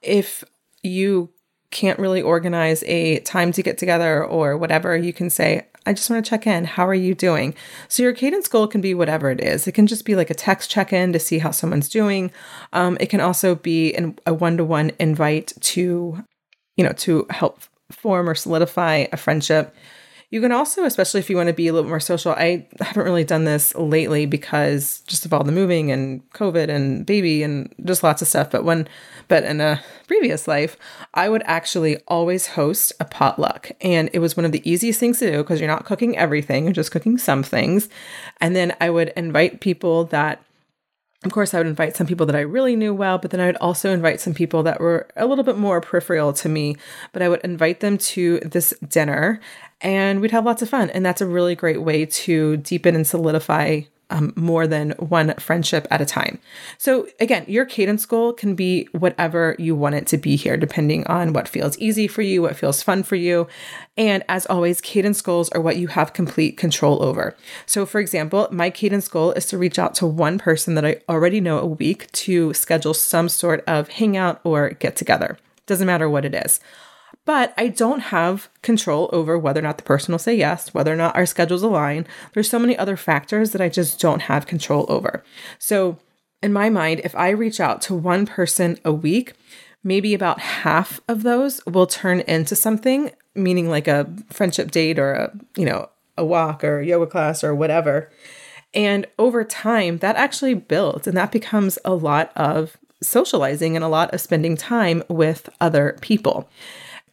If 0.00 0.44
you 0.82 1.31
can't 1.72 1.98
really 1.98 2.22
organize 2.22 2.84
a 2.84 3.18
time 3.20 3.50
to 3.52 3.62
get 3.62 3.78
together 3.78 4.24
or 4.24 4.56
whatever, 4.56 4.96
you 4.96 5.12
can 5.12 5.30
say, 5.30 5.66
I 5.84 5.92
just 5.92 6.08
want 6.08 6.24
to 6.24 6.28
check 6.30 6.46
in. 6.46 6.64
How 6.64 6.86
are 6.86 6.94
you 6.94 7.14
doing? 7.14 7.54
So, 7.88 8.04
your 8.04 8.12
cadence 8.12 8.46
goal 8.46 8.68
can 8.68 8.80
be 8.80 8.94
whatever 8.94 9.30
it 9.30 9.40
is. 9.40 9.66
It 9.66 9.72
can 9.72 9.88
just 9.88 10.04
be 10.04 10.14
like 10.14 10.30
a 10.30 10.34
text 10.34 10.70
check 10.70 10.92
in 10.92 11.12
to 11.12 11.18
see 11.18 11.38
how 11.38 11.50
someone's 11.50 11.88
doing. 11.88 12.30
Um, 12.72 12.96
it 13.00 13.06
can 13.06 13.20
also 13.20 13.56
be 13.56 13.92
an, 13.94 14.16
a 14.24 14.32
one 14.32 14.56
to 14.58 14.64
one 14.64 14.92
invite 15.00 15.52
to, 15.60 16.24
you 16.76 16.84
know, 16.84 16.92
to 16.92 17.26
help 17.30 17.62
form 17.90 18.28
or 18.28 18.34
solidify 18.36 19.06
a 19.12 19.16
friendship. 19.16 19.74
You 20.32 20.40
can 20.40 20.50
also, 20.50 20.86
especially 20.86 21.20
if 21.20 21.28
you 21.28 21.36
want 21.36 21.48
to 21.48 21.52
be 21.52 21.68
a 21.68 21.74
little 21.74 21.90
more 21.90 22.00
social, 22.00 22.32
I 22.32 22.66
haven't 22.80 23.04
really 23.04 23.22
done 23.22 23.44
this 23.44 23.74
lately 23.74 24.24
because 24.24 25.02
just 25.06 25.26
of 25.26 25.34
all 25.34 25.44
the 25.44 25.52
moving 25.52 25.92
and 25.92 26.26
COVID 26.30 26.70
and 26.70 27.04
baby 27.04 27.42
and 27.42 27.70
just 27.84 28.02
lots 28.02 28.22
of 28.22 28.28
stuff. 28.28 28.50
But 28.50 28.64
when, 28.64 28.88
but 29.28 29.44
in 29.44 29.60
a 29.60 29.82
previous 30.06 30.48
life, 30.48 30.78
I 31.12 31.28
would 31.28 31.42
actually 31.44 31.98
always 32.08 32.46
host 32.46 32.94
a 32.98 33.04
potluck. 33.04 33.72
And 33.82 34.08
it 34.14 34.20
was 34.20 34.34
one 34.34 34.46
of 34.46 34.52
the 34.52 34.68
easiest 34.68 34.98
things 34.98 35.18
to 35.18 35.30
do 35.30 35.36
because 35.36 35.60
you're 35.60 35.68
not 35.68 35.84
cooking 35.84 36.16
everything, 36.16 36.64
you're 36.64 36.72
just 36.72 36.92
cooking 36.92 37.18
some 37.18 37.42
things. 37.42 37.90
And 38.40 38.56
then 38.56 38.74
I 38.80 38.88
would 38.88 39.12
invite 39.14 39.60
people 39.60 40.06
that 40.06 40.42
of 41.24 41.30
course, 41.30 41.54
I 41.54 41.58
would 41.58 41.68
invite 41.68 41.94
some 41.94 42.08
people 42.08 42.26
that 42.26 42.34
I 42.34 42.40
really 42.40 42.74
knew 42.74 42.92
well, 42.92 43.16
but 43.16 43.30
then 43.30 43.38
I 43.38 43.46
would 43.46 43.56
also 43.58 43.92
invite 43.92 44.20
some 44.20 44.34
people 44.34 44.64
that 44.64 44.80
were 44.80 45.06
a 45.16 45.24
little 45.24 45.44
bit 45.44 45.56
more 45.56 45.80
peripheral 45.80 46.32
to 46.32 46.48
me. 46.48 46.76
But 47.12 47.22
I 47.22 47.28
would 47.28 47.40
invite 47.42 47.78
them 47.78 47.96
to 47.98 48.40
this 48.40 48.74
dinner 48.88 49.40
and 49.82 50.20
we'd 50.20 50.30
have 50.30 50.44
lots 50.44 50.62
of 50.62 50.70
fun. 50.70 50.90
And 50.90 51.04
that's 51.04 51.20
a 51.20 51.26
really 51.26 51.54
great 51.54 51.82
way 51.82 52.06
to 52.06 52.56
deepen 52.58 52.94
and 52.94 53.06
solidify 53.06 53.82
um, 54.12 54.32
more 54.36 54.66
than 54.66 54.90
one 54.98 55.34
friendship 55.36 55.86
at 55.90 56.02
a 56.02 56.06
time. 56.06 56.38
So, 56.76 57.08
again, 57.18 57.44
your 57.48 57.64
cadence 57.64 58.04
goal 58.04 58.34
can 58.34 58.54
be 58.54 58.86
whatever 58.92 59.56
you 59.58 59.74
want 59.74 59.94
it 59.94 60.06
to 60.08 60.18
be 60.18 60.36
here, 60.36 60.58
depending 60.58 61.06
on 61.06 61.32
what 61.32 61.48
feels 61.48 61.78
easy 61.78 62.06
for 62.06 62.20
you, 62.20 62.42
what 62.42 62.56
feels 62.56 62.82
fun 62.82 63.02
for 63.04 63.16
you. 63.16 63.48
And 63.96 64.22
as 64.28 64.44
always, 64.46 64.82
cadence 64.82 65.22
goals 65.22 65.48
are 65.50 65.62
what 65.62 65.78
you 65.78 65.88
have 65.88 66.12
complete 66.12 66.58
control 66.58 67.02
over. 67.02 67.34
So, 67.64 67.86
for 67.86 68.00
example, 68.00 68.48
my 68.52 68.68
cadence 68.68 69.08
goal 69.08 69.32
is 69.32 69.46
to 69.46 69.58
reach 69.58 69.78
out 69.78 69.94
to 69.96 70.06
one 70.06 70.38
person 70.38 70.74
that 70.74 70.84
I 70.84 71.00
already 71.08 71.40
know 71.40 71.58
a 71.58 71.66
week 71.66 72.12
to 72.12 72.52
schedule 72.52 72.94
some 72.94 73.30
sort 73.30 73.64
of 73.66 73.88
hangout 73.88 74.40
or 74.44 74.70
get 74.70 74.94
together. 74.94 75.38
Doesn't 75.64 75.86
matter 75.86 76.10
what 76.10 76.26
it 76.26 76.34
is 76.34 76.60
but 77.24 77.54
I 77.56 77.68
don't 77.68 78.00
have 78.00 78.48
control 78.62 79.08
over 79.12 79.38
whether 79.38 79.60
or 79.60 79.62
not 79.62 79.76
the 79.76 79.84
person 79.84 80.12
will 80.12 80.18
say 80.18 80.34
yes, 80.34 80.74
whether 80.74 80.92
or 80.92 80.96
not 80.96 81.14
our 81.16 81.26
schedules 81.26 81.62
align. 81.62 82.06
There's 82.34 82.50
so 82.50 82.58
many 82.58 82.76
other 82.76 82.96
factors 82.96 83.52
that 83.52 83.60
I 83.60 83.68
just 83.68 84.00
don't 84.00 84.22
have 84.22 84.46
control 84.46 84.86
over. 84.88 85.22
So, 85.58 85.98
in 86.42 86.52
my 86.52 86.68
mind, 86.70 87.00
if 87.04 87.14
I 87.14 87.30
reach 87.30 87.60
out 87.60 87.80
to 87.82 87.94
one 87.94 88.26
person 88.26 88.76
a 88.84 88.92
week, 88.92 89.34
maybe 89.84 90.12
about 90.12 90.40
half 90.40 91.00
of 91.06 91.22
those 91.22 91.64
will 91.66 91.86
turn 91.86 92.20
into 92.20 92.56
something, 92.56 93.12
meaning 93.36 93.68
like 93.68 93.86
a 93.86 94.12
friendship 94.30 94.72
date 94.72 94.98
or 94.98 95.12
a, 95.12 95.32
you 95.56 95.64
know, 95.64 95.88
a 96.18 96.24
walk 96.24 96.64
or 96.64 96.80
a 96.80 96.86
yoga 96.86 97.06
class 97.06 97.44
or 97.44 97.54
whatever. 97.54 98.10
And 98.74 99.06
over 99.18 99.44
time, 99.44 99.98
that 99.98 100.16
actually 100.16 100.54
builds 100.54 101.06
and 101.06 101.16
that 101.16 101.30
becomes 101.30 101.78
a 101.84 101.94
lot 101.94 102.32
of 102.34 102.76
socializing 103.02 103.76
and 103.76 103.84
a 103.84 103.88
lot 103.88 104.12
of 104.14 104.20
spending 104.20 104.56
time 104.56 105.02
with 105.08 105.48
other 105.60 105.96
people. 106.00 106.48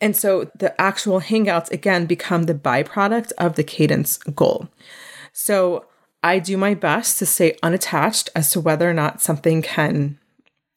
And 0.01 0.15
so 0.15 0.49
the 0.55 0.79
actual 0.79 1.19
hangouts 1.19 1.71
again 1.71 2.05
become 2.05 2.43
the 2.43 2.53
byproduct 2.53 3.31
of 3.38 3.55
the 3.55 3.63
cadence 3.63 4.17
goal. 4.17 4.69
So 5.33 5.85
I 6.23 6.39
do 6.39 6.57
my 6.57 6.73
best 6.73 7.19
to 7.19 7.25
stay 7.25 7.57
unattached 7.63 8.29
as 8.35 8.51
to 8.51 8.59
whether 8.59 8.89
or 8.89 8.93
not 8.93 9.21
something 9.21 9.62
can, 9.62 10.17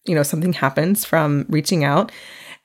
you 0.04 0.14
know, 0.14 0.22
something 0.22 0.52
happens 0.52 1.04
from 1.04 1.46
reaching 1.48 1.85
out. 1.85 2.12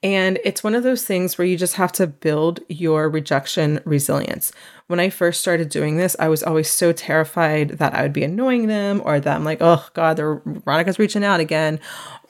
And 0.04 0.38
it's 0.44 0.64
one 0.64 0.76
of 0.76 0.84
those 0.84 1.04
things 1.04 1.38
where 1.38 1.48
you 1.48 1.58
just 1.58 1.74
have 1.76 1.92
to 1.94 2.06
build 2.06 2.60
your 2.70 3.10
rejection 3.10 3.80
resilience. 3.84 4.52
When 4.86 5.00
I 5.00 5.10
first 5.10 5.42
started 5.42 5.70
doing 5.70 5.98
this, 5.98 6.16
I 6.20 6.28
was 6.28 6.44
always 6.44 6.70
so 6.70 6.92
terrified 6.92 7.72
that 7.80 7.96
I 7.96 8.04
would 8.04 8.14
be 8.14 8.24
annoying 8.24 8.68
them 8.68 9.02
or 9.04 9.20
that 9.20 9.36
I'm 9.36 9.44
like, 9.44 9.58
oh 9.60 9.84
God, 9.96 10.18
they're 10.18 10.42
Veronica's 10.46 11.00
reaching 11.00 11.24
out 11.24 11.40
again 11.40 11.80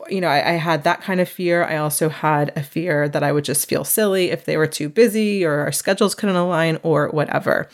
you 0.09 0.21
know, 0.21 0.27
I, 0.27 0.51
I, 0.51 0.53
had 0.53 0.83
that 0.83 1.01
kind 1.01 1.19
of 1.19 1.29
fear. 1.29 1.63
I 1.63 1.77
also 1.77 2.09
had 2.09 2.51
a 2.55 2.63
fear 2.63 3.09
that 3.09 3.23
I 3.23 3.31
would 3.31 3.43
just 3.43 3.67
feel 3.67 3.83
silly 3.83 4.31
if 4.31 4.45
they 4.45 4.57
were 4.57 4.67
too 4.67 4.89
busy 4.89 5.43
or 5.43 5.59
our 5.59 5.71
schedules 5.71 6.15
couldn't 6.15 6.35
align 6.35 6.79
or 6.83 7.09
whatever. 7.09 7.69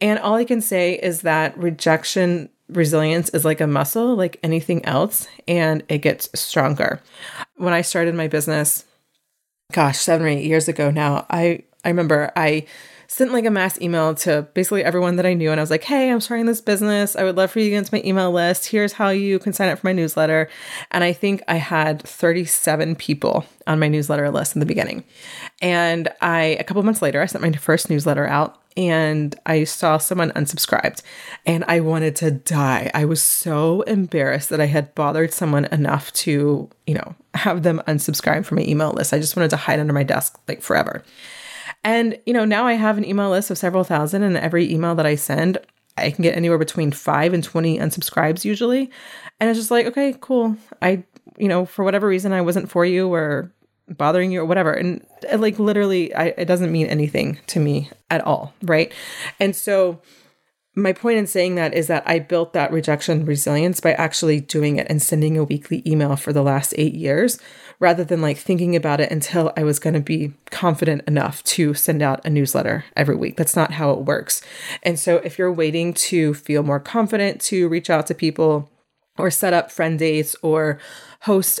And 0.00 0.18
all 0.18 0.34
I 0.34 0.44
can 0.44 0.60
say 0.60 0.94
is 0.94 1.22
that 1.22 1.56
rejection 1.56 2.50
resilience 2.68 3.28
is 3.30 3.44
like 3.44 3.60
a 3.60 3.66
muscle, 3.66 4.16
like 4.16 4.38
anything 4.42 4.84
else, 4.84 5.28
and 5.46 5.82
it 5.88 5.98
gets 5.98 6.28
stronger. 6.38 7.00
When 7.56 7.72
I 7.72 7.82
started 7.82 8.14
my 8.14 8.28
business, 8.28 8.84
gosh, 9.72 9.98
seven 9.98 10.26
or 10.26 10.30
eight 10.30 10.44
years 10.44 10.68
ago 10.68 10.90
now, 10.90 11.26
I, 11.30 11.62
I 11.84 11.88
remember 11.88 12.32
I 12.36 12.66
sent 13.08 13.32
like 13.32 13.44
a 13.44 13.50
mass 13.50 13.80
email 13.80 14.14
to 14.16 14.46
basically 14.54 14.84
everyone 14.84 15.16
that 15.16 15.26
I 15.26 15.34
knew. 15.34 15.50
And 15.50 15.60
I 15.60 15.62
was 15.62 15.70
like, 15.70 15.84
hey, 15.84 16.10
I'm 16.10 16.20
starting 16.20 16.46
this 16.46 16.60
business. 16.60 17.16
I 17.16 17.24
would 17.24 17.36
love 17.36 17.50
for 17.50 17.60
you 17.60 17.66
to 17.66 17.70
get 17.70 17.78
into 17.78 17.94
my 17.94 18.02
email 18.04 18.30
list. 18.30 18.66
Here's 18.66 18.92
how 18.92 19.08
you 19.10 19.38
can 19.38 19.52
sign 19.52 19.68
up 19.68 19.78
for 19.78 19.86
my 19.86 19.92
newsletter. 19.92 20.48
And 20.90 21.04
I 21.04 21.12
think 21.12 21.42
I 21.48 21.56
had 21.56 22.02
37 22.02 22.96
people 22.96 23.44
on 23.66 23.78
my 23.78 23.88
newsletter 23.88 24.30
list 24.30 24.56
in 24.56 24.60
the 24.60 24.66
beginning. 24.66 25.04
And 25.62 26.08
I, 26.20 26.56
a 26.60 26.64
couple 26.64 26.82
months 26.82 27.02
later, 27.02 27.20
I 27.20 27.26
sent 27.26 27.42
my 27.42 27.52
first 27.52 27.90
newsletter 27.90 28.26
out 28.26 28.60
and 28.76 29.34
I 29.46 29.64
saw 29.64 29.96
someone 29.96 30.32
unsubscribed 30.32 31.02
and 31.46 31.64
I 31.66 31.80
wanted 31.80 32.14
to 32.16 32.30
die. 32.30 32.90
I 32.92 33.06
was 33.06 33.22
so 33.22 33.82
embarrassed 33.82 34.50
that 34.50 34.60
I 34.60 34.66
had 34.66 34.94
bothered 34.94 35.32
someone 35.32 35.64
enough 35.66 36.12
to, 36.14 36.68
you 36.86 36.94
know, 36.94 37.14
have 37.34 37.62
them 37.62 37.82
unsubscribe 37.88 38.44
from 38.44 38.56
my 38.56 38.64
email 38.64 38.92
list. 38.92 39.14
I 39.14 39.18
just 39.18 39.36
wanted 39.36 39.50
to 39.50 39.56
hide 39.56 39.80
under 39.80 39.94
my 39.94 40.02
desk 40.02 40.38
like 40.46 40.60
forever. 40.60 41.02
And, 41.86 42.18
you 42.26 42.32
know, 42.32 42.44
now 42.44 42.66
I 42.66 42.72
have 42.72 42.98
an 42.98 43.04
email 43.04 43.30
list 43.30 43.48
of 43.48 43.58
several 43.58 43.84
thousand, 43.84 44.24
and 44.24 44.36
every 44.36 44.70
email 44.72 44.96
that 44.96 45.06
I 45.06 45.14
send, 45.14 45.58
I 45.96 46.10
can 46.10 46.24
get 46.24 46.36
anywhere 46.36 46.58
between 46.58 46.90
five 46.90 47.32
and 47.32 47.44
20 47.44 47.78
unsubscribes 47.78 48.44
usually. 48.44 48.90
And 49.38 49.48
it's 49.48 49.56
just 49.56 49.70
like, 49.70 49.86
okay, 49.86 50.16
cool. 50.20 50.56
I, 50.82 51.04
you 51.38 51.46
know, 51.46 51.64
for 51.64 51.84
whatever 51.84 52.08
reason, 52.08 52.32
I 52.32 52.40
wasn't 52.40 52.68
for 52.68 52.84
you 52.84 53.14
or 53.14 53.52
bothering 53.88 54.32
you 54.32 54.40
or 54.40 54.44
whatever. 54.44 54.72
And 54.72 55.06
like 55.38 55.60
literally, 55.60 56.12
I, 56.12 56.34
it 56.36 56.46
doesn't 56.46 56.72
mean 56.72 56.88
anything 56.88 57.38
to 57.46 57.60
me 57.60 57.88
at 58.10 58.20
all. 58.22 58.52
Right. 58.62 58.92
And 59.38 59.54
so, 59.54 60.00
my 60.76 60.92
point 60.92 61.18
in 61.18 61.26
saying 61.26 61.54
that 61.54 61.72
is 61.72 61.86
that 61.86 62.02
I 62.06 62.18
built 62.18 62.52
that 62.52 62.70
rejection 62.70 63.24
resilience 63.24 63.80
by 63.80 63.94
actually 63.94 64.40
doing 64.40 64.76
it 64.76 64.86
and 64.90 65.00
sending 65.00 65.38
a 65.38 65.44
weekly 65.44 65.82
email 65.86 66.16
for 66.16 66.34
the 66.34 66.42
last 66.42 66.74
eight 66.76 66.94
years 66.94 67.38
rather 67.80 68.04
than 68.04 68.20
like 68.20 68.36
thinking 68.36 68.76
about 68.76 69.00
it 69.00 69.10
until 69.10 69.52
I 69.56 69.64
was 69.64 69.78
going 69.78 69.94
to 69.94 70.00
be 70.00 70.34
confident 70.50 71.02
enough 71.08 71.42
to 71.44 71.72
send 71.72 72.02
out 72.02 72.24
a 72.26 72.30
newsletter 72.30 72.84
every 72.94 73.16
week. 73.16 73.38
That's 73.38 73.56
not 73.56 73.72
how 73.72 73.90
it 73.92 74.00
works. 74.00 74.42
And 74.82 74.98
so 74.98 75.16
if 75.16 75.38
you're 75.38 75.52
waiting 75.52 75.94
to 75.94 76.34
feel 76.34 76.62
more 76.62 76.80
confident 76.80 77.40
to 77.42 77.68
reach 77.68 77.88
out 77.88 78.06
to 78.08 78.14
people 78.14 78.70
or 79.16 79.30
set 79.30 79.54
up 79.54 79.72
friend 79.72 79.98
dates 79.98 80.36
or 80.42 80.78
host 81.22 81.60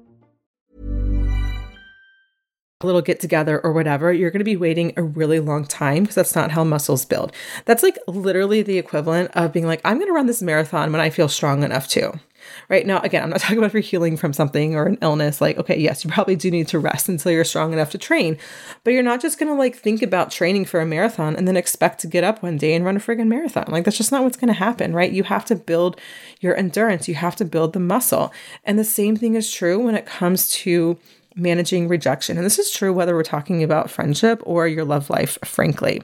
Little 2.83 3.01
get 3.01 3.19
together 3.19 3.59
or 3.59 3.73
whatever, 3.73 4.11
you're 4.11 4.31
going 4.31 4.39
to 4.39 4.45
be 4.45 4.57
waiting 4.57 4.93
a 4.97 5.03
really 5.03 5.39
long 5.39 5.65
time 5.65 6.03
because 6.03 6.15
that's 6.15 6.35
not 6.35 6.51
how 6.51 6.63
muscles 6.63 7.05
build. 7.05 7.31
That's 7.65 7.83
like 7.83 7.97
literally 8.07 8.61
the 8.61 8.77
equivalent 8.77 9.31
of 9.35 9.53
being 9.53 9.67
like, 9.67 9.81
I'm 9.85 9.97
going 9.97 10.07
to 10.07 10.13
run 10.13 10.27
this 10.27 10.41
marathon 10.41 10.91
when 10.91 11.01
I 11.01 11.09
feel 11.09 11.27
strong 11.27 11.63
enough 11.63 11.87
to. 11.89 12.19
Right 12.69 12.85
now, 12.85 12.99
again, 12.99 13.23
I'm 13.23 13.29
not 13.29 13.39
talking 13.41 13.57
about 13.57 13.67
if 13.67 13.73
you're 13.73 13.81
healing 13.81 14.17
from 14.17 14.33
something 14.33 14.75
or 14.75 14.85
an 14.85 14.97
illness. 15.01 15.41
Like, 15.41 15.57
okay, 15.57 15.77
yes, 15.77 16.03
you 16.03 16.11
probably 16.11 16.35
do 16.35 16.51
need 16.51 16.67
to 16.69 16.79
rest 16.79 17.09
until 17.09 17.31
you're 17.31 17.43
strong 17.43 17.73
enough 17.73 17.91
to 17.91 17.97
train, 17.97 18.37
but 18.83 18.91
you're 18.93 19.03
not 19.03 19.21
just 19.21 19.39
gonna 19.39 19.55
like 19.55 19.75
think 19.75 20.01
about 20.01 20.31
training 20.31 20.65
for 20.65 20.79
a 20.79 20.85
marathon 20.85 21.35
and 21.35 21.47
then 21.47 21.57
expect 21.57 21.99
to 22.01 22.07
get 22.07 22.23
up 22.23 22.41
one 22.43 22.57
day 22.57 22.73
and 22.73 22.85
run 22.85 22.97
a 22.97 22.99
friggin' 22.99 23.27
marathon. 23.27 23.65
Like, 23.67 23.85
that's 23.85 23.97
just 23.97 24.11
not 24.11 24.23
what's 24.23 24.37
gonna 24.37 24.53
happen, 24.53 24.93
right? 24.93 25.11
You 25.11 25.23
have 25.23 25.45
to 25.45 25.55
build 25.55 25.99
your 26.39 26.55
endurance, 26.55 27.07
you 27.07 27.15
have 27.15 27.35
to 27.37 27.45
build 27.45 27.73
the 27.73 27.79
muscle. 27.79 28.33
And 28.63 28.77
the 28.77 28.83
same 28.83 29.15
thing 29.15 29.35
is 29.35 29.51
true 29.51 29.79
when 29.79 29.95
it 29.95 30.05
comes 30.05 30.49
to 30.51 30.97
managing 31.35 31.87
rejection. 31.87 32.37
And 32.37 32.45
this 32.45 32.59
is 32.59 32.71
true 32.71 32.93
whether 32.93 33.15
we're 33.15 33.23
talking 33.23 33.63
about 33.63 33.89
friendship 33.89 34.41
or 34.45 34.67
your 34.67 34.85
love 34.85 35.09
life, 35.09 35.37
frankly. 35.43 36.01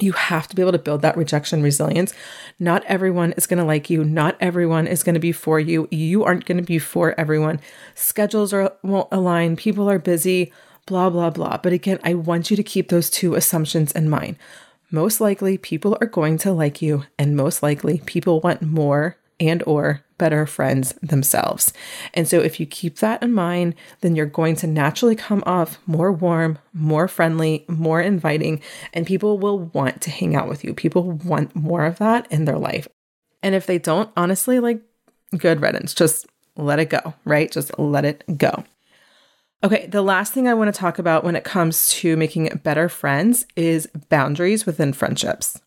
You 0.00 0.12
have 0.12 0.46
to 0.48 0.54
be 0.54 0.62
able 0.62 0.72
to 0.72 0.78
build 0.78 1.02
that 1.02 1.16
rejection 1.16 1.62
resilience. 1.62 2.14
Not 2.60 2.84
everyone 2.84 3.32
is 3.32 3.46
going 3.46 3.58
to 3.58 3.64
like 3.64 3.90
you. 3.90 4.04
Not 4.04 4.36
everyone 4.40 4.86
is 4.86 5.02
going 5.02 5.14
to 5.14 5.20
be 5.20 5.32
for 5.32 5.58
you. 5.58 5.88
You 5.90 6.22
aren't 6.22 6.44
going 6.44 6.58
to 6.58 6.62
be 6.62 6.78
for 6.78 7.18
everyone. 7.18 7.60
Schedules 7.96 8.52
are 8.52 8.72
won't 8.84 9.08
align. 9.10 9.56
People 9.56 9.90
are 9.90 9.98
busy, 9.98 10.52
blah 10.86 11.10
blah 11.10 11.30
blah. 11.30 11.56
But 11.56 11.72
again, 11.72 11.98
I 12.04 12.14
want 12.14 12.48
you 12.48 12.56
to 12.56 12.62
keep 12.62 12.90
those 12.90 13.10
two 13.10 13.34
assumptions 13.34 13.90
in 13.90 14.08
mind. 14.08 14.36
Most 14.90 15.20
likely 15.20 15.58
people 15.58 15.98
are 16.00 16.06
going 16.06 16.38
to 16.38 16.52
like 16.52 16.80
you 16.80 17.04
and 17.18 17.36
most 17.36 17.62
likely 17.62 18.00
people 18.06 18.40
want 18.40 18.62
more 18.62 19.16
and 19.40 19.62
or 19.66 20.04
better 20.18 20.46
friends 20.46 20.92
themselves. 21.02 21.72
And 22.14 22.28
so 22.28 22.40
if 22.40 22.60
you 22.60 22.66
keep 22.66 22.98
that 22.98 23.22
in 23.22 23.32
mind, 23.32 23.74
then 24.00 24.16
you're 24.16 24.26
going 24.26 24.56
to 24.56 24.66
naturally 24.66 25.16
come 25.16 25.42
off 25.46 25.78
more 25.86 26.12
warm, 26.12 26.58
more 26.72 27.08
friendly, 27.08 27.64
more 27.68 28.00
inviting, 28.00 28.60
and 28.92 29.06
people 29.06 29.38
will 29.38 29.60
want 29.60 30.00
to 30.02 30.10
hang 30.10 30.36
out 30.36 30.48
with 30.48 30.64
you. 30.64 30.74
People 30.74 31.12
want 31.12 31.54
more 31.56 31.86
of 31.86 31.98
that 31.98 32.30
in 32.30 32.44
their 32.44 32.58
life. 32.58 32.88
And 33.42 33.54
if 33.54 33.66
they 33.66 33.78
don't, 33.78 34.10
honestly, 34.16 34.60
like 34.60 34.82
good 35.36 35.60
riddance, 35.60 35.94
just 35.94 36.26
let 36.56 36.80
it 36.80 36.90
go, 36.90 37.14
right? 37.24 37.50
Just 37.50 37.78
let 37.78 38.04
it 38.04 38.24
go. 38.36 38.64
Okay, 39.64 39.86
the 39.86 40.02
last 40.02 40.32
thing 40.32 40.46
I 40.46 40.54
want 40.54 40.72
to 40.72 40.78
talk 40.78 41.00
about 41.00 41.24
when 41.24 41.34
it 41.34 41.42
comes 41.42 41.90
to 41.90 42.16
making 42.16 42.48
better 42.62 42.88
friends 42.88 43.44
is 43.56 43.88
boundaries 44.08 44.66
within 44.66 44.92
friendships. 44.92 45.60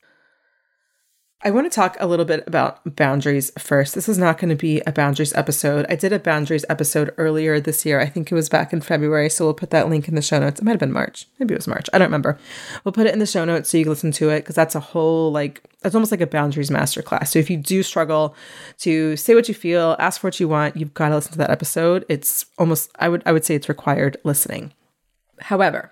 I 1.44 1.50
want 1.50 1.66
to 1.66 1.76
talk 1.76 1.98
a 2.00 2.06
little 2.06 2.26
bit 2.26 2.44
about 2.46 2.96
boundaries 2.96 3.52
first. 3.58 3.96
This 3.96 4.08
is 4.08 4.20
not 4.20 4.38
going 4.38 4.50
to 4.50 4.56
be 4.56 4.80
a 4.86 4.92
boundaries 4.92 5.34
episode. 5.34 5.88
I 5.90 5.96
did 5.96 6.14
a 6.14 6.20
boundaries 6.20 6.66
episode 6.70 7.12
earlier 7.18 7.60
this 7.60 7.84
year. 7.84 8.00
I 8.00 8.06
think 8.06 8.32
it 8.32 8.36
was 8.36 8.48
back 8.48 8.72
in 8.72 8.80
February. 8.80 9.28
So 9.28 9.46
we'll 9.46 9.56
put 9.56 9.72
that 9.72 9.90
link 9.90 10.08
in 10.08 10.14
the 10.14 10.22
show 10.22 10.40
notes. 10.40 10.60
It 10.60 10.64
might 10.64 10.74
have 10.74 10.80
been 10.80 10.92
March. 10.92 11.26
Maybe 11.40 11.56
it 11.56 11.58
was 11.58 11.68
March. 11.68 11.90
I 11.92 11.98
don't 11.98 12.06
remember. 12.10 12.38
We'll 12.84 12.92
put 12.92 13.08
it 13.08 13.14
in 13.14 13.18
the 13.18 13.26
show 13.26 13.44
notes 13.44 13.72
so 13.72 13.78
you 13.80 13.86
can 13.86 13.92
listen 13.92 14.12
to 14.12 14.30
it 14.30 14.42
because 14.42 14.54
that's 14.54 14.76
a 14.76 14.80
whole, 14.80 15.32
like, 15.32 15.64
it's 15.84 15.96
almost 15.96 16.12
like 16.12 16.22
a 16.22 16.28
boundaries 16.28 16.70
masterclass. 16.70 17.30
So 17.30 17.40
if 17.40 17.50
you 17.50 17.58
do 17.58 17.82
struggle 17.82 18.36
to 18.82 19.18
say 19.18 19.34
what 19.34 19.48
you 19.48 19.56
feel, 19.56 19.96
ask 19.98 20.22
for 20.22 20.28
what 20.28 20.40
you 20.40 20.48
want, 20.48 20.78
you've 20.78 20.94
got 20.94 21.10
to 21.10 21.16
listen 21.16 21.32
to 21.32 21.38
that 21.40 21.50
episode. 21.50 22.06
It's 22.08 22.46
almost, 22.60 22.92
I 23.00 23.10
would, 23.10 23.24
I 23.26 23.32
would 23.32 23.46
say 23.46 23.56
it's 23.56 23.68
required 23.68 24.18
listening. 24.24 24.74
However, 25.40 25.92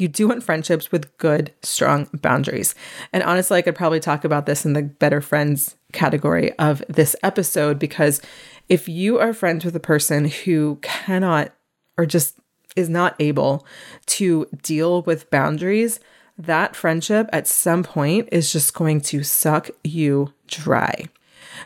you 0.00 0.08
do 0.08 0.28
want 0.28 0.42
friendships 0.42 0.90
with 0.90 1.16
good, 1.18 1.52
strong 1.62 2.08
boundaries. 2.14 2.74
And 3.12 3.22
honestly, 3.22 3.58
I 3.58 3.62
could 3.62 3.74
probably 3.74 4.00
talk 4.00 4.24
about 4.24 4.46
this 4.46 4.64
in 4.64 4.72
the 4.72 4.82
better 4.82 5.20
friends 5.20 5.76
category 5.92 6.52
of 6.58 6.82
this 6.88 7.14
episode 7.22 7.78
because 7.78 8.20
if 8.68 8.88
you 8.88 9.18
are 9.18 9.32
friends 9.32 9.64
with 9.64 9.74
a 9.76 9.80
person 9.80 10.26
who 10.26 10.78
cannot 10.82 11.52
or 11.98 12.06
just 12.06 12.38
is 12.76 12.88
not 12.88 13.16
able 13.18 13.66
to 14.06 14.46
deal 14.62 15.02
with 15.02 15.30
boundaries, 15.30 16.00
that 16.38 16.74
friendship 16.74 17.28
at 17.32 17.46
some 17.46 17.82
point 17.82 18.28
is 18.32 18.52
just 18.52 18.74
going 18.74 19.00
to 19.00 19.22
suck 19.22 19.70
you 19.84 20.32
dry. 20.46 21.04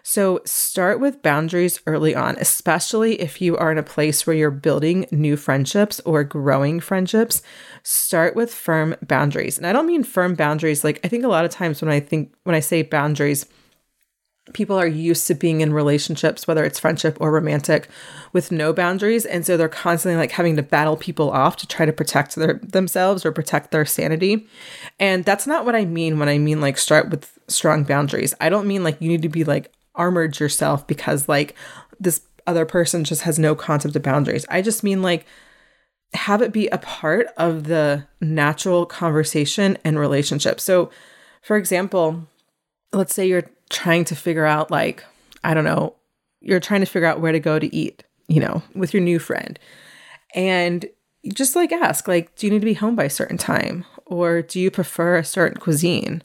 So 0.02 0.40
start 0.44 1.00
with 1.00 1.22
boundaries 1.22 1.80
early 1.86 2.14
on, 2.14 2.36
especially 2.38 3.20
if 3.20 3.40
you 3.40 3.56
are 3.56 3.72
in 3.72 3.78
a 3.78 3.82
place 3.82 4.26
where 4.26 4.36
you're 4.36 4.50
building 4.50 5.06
new 5.10 5.36
friendships 5.36 6.00
or 6.04 6.24
growing 6.24 6.80
friendships. 6.80 7.42
Start 7.82 8.34
with 8.34 8.52
firm 8.52 8.96
boundaries. 9.02 9.58
And 9.58 9.66
I 9.66 9.72
don't 9.72 9.86
mean 9.86 10.04
firm 10.04 10.34
boundaries 10.34 10.84
like 10.84 11.00
I 11.04 11.08
think 11.08 11.24
a 11.24 11.28
lot 11.28 11.44
of 11.44 11.50
times 11.50 11.82
when 11.82 11.90
I 11.90 12.00
think 12.00 12.34
when 12.44 12.54
I 12.54 12.60
say 12.60 12.82
boundaries, 12.82 13.46
people 14.52 14.78
are 14.78 14.86
used 14.86 15.26
to 15.26 15.34
being 15.34 15.62
in 15.62 15.72
relationships, 15.72 16.46
whether 16.46 16.64
it's 16.64 16.78
friendship 16.78 17.16
or 17.20 17.32
romantic, 17.32 17.88
with 18.32 18.52
no 18.52 18.72
boundaries. 18.72 19.24
And 19.24 19.46
so 19.46 19.56
they're 19.56 19.68
constantly 19.68 20.18
like 20.18 20.32
having 20.32 20.56
to 20.56 20.62
battle 20.62 20.96
people 20.96 21.30
off 21.30 21.56
to 21.58 21.66
try 21.66 21.86
to 21.86 21.92
protect 21.92 22.34
their 22.36 22.60
themselves 22.62 23.24
or 23.24 23.32
protect 23.32 23.70
their 23.70 23.86
sanity. 23.86 24.46
And 25.00 25.24
that's 25.24 25.46
not 25.46 25.64
what 25.64 25.74
I 25.74 25.86
mean 25.86 26.18
when 26.18 26.28
I 26.28 26.38
mean 26.38 26.60
like 26.60 26.76
start 26.76 27.10
with 27.10 27.38
strong 27.48 27.84
boundaries. 27.84 28.34
I 28.40 28.50
don't 28.50 28.68
mean 28.68 28.84
like 28.84 29.00
you 29.00 29.08
need 29.08 29.22
to 29.22 29.28
be 29.28 29.44
like 29.44 29.72
armored 29.94 30.38
yourself 30.38 30.86
because 30.86 31.28
like 31.28 31.54
this 31.98 32.20
other 32.46 32.66
person 32.66 33.04
just 33.04 33.22
has 33.22 33.38
no 33.38 33.54
concept 33.54 33.96
of 33.96 34.02
boundaries. 34.02 34.44
I 34.50 34.60
just 34.60 34.84
mean 34.84 35.00
like 35.00 35.24
have 36.12 36.42
it 36.42 36.52
be 36.52 36.68
a 36.68 36.78
part 36.78 37.28
of 37.38 37.64
the 37.64 38.06
natural 38.20 38.86
conversation 38.86 39.78
and 39.84 39.98
relationship. 39.98 40.60
So, 40.60 40.90
for 41.42 41.56
example, 41.56 42.28
let's 42.92 43.14
say 43.14 43.26
you're 43.26 43.44
trying 43.70 44.04
to 44.06 44.16
figure 44.16 44.46
out 44.46 44.70
like 44.70 45.04
I 45.42 45.54
don't 45.54 45.64
know, 45.64 45.94
you're 46.40 46.60
trying 46.60 46.80
to 46.80 46.86
figure 46.86 47.08
out 47.08 47.20
where 47.20 47.32
to 47.32 47.40
go 47.40 47.58
to 47.58 47.74
eat, 47.74 48.04
you 48.28 48.40
know, 48.40 48.62
with 48.74 48.94
your 48.94 49.02
new 49.02 49.18
friend. 49.18 49.58
And 50.34 50.86
just 51.32 51.56
like 51.56 51.72
ask 51.72 52.06
like 52.06 52.34
do 52.36 52.46
you 52.46 52.52
need 52.52 52.60
to 52.60 52.66
be 52.66 52.74
home 52.74 52.94
by 52.94 53.04
a 53.04 53.10
certain 53.10 53.38
time 53.38 53.84
or 54.04 54.42
do 54.42 54.60
you 54.60 54.70
prefer 54.70 55.16
a 55.16 55.24
certain 55.24 55.58
cuisine 55.58 56.22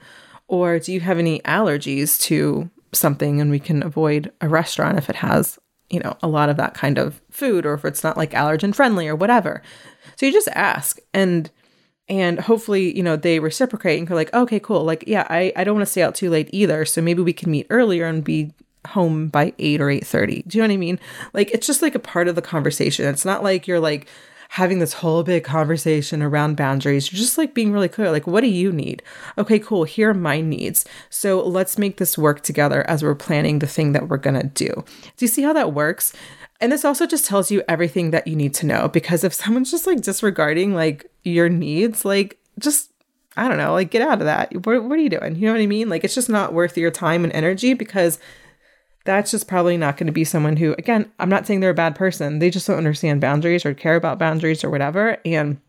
or 0.48 0.80
do 0.80 0.92
you 0.92 1.00
have 1.00 1.18
any 1.18 1.40
allergies 1.42 2.20
to 2.20 2.70
something 2.92 3.40
and 3.40 3.52
we 3.52 3.60
can 3.60 3.84
avoid 3.84 4.32
a 4.42 4.50
restaurant 4.50 4.98
if 4.98 5.10
it 5.10 5.16
has, 5.18 5.60
you 5.90 6.00
know, 6.00 6.18
a 6.22 6.28
lot 6.28 6.50
of 6.50 6.58
that 6.58 6.74
kind 6.74 6.98
of 6.98 7.22
food 7.30 7.66
or 7.66 7.74
if 7.74 7.86
it's 7.86 8.04
not 8.04 8.18
like 8.18 8.32
allergen 8.32 8.74
friendly 8.74 9.08
or 9.08 9.16
whatever. 9.16 9.62
So 10.18 10.26
you 10.26 10.34
just 10.34 10.50
ask 10.50 11.00
and 11.14 11.50
and 12.10 12.40
hopefully, 12.40 12.96
you 12.96 13.04
know, 13.04 13.16
they 13.16 13.40
reciprocate 13.40 14.00
and 14.00 14.08
go 14.08 14.16
like, 14.16 14.34
okay, 14.34 14.60
cool. 14.60 14.84
Like, 14.84 15.04
yeah, 15.08 15.28
I, 15.30 15.54
I 15.56 15.64
don't 15.64 15.76
want 15.76 15.86
to 15.86 15.92
stay 15.92 16.02
out 16.02 16.16
too 16.16 16.30
late 16.30 16.50
either. 16.52 16.86
So 16.86 17.02
maybe 17.02 17.22
we 17.22 17.34
can 17.34 17.52
meet 17.52 17.68
earlier 17.70 18.06
and 18.06 18.24
be 18.24 18.54
home 18.88 19.28
by 19.28 19.54
8 19.60 19.82
or 19.82 19.88
8.30 19.88 20.48
do 20.48 20.58
you 20.58 20.62
know 20.62 20.70
what 20.70 20.74
i 20.74 20.78
mean 20.78 20.98
like 21.34 21.52
it's 21.52 21.68
just 21.68 21.82
like 21.82 21.96
a 21.96 22.00
part 22.00 22.30
of 22.30 22.36
the 22.36 22.42
conversation 22.42 23.06
it's 23.06 23.26
not 23.26 23.44
like 23.44 23.68
you're 23.68 23.80
like 23.80 24.08
having 24.50 24.80
this 24.80 24.94
whole 24.94 25.22
big 25.22 25.44
conversation 25.44 26.24
around 26.24 26.58
boundaries. 26.58 27.12
You're 27.12 27.20
just 27.20 27.38
like 27.38 27.54
being 27.54 27.72
really 27.72 27.88
clear, 27.88 28.12
like, 28.12 28.26
what 28.26 28.42
do 28.42 28.48
you 28.48 28.72
need? 28.72 29.04
Okay, 29.38 29.60
cool. 29.60 29.84
Here 29.84 30.10
are 30.10 30.16
my 30.16 30.42
needs. 30.42 30.86
So 31.12 31.46
let's 31.46 31.78
make 31.78 31.98
this 31.98 32.18
work 32.18 32.42
together 32.42 32.88
as 32.90 33.04
we're 33.04 33.14
planning 33.14 33.60
the 33.60 33.68
thing 33.68 33.92
that 33.94 34.10
we're 34.10 34.18
going 34.18 34.42
to 34.42 34.48
do. 34.48 34.84
Do 35.18 35.26
you 35.26 35.28
see 35.28 35.44
how 35.44 35.54
that 35.54 35.74
works? 35.74 36.14
And 36.62 36.72
this 36.72 36.84
also 36.84 37.06
just 37.08 37.26
tells 37.26 37.52
you 37.52 37.64
everything 37.68 38.12
that 38.12 38.28
you 38.28 38.36
need 38.36 38.54
to 38.56 38.66
know 38.66 38.90
because 38.90 39.24
if 39.24 39.34
someone's 39.34 39.72
just 39.72 39.88
like 39.88 40.02
disregarding 40.02 40.74
like 40.74 41.10
your 41.24 41.48
needs, 41.48 42.04
like 42.04 42.38
just 42.60 42.92
I 43.38 43.48
don't 43.48 43.58
know, 43.58 43.72
like 43.72 43.92
get 43.92 44.02
out 44.02 44.20
of 44.20 44.26
that. 44.26 44.54
What, 44.66 44.84
what 44.84 45.00
are 45.00 45.02
you 45.02 45.10
doing? 45.10 45.36
You 45.36 45.46
know 45.48 45.54
what 45.54 45.62
I 45.62 45.68
mean? 45.68 45.88
Like 45.88 46.04
it's 46.04 46.16
just 46.16 46.30
not 46.30 46.54
worth 46.54 46.78
your 46.78 46.92
time 46.92 47.24
and 47.24 47.32
energy 47.32 47.74
because 47.74 48.20
that's 49.06 49.32
just 49.32 49.48
probably 49.48 49.78
not 49.78 49.96
going 49.96 50.08
to 50.08 50.14
be 50.14 50.26
someone 50.26 50.58
who, 50.58 50.74
again, 50.78 51.10
I'm 51.20 51.30
not 51.30 51.48
saying 51.48 51.62
they're 51.62 51.70
a 51.70 51.76
bad 51.76 51.96
person. 51.96 52.40
They 52.40 52.50
just 52.50 52.68
don't 52.68 52.78
understand 52.78 53.22
boundaries 53.22 53.66
or 53.66 53.74
care 53.74 53.96
about 53.96 54.20
boundaries 54.20 54.64
or 54.64 54.70
whatever. 54.70 55.18
And 55.24 55.62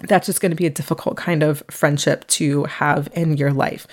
that's 0.00 0.26
just 0.26 0.40
going 0.40 0.50
to 0.50 0.56
be 0.56 0.66
a 0.66 0.70
difficult 0.70 1.16
kind 1.16 1.44
of 1.44 1.62
friendship 1.70 2.26
to 2.28 2.64
have 2.64 3.08
in 3.12 3.36
your 3.36 3.52
life. 3.52 3.86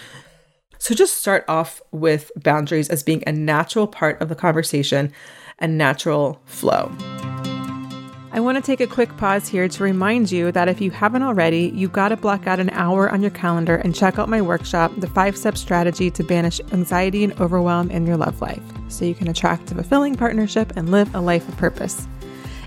So 0.79 0.95
just 0.95 1.17
start 1.17 1.45
off 1.47 1.79
with 1.91 2.31
boundaries 2.35 2.89
as 2.89 3.03
being 3.03 3.23
a 3.27 3.31
natural 3.31 3.85
part 3.85 4.19
of 4.19 4.29
the 4.29 4.35
conversation 4.35 5.13
and 5.61 5.77
natural 5.77 6.41
flow. 6.45 6.91
I 8.33 8.39
want 8.39 8.57
to 8.57 8.61
take 8.61 8.79
a 8.79 8.87
quick 8.87 9.15
pause 9.17 9.47
here 9.47 9.67
to 9.67 9.83
remind 9.83 10.31
you 10.31 10.51
that 10.53 10.69
if 10.69 10.79
you 10.79 10.89
haven't 10.89 11.23
already, 11.23 11.71
you've 11.75 11.91
got 11.91 12.09
to 12.09 12.17
block 12.17 12.47
out 12.47 12.61
an 12.61 12.69
hour 12.69 13.09
on 13.09 13.21
your 13.21 13.31
calendar 13.31 13.75
and 13.75 13.93
check 13.93 14.17
out 14.17 14.29
my 14.29 14.41
workshop, 14.41 14.91
The 14.97 15.07
Five 15.07 15.35
Step 15.35 15.57
Strategy 15.57 16.09
to 16.11 16.23
Banish 16.23 16.61
Anxiety 16.71 17.25
and 17.25 17.39
Overwhelm 17.41 17.91
in 17.91 18.05
Your 18.05 18.15
Love 18.15 18.41
Life, 18.41 18.63
so 18.87 19.03
you 19.03 19.15
can 19.15 19.27
attract 19.27 19.71
a 19.71 19.75
fulfilling 19.75 20.15
partnership 20.15 20.73
and 20.77 20.91
live 20.91 21.13
a 21.13 21.19
life 21.19 21.47
of 21.47 21.57
purpose. 21.57 22.07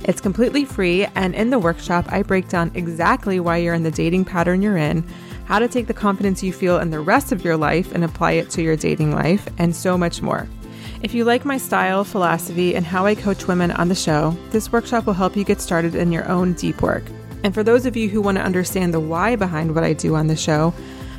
It's 0.02 0.20
completely 0.20 0.66
free, 0.66 1.06
and 1.14 1.34
in 1.34 1.48
the 1.48 1.58
workshop, 1.58 2.04
I 2.10 2.22
break 2.22 2.48
down 2.48 2.70
exactly 2.74 3.40
why 3.40 3.56
you're 3.56 3.72
in 3.72 3.84
the 3.84 3.90
dating 3.90 4.26
pattern 4.26 4.60
you're 4.60 4.76
in 4.76 5.02
how 5.46 5.58
to 5.58 5.68
take 5.68 5.86
the 5.86 5.94
confidence 5.94 6.42
you 6.42 6.52
feel 6.52 6.78
in 6.78 6.90
the 6.90 7.00
rest 7.00 7.32
of 7.32 7.44
your 7.44 7.56
life 7.56 7.92
and 7.92 8.04
apply 8.04 8.32
it 8.32 8.50
to 8.50 8.62
your 8.62 8.76
dating 8.76 9.12
life, 9.12 9.48
and 9.58 9.74
so 9.74 9.96
much 9.96 10.22
more. 10.22 10.48
If 11.04 11.12
you 11.12 11.24
like 11.26 11.44
my 11.44 11.58
style, 11.58 12.02
philosophy, 12.02 12.74
and 12.74 12.86
how 12.86 13.04
I 13.04 13.14
coach 13.14 13.46
women 13.46 13.70
on 13.72 13.88
the 13.88 13.94
show, 13.94 14.34
this 14.48 14.72
workshop 14.72 15.04
will 15.04 15.12
help 15.12 15.36
you 15.36 15.44
get 15.44 15.60
started 15.60 15.94
in 15.94 16.10
your 16.10 16.26
own 16.30 16.54
deep 16.54 16.80
work. 16.80 17.02
And 17.42 17.52
for 17.52 17.62
those 17.62 17.84
of 17.84 17.94
you 17.94 18.08
who 18.08 18.22
want 18.22 18.38
to 18.38 18.42
understand 18.42 18.94
the 18.94 19.00
why 19.00 19.36
behind 19.36 19.74
what 19.74 19.84
I 19.84 19.92
do 19.92 20.14
on 20.14 20.28
the 20.28 20.34
show, 20.34 20.72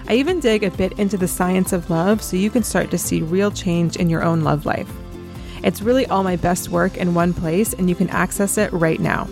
I 0.07 0.15
even 0.15 0.39
dig 0.39 0.63
a 0.63 0.71
bit 0.71 0.97
into 0.97 1.17
the 1.17 1.27
science 1.27 1.71
of 1.71 1.91
love 1.91 2.23
so 2.23 2.35
you 2.35 2.49
can 2.49 2.63
start 2.63 2.89
to 2.89 2.97
see 2.97 3.21
real 3.21 3.51
change 3.51 3.97
in 3.97 4.09
your 4.09 4.23
own 4.23 4.41
love 4.41 4.65
life. 4.65 4.91
It's 5.61 5.83
really 5.83 6.07
all 6.07 6.23
my 6.23 6.35
best 6.35 6.69
work 6.69 6.97
in 6.97 7.13
one 7.13 7.31
place, 7.31 7.73
and 7.73 7.87
you 7.87 7.95
can 7.95 8.09
access 8.09 8.57
it 8.57 8.73
right 8.73 8.99
now. 8.99 9.29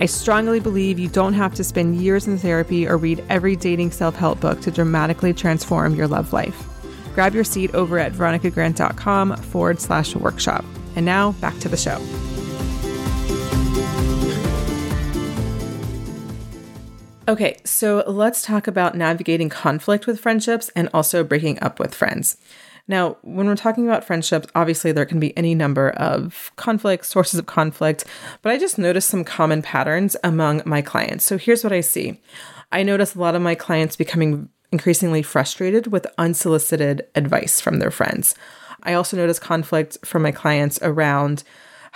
I 0.00 0.06
strongly 0.06 0.58
believe 0.58 0.98
you 0.98 1.10
don't 1.10 1.34
have 1.34 1.54
to 1.54 1.62
spend 1.62 2.02
years 2.02 2.26
in 2.26 2.38
therapy 2.38 2.88
or 2.88 2.96
read 2.96 3.24
every 3.28 3.54
dating 3.54 3.92
self 3.92 4.16
help 4.16 4.40
book 4.40 4.62
to 4.62 4.72
dramatically 4.72 5.32
transform 5.32 5.94
your 5.94 6.08
love 6.08 6.32
life. 6.32 6.71
Grab 7.14 7.34
your 7.34 7.44
seat 7.44 7.74
over 7.74 7.98
at 7.98 8.12
veronicagrant.com 8.12 9.36
forward 9.36 9.80
slash 9.80 10.14
workshop. 10.14 10.64
And 10.96 11.06
now 11.06 11.32
back 11.32 11.58
to 11.60 11.68
the 11.68 11.76
show. 11.76 12.00
Okay, 17.28 17.56
so 17.64 18.02
let's 18.06 18.42
talk 18.42 18.66
about 18.66 18.96
navigating 18.96 19.48
conflict 19.48 20.06
with 20.08 20.18
friendships 20.18 20.70
and 20.70 20.88
also 20.92 21.22
breaking 21.22 21.62
up 21.62 21.78
with 21.78 21.94
friends. 21.94 22.36
Now, 22.88 23.16
when 23.22 23.46
we're 23.46 23.54
talking 23.54 23.86
about 23.86 24.04
friendships, 24.04 24.48
obviously 24.56 24.90
there 24.90 25.06
can 25.06 25.20
be 25.20 25.36
any 25.36 25.54
number 25.54 25.90
of 25.90 26.50
conflicts, 26.56 27.08
sources 27.08 27.38
of 27.38 27.46
conflict, 27.46 28.04
but 28.42 28.50
I 28.50 28.58
just 28.58 28.76
noticed 28.76 29.08
some 29.08 29.22
common 29.22 29.62
patterns 29.62 30.16
among 30.24 30.62
my 30.66 30.82
clients. 30.82 31.24
So 31.24 31.38
here's 31.38 31.62
what 31.62 31.72
I 31.72 31.80
see 31.80 32.20
I 32.72 32.82
notice 32.82 33.14
a 33.14 33.20
lot 33.20 33.36
of 33.36 33.42
my 33.42 33.54
clients 33.54 33.94
becoming 33.94 34.48
increasingly 34.72 35.22
frustrated 35.22 35.92
with 35.92 36.06
unsolicited 36.18 37.06
advice 37.14 37.60
from 37.60 37.78
their 37.78 37.90
friends. 37.90 38.34
I 38.82 38.94
also 38.94 39.16
notice 39.16 39.38
conflict 39.38 39.98
from 40.04 40.22
my 40.22 40.32
clients 40.32 40.78
around 40.82 41.44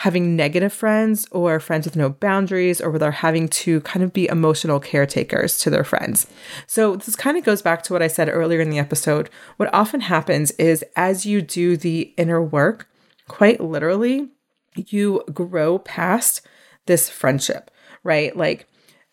having 0.01 0.37
negative 0.37 0.75
friends 0.75 1.27
or 1.33 1.59
friends 1.59 1.87
with 1.87 1.97
no 1.97 2.11
boundaries 2.11 2.83
or 2.83 2.91
where 2.91 2.99
they're 2.99 3.11
having 3.11 3.49
to 3.49 3.81
kind 3.81 4.05
of 4.05 4.13
be 4.13 4.29
emotional 4.29 4.79
caretakers 4.79 5.57
to 5.57 5.71
their 5.71 5.85
friends. 5.85 6.27
So 6.67 6.97
this 6.97 7.17
kind 7.17 7.39
of 7.39 7.45
goes 7.45 7.63
back 7.63 7.83
to 7.85 7.95
what 7.95 8.03
I 8.03 8.09
said 8.09 8.29
earlier 8.29 8.61
in 8.61 8.69
the 8.69 8.79
episode. 8.79 9.31
What 9.57 9.73
often 9.73 10.03
happens 10.03 10.51
is 10.53 10.85
as 10.97 11.25
you 11.25 11.41
do 11.41 11.79
the 11.79 12.13
inner 12.19 12.43
work, 12.43 12.89
quite 13.27 13.59
literally, 13.59 14.29
you 14.77 15.25
grow 15.33 15.79
past 15.79 16.43
this 16.85 17.09
friendship, 17.09 17.71
right? 18.05 18.37
Like 18.37 18.69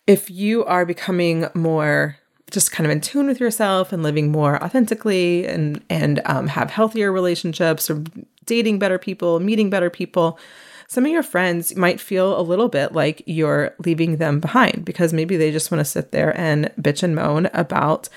if 0.06 0.30
you 0.30 0.66
are 0.66 0.84
becoming 0.84 1.46
more 1.54 2.18
just 2.54 2.72
kind 2.72 2.86
of 2.86 2.90
in 2.92 3.00
tune 3.00 3.26
with 3.26 3.40
yourself 3.40 3.92
and 3.92 4.02
living 4.02 4.30
more 4.30 4.62
authentically 4.62 5.46
and 5.46 5.82
and 5.90 6.22
um, 6.24 6.46
have 6.46 6.70
healthier 6.70 7.12
relationships 7.12 7.90
or 7.90 8.02
dating 8.46 8.78
better 8.78 8.98
people 8.98 9.40
meeting 9.40 9.68
better 9.68 9.90
people. 9.90 10.38
Some 10.86 11.04
of 11.04 11.12
your 11.12 11.22
friends 11.22 11.74
might 11.76 12.00
feel 12.00 12.38
a 12.38 12.42
little 12.42 12.68
bit 12.68 12.92
like 12.92 13.22
you're 13.26 13.74
leaving 13.84 14.18
them 14.18 14.38
behind 14.38 14.84
because 14.84 15.12
maybe 15.12 15.36
they 15.36 15.50
just 15.50 15.70
want 15.70 15.80
to 15.80 15.84
sit 15.84 16.12
there 16.12 16.38
and 16.38 16.70
bitch 16.80 17.02
and 17.02 17.14
moan 17.14 17.46
about 17.52 18.08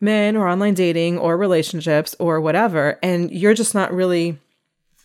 men 0.00 0.36
or 0.36 0.46
online 0.48 0.74
dating 0.74 1.18
or 1.18 1.36
relationships 1.36 2.14
or 2.18 2.40
whatever. 2.40 2.98
And 3.02 3.30
you're 3.30 3.54
just 3.54 3.74
not 3.74 3.92
really 3.92 4.38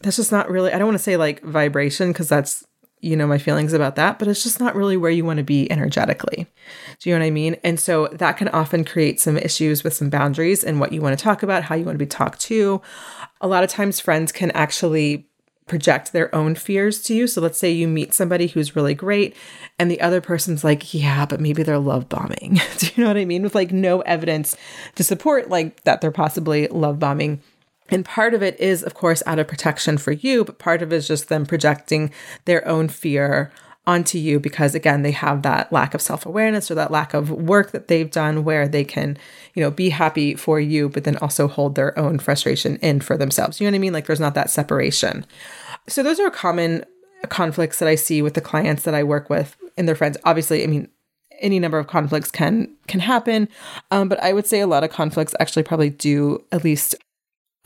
that's 0.02 0.18
just 0.18 0.32
not 0.32 0.50
really 0.50 0.72
I 0.72 0.78
don't 0.78 0.88
want 0.88 0.98
to 0.98 1.04
say 1.04 1.18
like 1.18 1.42
vibration 1.42 2.12
because 2.12 2.30
that's 2.30 2.66
you 3.08 3.16
know 3.16 3.26
my 3.26 3.38
feelings 3.38 3.74
about 3.74 3.96
that 3.96 4.20
but 4.20 4.28
it's 4.28 4.44
just 4.44 4.60
not 4.60 4.76
really 4.76 4.98
where 4.98 5.12
you 5.12 5.26
want 5.26 5.38
to 5.38 5.44
be 5.44 5.72
energetically. 5.72 6.48
Do 7.00 7.10
you 7.10 7.16
know 7.16 7.22
what 7.22 7.28
i 7.28 7.32
mean? 7.32 7.56
And 7.64 7.80
so 7.80 8.08
that 8.12 8.38
can 8.38 8.50
often 8.50 8.84
create 8.84 9.20
some 9.20 9.38
issues 9.38 9.84
with 9.84 9.94
some 9.94 10.10
boundaries 10.10 10.64
and 10.64 10.80
what 10.80 10.92
you 10.92 11.02
want 11.02 11.18
to 11.18 11.24
talk 11.24 11.44
about 11.44 11.64
how 11.64 11.76
you 11.76 11.86
want 11.86 11.96
to 11.96 12.06
be 12.06 12.10
talked 12.10 12.42
to. 12.42 12.82
A 13.42 13.48
lot 13.48 13.64
of 13.64 13.70
times 13.70 14.00
friends 14.00 14.32
can 14.32 14.52
actually 14.52 15.28
project 15.68 16.14
their 16.14 16.34
own 16.34 16.56
fears 16.56 17.02
to 17.04 17.14
you. 17.14 17.28
So 17.28 17.42
let's 17.42 17.58
say 17.58 17.70
you 17.70 17.88
meet 17.88 18.14
somebody 18.14 18.48
who's 18.48 18.76
really 18.76 18.94
great 18.94 19.36
and 19.78 19.92
the 19.92 20.00
other 20.00 20.22
person's 20.22 20.64
like 20.64 20.94
yeah 20.94 21.26
but 21.26 21.40
maybe 21.40 21.64
they're 21.64 21.80
love 21.80 22.10
bombing. 22.10 22.60
Do 22.78 22.88
you 22.96 23.04
know 23.04 23.10
what 23.10 23.18
i 23.18 23.26
mean? 23.26 23.44
With 23.44 23.56
like 23.56 23.72
no 23.72 24.02
evidence 24.02 24.56
to 24.96 25.04
support 25.04 25.50
like 25.50 25.84
that 25.84 26.02
they're 26.02 26.12
possibly 26.12 26.68
love 26.68 27.00
bombing 27.00 27.42
and 27.90 28.04
part 28.04 28.34
of 28.34 28.44
it 28.44 28.60
is, 28.60 28.84
of 28.84 28.94
course, 28.94 29.24
out 29.26 29.40
of 29.40 29.48
protection 29.48 29.98
for 29.98 30.12
you, 30.12 30.44
but 30.44 30.60
part 30.60 30.82
of 30.82 30.92
it 30.92 30.98
is 30.98 31.08
just 31.08 31.30
them 31.30 31.46
projecting 31.46 32.12
their 32.46 32.68
own 32.68 32.88
fear 32.88 33.52
onto 33.88 34.18
you 34.18 34.38
because 34.38 34.76
again 34.76 35.02
they 35.02 35.12
have 35.12 35.42
that 35.44 35.72
lack 35.72 35.94
of 35.94 36.02
self-awareness 36.02 36.70
or 36.70 36.76
that 36.76 36.92
lack 36.92 37.14
of 37.14 37.32
work 37.32 37.72
that 37.72 37.88
they've 37.88 38.12
done 38.12 38.44
where 38.44 38.68
they 38.68 38.84
can 38.84 39.18
you 39.54 39.64
know 39.64 39.72
be 39.72 39.90
happy 39.90 40.36
for 40.36 40.60
you 40.60 40.90
but 40.90 41.06
then 41.06 41.16
also 41.18 41.48
hold 41.48 41.76
their 41.76 41.98
own 41.98 42.20
frustration 42.20 42.76
in 42.78 43.00
for 43.00 43.18
themselves. 43.18 43.60
You 43.60 43.66
know 43.66 43.72
what 43.72 43.78
i 43.78 43.80
mean? 43.80 43.94
Like 43.94 44.06
there's 44.06 44.20
not 44.20 44.36
that 44.36 44.52
separation. 44.52 45.26
So 45.88 46.04
those 46.04 46.20
are 46.20 46.30
common 46.30 46.84
conflicts 47.30 47.80
that 47.80 47.88
i 47.88 47.96
see 47.96 48.22
with 48.22 48.34
the 48.34 48.42
clients 48.42 48.84
that 48.84 48.94
i 48.94 49.04
work 49.04 49.30
with 49.30 49.56
and 49.78 49.88
their 49.88 49.96
friends. 49.96 50.18
Obviously 50.26 50.64
i 50.64 50.68
mean 50.68 50.90
any 51.40 51.60
number 51.60 51.80
of 51.80 51.88
conflicts 51.88 52.30
can 52.30 52.76
can 52.88 53.00
happen. 53.00 53.48
Um, 53.90 54.10
but 54.10 54.22
i 54.22 54.34
would 54.34 54.46
say 54.46 54.60
a 54.60 54.68
lot 54.68 54.84
of 54.84 54.92
conflicts 54.92 55.34
actually 55.40 55.64
probably 55.64 55.92
do 55.92 56.44
at 56.52 56.66
least 56.66 56.94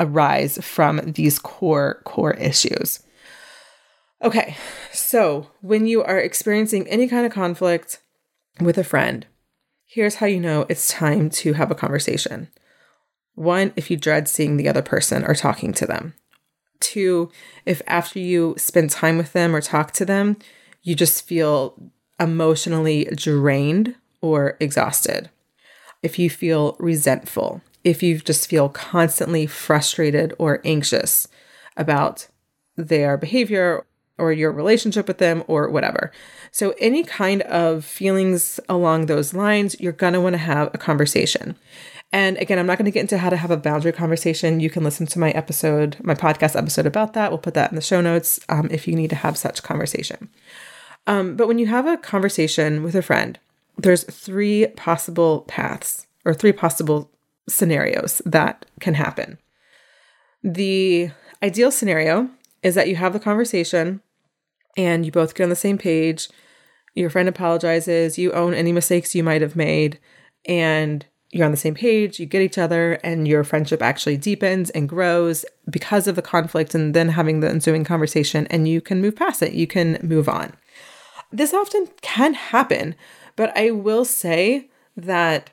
arise 0.02 0.58
from 0.62 1.14
these 1.14 1.40
core 1.40 2.02
core 2.04 2.34
issues. 2.34 3.04
Okay, 4.22 4.58
so 4.92 5.48
when 5.62 5.88
you 5.88 6.04
are 6.04 6.20
experiencing 6.20 6.88
any 6.88 7.08
kind 7.08 7.26
of 7.26 7.32
conflict 7.32 8.02
with 8.60 8.78
a 8.78 8.84
friend, 8.84 9.26
here's 9.86 10.16
how 10.16 10.26
you 10.26 10.40
know 10.40 10.66
it's 10.68 10.90
time 10.90 11.30
to 11.30 11.54
have 11.54 11.72
a 11.72 11.76
conversation. 11.76 12.50
One, 13.36 13.74
if 13.76 13.90
you 13.90 13.98
dread 13.98 14.28
seeing 14.28 14.58
the 14.58 14.68
other 14.68 14.82
person 14.82 15.24
or 15.24 15.34
talking 15.34 15.74
to 15.74 15.86
them. 15.86 16.14
Two, 16.80 17.32
if 17.66 17.82
after 17.88 18.20
you 18.20 18.56
spend 18.58 18.90
time 18.90 19.18
with 19.18 19.34
them 19.34 19.56
or 19.56 19.62
talk 19.62 19.92
to 19.94 20.06
them, 20.06 20.38
you 20.84 20.96
just 20.96 21.28
feel 21.28 21.92
emotionally 22.20 23.06
drained 23.16 23.96
or 24.20 24.58
exhausted. 24.60 25.30
If 26.04 26.20
you 26.20 26.30
feel 26.30 26.76
resentful, 26.80 27.62
if 27.84 28.04
you 28.04 28.20
just 28.20 28.50
feel 28.50 28.70
constantly 28.70 29.48
frustrated 29.48 30.34
or 30.38 30.62
anxious 30.64 31.28
about 31.78 32.28
their 32.78 33.18
behavior 33.18 33.86
or 34.18 34.32
your 34.32 34.52
relationship 34.52 35.08
with 35.08 35.18
them 35.18 35.44
or 35.48 35.70
whatever. 35.70 36.12
So, 36.52 36.74
any 36.80 37.04
kind 37.04 37.42
of 37.44 37.84
feelings 37.84 38.60
along 38.70 39.06
those 39.06 39.34
lines, 39.34 39.76
you're 39.80 39.92
going 39.92 40.14
to 40.14 40.22
want 40.22 40.34
to 40.34 40.38
have 40.38 40.70
a 40.74 40.78
conversation. 40.78 41.56
And 42.14 42.38
again, 42.38 42.60
I'm 42.60 42.68
not 42.68 42.78
going 42.78 42.86
to 42.86 42.92
get 42.92 43.02
into 43.02 43.18
how 43.18 43.30
to 43.30 43.38
have 43.38 43.52
a 43.52 43.58
boundary 43.58 43.94
conversation. 43.94 44.60
You 44.60 44.70
can 44.70 44.84
listen 44.84 45.08
to 45.08 45.20
my 45.20 45.32
episode, 45.32 45.96
my 46.04 46.14
podcast 46.14 46.58
episode 46.58 46.86
about 46.86 47.14
that. 47.14 47.32
We'll 47.32 47.38
put 47.38 47.54
that 47.54 47.72
in 47.72 47.76
the 47.76 47.82
show 47.82 48.02
notes 48.02 48.40
um, 48.50 48.68
if 48.70 48.88
you 48.88 48.96
need 48.96 49.10
to 49.12 49.16
have 49.16 49.38
such 49.38 49.64
conversation. 49.64 50.30
Um, 51.08 51.36
but 51.36 51.48
when 51.48 51.58
you 51.58 51.68
have 51.68 51.88
a 51.88 51.98
conversation 51.98 52.84
with 52.84 52.96
a 52.96 53.02
friend, 53.02 53.40
there's 53.78 54.04
three 54.04 54.68
possible 54.76 55.42
paths 55.48 56.06
or 56.26 56.34
three 56.34 56.52
possible 56.52 57.10
scenarios 57.50 58.22
that 58.26 58.66
can 58.80 58.94
happen. 58.94 59.38
The 60.44 61.12
ideal 61.44 61.72
scenario 61.72 62.30
is 62.64 62.76
that 62.76 62.88
you 62.88 62.96
have 62.96 63.14
the 63.14 63.20
conversation 63.20 64.02
and 64.78 65.06
you 65.06 65.12
both 65.12 65.36
get 65.36 65.44
on 65.44 65.50
the 65.50 65.56
same 65.56 65.78
page. 65.78 66.30
Your 66.94 67.10
friend 67.10 67.30
apologizes, 67.30 68.18
you 68.18 68.32
own 68.34 68.54
any 68.54 68.72
mistakes 68.72 69.16
you 69.16 69.24
might 69.24 69.42
have 69.42 69.56
made, 69.56 70.00
and 70.46 71.06
you're 71.30 71.46
on 71.46 71.52
the 71.52 71.58
same 71.58 71.76
page, 71.76 72.20
you 72.20 72.26
get 72.26 72.42
each 72.42 72.58
other, 72.58 72.94
and 73.04 73.28
your 73.28 73.46
friendship 73.46 73.82
actually 73.82 74.18
deepens 74.18 74.70
and 74.72 74.90
grows 74.90 75.46
because 75.70 76.08
of 76.08 76.16
the 76.18 76.22
conflict 76.22 76.76
and 76.76 76.94
then 76.94 77.10
having 77.10 77.40
the 77.40 77.50
ensuing 77.50 77.86
conversation, 77.86 78.46
and 78.48 78.68
you 78.68 78.82
can 78.82 79.02
move 79.02 79.16
past 79.16 79.42
it. 79.42 79.54
You 79.54 79.68
can 79.68 79.98
move 80.02 80.28
on. 80.28 80.54
This 81.32 81.54
often 81.54 81.88
can 82.02 82.34
happen, 82.34 82.96
but 83.38 83.56
I 83.58 83.72
will 83.72 84.04
say 84.04 84.70
that, 84.98 85.52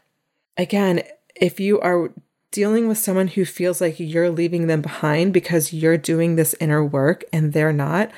again, 0.57 1.03
if 1.41 1.61
you 1.61 1.81
are 1.81 2.11
dealing 2.51 2.89
with 2.89 2.99
someone 2.99 3.29
who 3.29 3.45
feels 3.45 3.81
like 3.81 3.99
you're 3.99 4.31
leaving 4.31 4.67
them 4.67 4.81
behind 4.81 5.33
because 5.33 5.73
you're 5.73 5.99
doing 5.99 6.37
this 6.37 6.55
inner 6.61 6.85
work 6.85 7.25
and 7.33 7.53
they're 7.53 7.73
not 7.73 8.11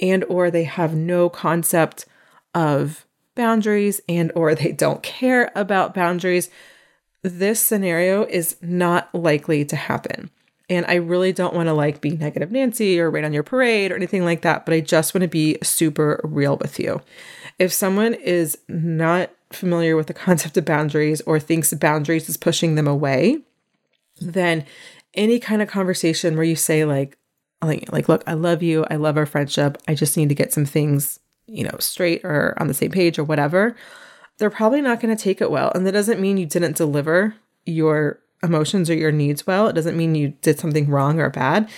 and 0.00 0.24
or 0.24 0.50
they 0.50 0.64
have 0.64 0.94
no 0.94 1.28
concept 1.28 2.06
of 2.54 3.06
boundaries 3.34 4.00
and 4.08 4.30
or 4.34 4.54
they 4.54 4.72
don't 4.72 5.02
care 5.02 5.50
about 5.54 5.94
boundaries 5.94 6.50
this 7.22 7.60
scenario 7.60 8.24
is 8.24 8.56
not 8.62 9.14
likely 9.14 9.62
to 9.62 9.76
happen. 9.76 10.30
And 10.68 10.86
i 10.86 10.94
really 10.94 11.32
don't 11.32 11.54
want 11.54 11.66
to 11.66 11.72
like 11.72 12.00
be 12.00 12.10
negative 12.10 12.52
nancy 12.52 13.00
or 13.00 13.10
rain 13.10 13.24
on 13.24 13.32
your 13.32 13.42
parade 13.42 13.90
or 13.90 13.96
anything 13.96 14.24
like 14.24 14.42
that 14.42 14.64
but 14.64 14.72
i 14.72 14.80
just 14.80 15.14
want 15.14 15.22
to 15.22 15.28
be 15.28 15.56
super 15.62 16.20
real 16.22 16.56
with 16.58 16.78
you. 16.78 17.00
If 17.58 17.72
someone 17.72 18.14
is 18.14 18.56
not 18.68 19.30
familiar 19.52 19.96
with 19.96 20.06
the 20.06 20.14
concept 20.14 20.56
of 20.56 20.64
boundaries 20.64 21.20
or 21.22 21.38
thinks 21.40 21.72
boundaries 21.74 22.28
is 22.28 22.36
pushing 22.36 22.74
them 22.74 22.86
away, 22.86 23.38
then 24.20 24.64
any 25.14 25.38
kind 25.38 25.60
of 25.60 25.68
conversation 25.68 26.36
where 26.36 26.44
you 26.44 26.56
say 26.56 26.84
like 26.84 27.16
like 27.62 27.90
like 27.92 28.08
look, 28.08 28.22
I 28.26 28.34
love 28.34 28.62
you, 28.62 28.86
I 28.90 28.96
love 28.96 29.16
our 29.16 29.26
friendship, 29.26 29.78
I 29.86 29.94
just 29.94 30.16
need 30.16 30.28
to 30.28 30.34
get 30.34 30.52
some 30.52 30.64
things, 30.64 31.20
you 31.46 31.64
know, 31.64 31.76
straight 31.78 32.24
or 32.24 32.54
on 32.58 32.68
the 32.68 32.74
same 32.74 32.90
page 32.90 33.18
or 33.18 33.24
whatever, 33.24 33.76
they're 34.38 34.50
probably 34.50 34.80
not 34.80 35.00
going 35.00 35.14
to 35.14 35.22
take 35.22 35.40
it 35.40 35.50
well. 35.50 35.70
And 35.74 35.86
that 35.86 35.92
doesn't 35.92 36.20
mean 36.20 36.38
you 36.38 36.46
didn't 36.46 36.76
deliver 36.76 37.34
your 37.66 38.20
emotions 38.42 38.88
or 38.88 38.94
your 38.94 39.12
needs 39.12 39.46
well. 39.46 39.68
It 39.68 39.74
doesn't 39.74 39.96
mean 39.96 40.14
you 40.14 40.28
did 40.40 40.58
something 40.58 40.88
wrong 40.88 41.20
or 41.20 41.28
bad. 41.28 41.68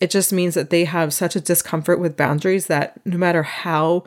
It 0.00 0.10
just 0.10 0.32
means 0.32 0.54
that 0.54 0.70
they 0.70 0.84
have 0.84 1.14
such 1.14 1.36
a 1.36 1.40
discomfort 1.40 2.00
with 2.00 2.16
boundaries 2.16 2.66
that 2.66 3.00
no 3.06 3.16
matter 3.16 3.42
how 3.42 4.04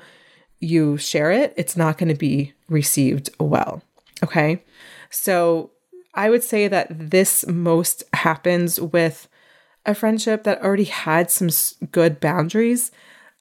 you 0.59 0.97
share 0.97 1.31
it, 1.31 1.53
it's 1.57 1.77
not 1.77 1.97
going 1.97 2.09
to 2.09 2.15
be 2.15 2.53
received 2.71 3.29
well. 3.39 3.83
Okay. 4.23 4.63
So 5.09 5.71
I 6.13 6.29
would 6.29 6.43
say 6.43 6.67
that 6.67 6.87
this 6.89 7.45
most 7.47 8.03
happens 8.13 8.79
with 8.79 9.27
a 9.85 9.93
friendship 9.93 10.43
that 10.43 10.61
already 10.61 10.85
had 10.85 11.29
some 11.31 11.49
good 11.91 12.19
boundaries, 12.19 12.91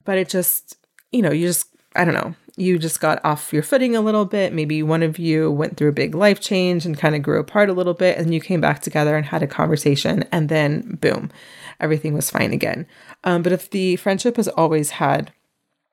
but 0.04 0.18
it 0.18 0.28
just, 0.28 0.76
you 1.12 1.22
know, 1.22 1.32
you 1.32 1.46
just, 1.46 1.66
I 1.94 2.04
don't 2.04 2.14
know, 2.14 2.34
you 2.56 2.78
just 2.78 3.00
got 3.00 3.22
off 3.24 3.52
your 3.52 3.62
footing 3.62 3.94
a 3.94 4.00
little 4.00 4.24
bit. 4.24 4.52
Maybe 4.52 4.82
one 4.82 5.02
of 5.02 5.18
you 5.18 5.50
went 5.50 5.76
through 5.76 5.90
a 5.90 5.92
big 5.92 6.14
life 6.14 6.40
change 6.40 6.86
and 6.86 6.96
kind 6.96 7.14
of 7.14 7.22
grew 7.22 7.40
apart 7.40 7.68
a 7.68 7.74
little 7.74 7.94
bit, 7.94 8.16
and 8.16 8.32
you 8.32 8.40
came 8.40 8.60
back 8.60 8.80
together 8.80 9.16
and 9.16 9.26
had 9.26 9.42
a 9.42 9.46
conversation, 9.46 10.24
and 10.32 10.48
then 10.48 10.98
boom, 11.00 11.30
everything 11.78 12.14
was 12.14 12.30
fine 12.30 12.52
again. 12.52 12.86
Um, 13.24 13.42
but 13.42 13.52
if 13.52 13.70
the 13.70 13.96
friendship 13.96 14.36
has 14.36 14.48
always 14.48 14.90
had, 14.90 15.32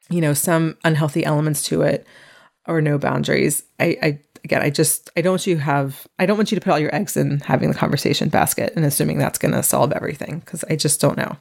you 0.10 0.22
know, 0.22 0.34
some 0.34 0.78
unhealthy 0.86 1.26
elements 1.26 1.62
to 1.64 1.82
it 1.82 2.06
or 2.68 2.82
no 2.82 2.98
boundaries, 2.98 3.64
I, 3.80 3.98
I 4.02 4.20
again, 4.44 4.62
I 4.62 4.70
just 4.70 5.10
I 5.18 5.22
don't 5.22 5.34
want 5.34 5.48
you 5.48 5.56
to 5.56 5.62
have 5.62 6.08
I 6.20 6.26
don't 6.26 6.38
want 6.38 6.52
you 6.52 6.56
to 6.56 6.62
put 6.62 6.72
all 6.72 6.80
your 6.80 6.94
eggs 6.96 7.18
in 7.18 7.40
having 7.42 7.70
the 7.70 7.78
conversation 7.78 8.30
basket 8.30 8.74
and 8.76 8.86
assuming 8.86 9.18
that's 9.18 9.40
going 9.40 9.54
to 9.54 9.64
solve 9.64 9.92
everything 9.92 10.40
because 10.40 10.64
I 10.70 10.76
just 10.76 11.02
don't 11.02 11.18
know. 11.18 11.38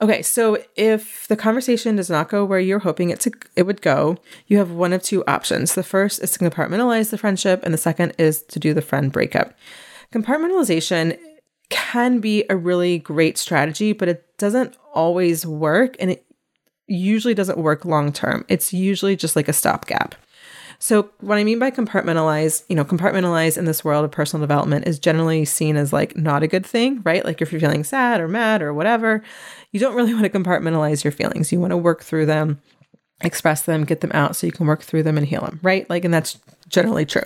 Okay, 0.00 0.22
so 0.22 0.58
if 0.76 1.26
the 1.26 1.36
conversation 1.36 1.96
does 1.96 2.08
not 2.08 2.28
go 2.28 2.44
where 2.44 2.60
you're 2.60 2.78
hoping 2.78 3.10
it 3.10 3.18
to 3.20 3.32
it 3.56 3.64
would 3.64 3.82
go, 3.82 4.16
you 4.46 4.58
have 4.58 4.70
one 4.70 4.92
of 4.92 5.02
two 5.02 5.24
options. 5.26 5.74
The 5.74 5.82
first 5.82 6.22
is 6.22 6.30
to 6.32 6.38
compartmentalize 6.38 7.10
the 7.10 7.18
friendship 7.18 7.62
and 7.64 7.74
the 7.74 7.78
second 7.78 8.14
is 8.16 8.42
to 8.44 8.60
do 8.60 8.72
the 8.74 8.82
friend 8.82 9.10
breakup. 9.10 9.54
Compartmentalization 10.12 11.18
can 11.70 12.20
be 12.20 12.44
a 12.48 12.56
really 12.56 12.98
great 12.98 13.38
strategy, 13.38 13.92
but 13.92 14.08
it 14.08 14.24
doesn't 14.38 14.76
always 14.94 15.44
work 15.44 15.96
and 15.98 16.10
it 16.10 16.24
usually 16.86 17.34
doesn't 17.34 17.58
work 17.58 17.84
long 17.84 18.12
term. 18.12 18.44
It's 18.48 18.72
usually 18.72 19.16
just 19.16 19.36
like 19.36 19.48
a 19.48 19.52
stopgap. 19.52 20.14
So, 20.80 21.10
what 21.20 21.38
I 21.38 21.44
mean 21.44 21.58
by 21.58 21.72
compartmentalize, 21.72 22.62
you 22.68 22.76
know, 22.76 22.84
compartmentalize 22.84 23.58
in 23.58 23.64
this 23.64 23.84
world 23.84 24.04
of 24.04 24.12
personal 24.12 24.40
development 24.46 24.86
is 24.86 25.00
generally 25.00 25.44
seen 25.44 25.76
as 25.76 25.92
like 25.92 26.16
not 26.16 26.44
a 26.44 26.46
good 26.46 26.64
thing, 26.64 27.02
right? 27.02 27.24
Like 27.24 27.42
if 27.42 27.50
you're 27.50 27.60
feeling 27.60 27.82
sad 27.82 28.20
or 28.20 28.28
mad 28.28 28.62
or 28.62 28.72
whatever, 28.72 29.22
you 29.72 29.80
don't 29.80 29.96
really 29.96 30.14
want 30.18 30.24
to 30.24 30.38
compartmentalize 30.38 31.02
your 31.02 31.12
feelings. 31.12 31.50
You 31.50 31.58
want 31.58 31.72
to 31.72 31.76
work 31.76 32.04
through 32.04 32.26
them, 32.26 32.60
express 33.22 33.62
them, 33.62 33.84
get 33.84 34.02
them 34.02 34.12
out 34.14 34.36
so 34.36 34.46
you 34.46 34.52
can 34.52 34.66
work 34.66 34.82
through 34.82 35.02
them 35.02 35.18
and 35.18 35.26
heal 35.26 35.40
them, 35.40 35.58
right? 35.62 35.88
Like, 35.90 36.04
and 36.04 36.14
that's 36.14 36.38
generally 36.68 37.04
true. 37.04 37.24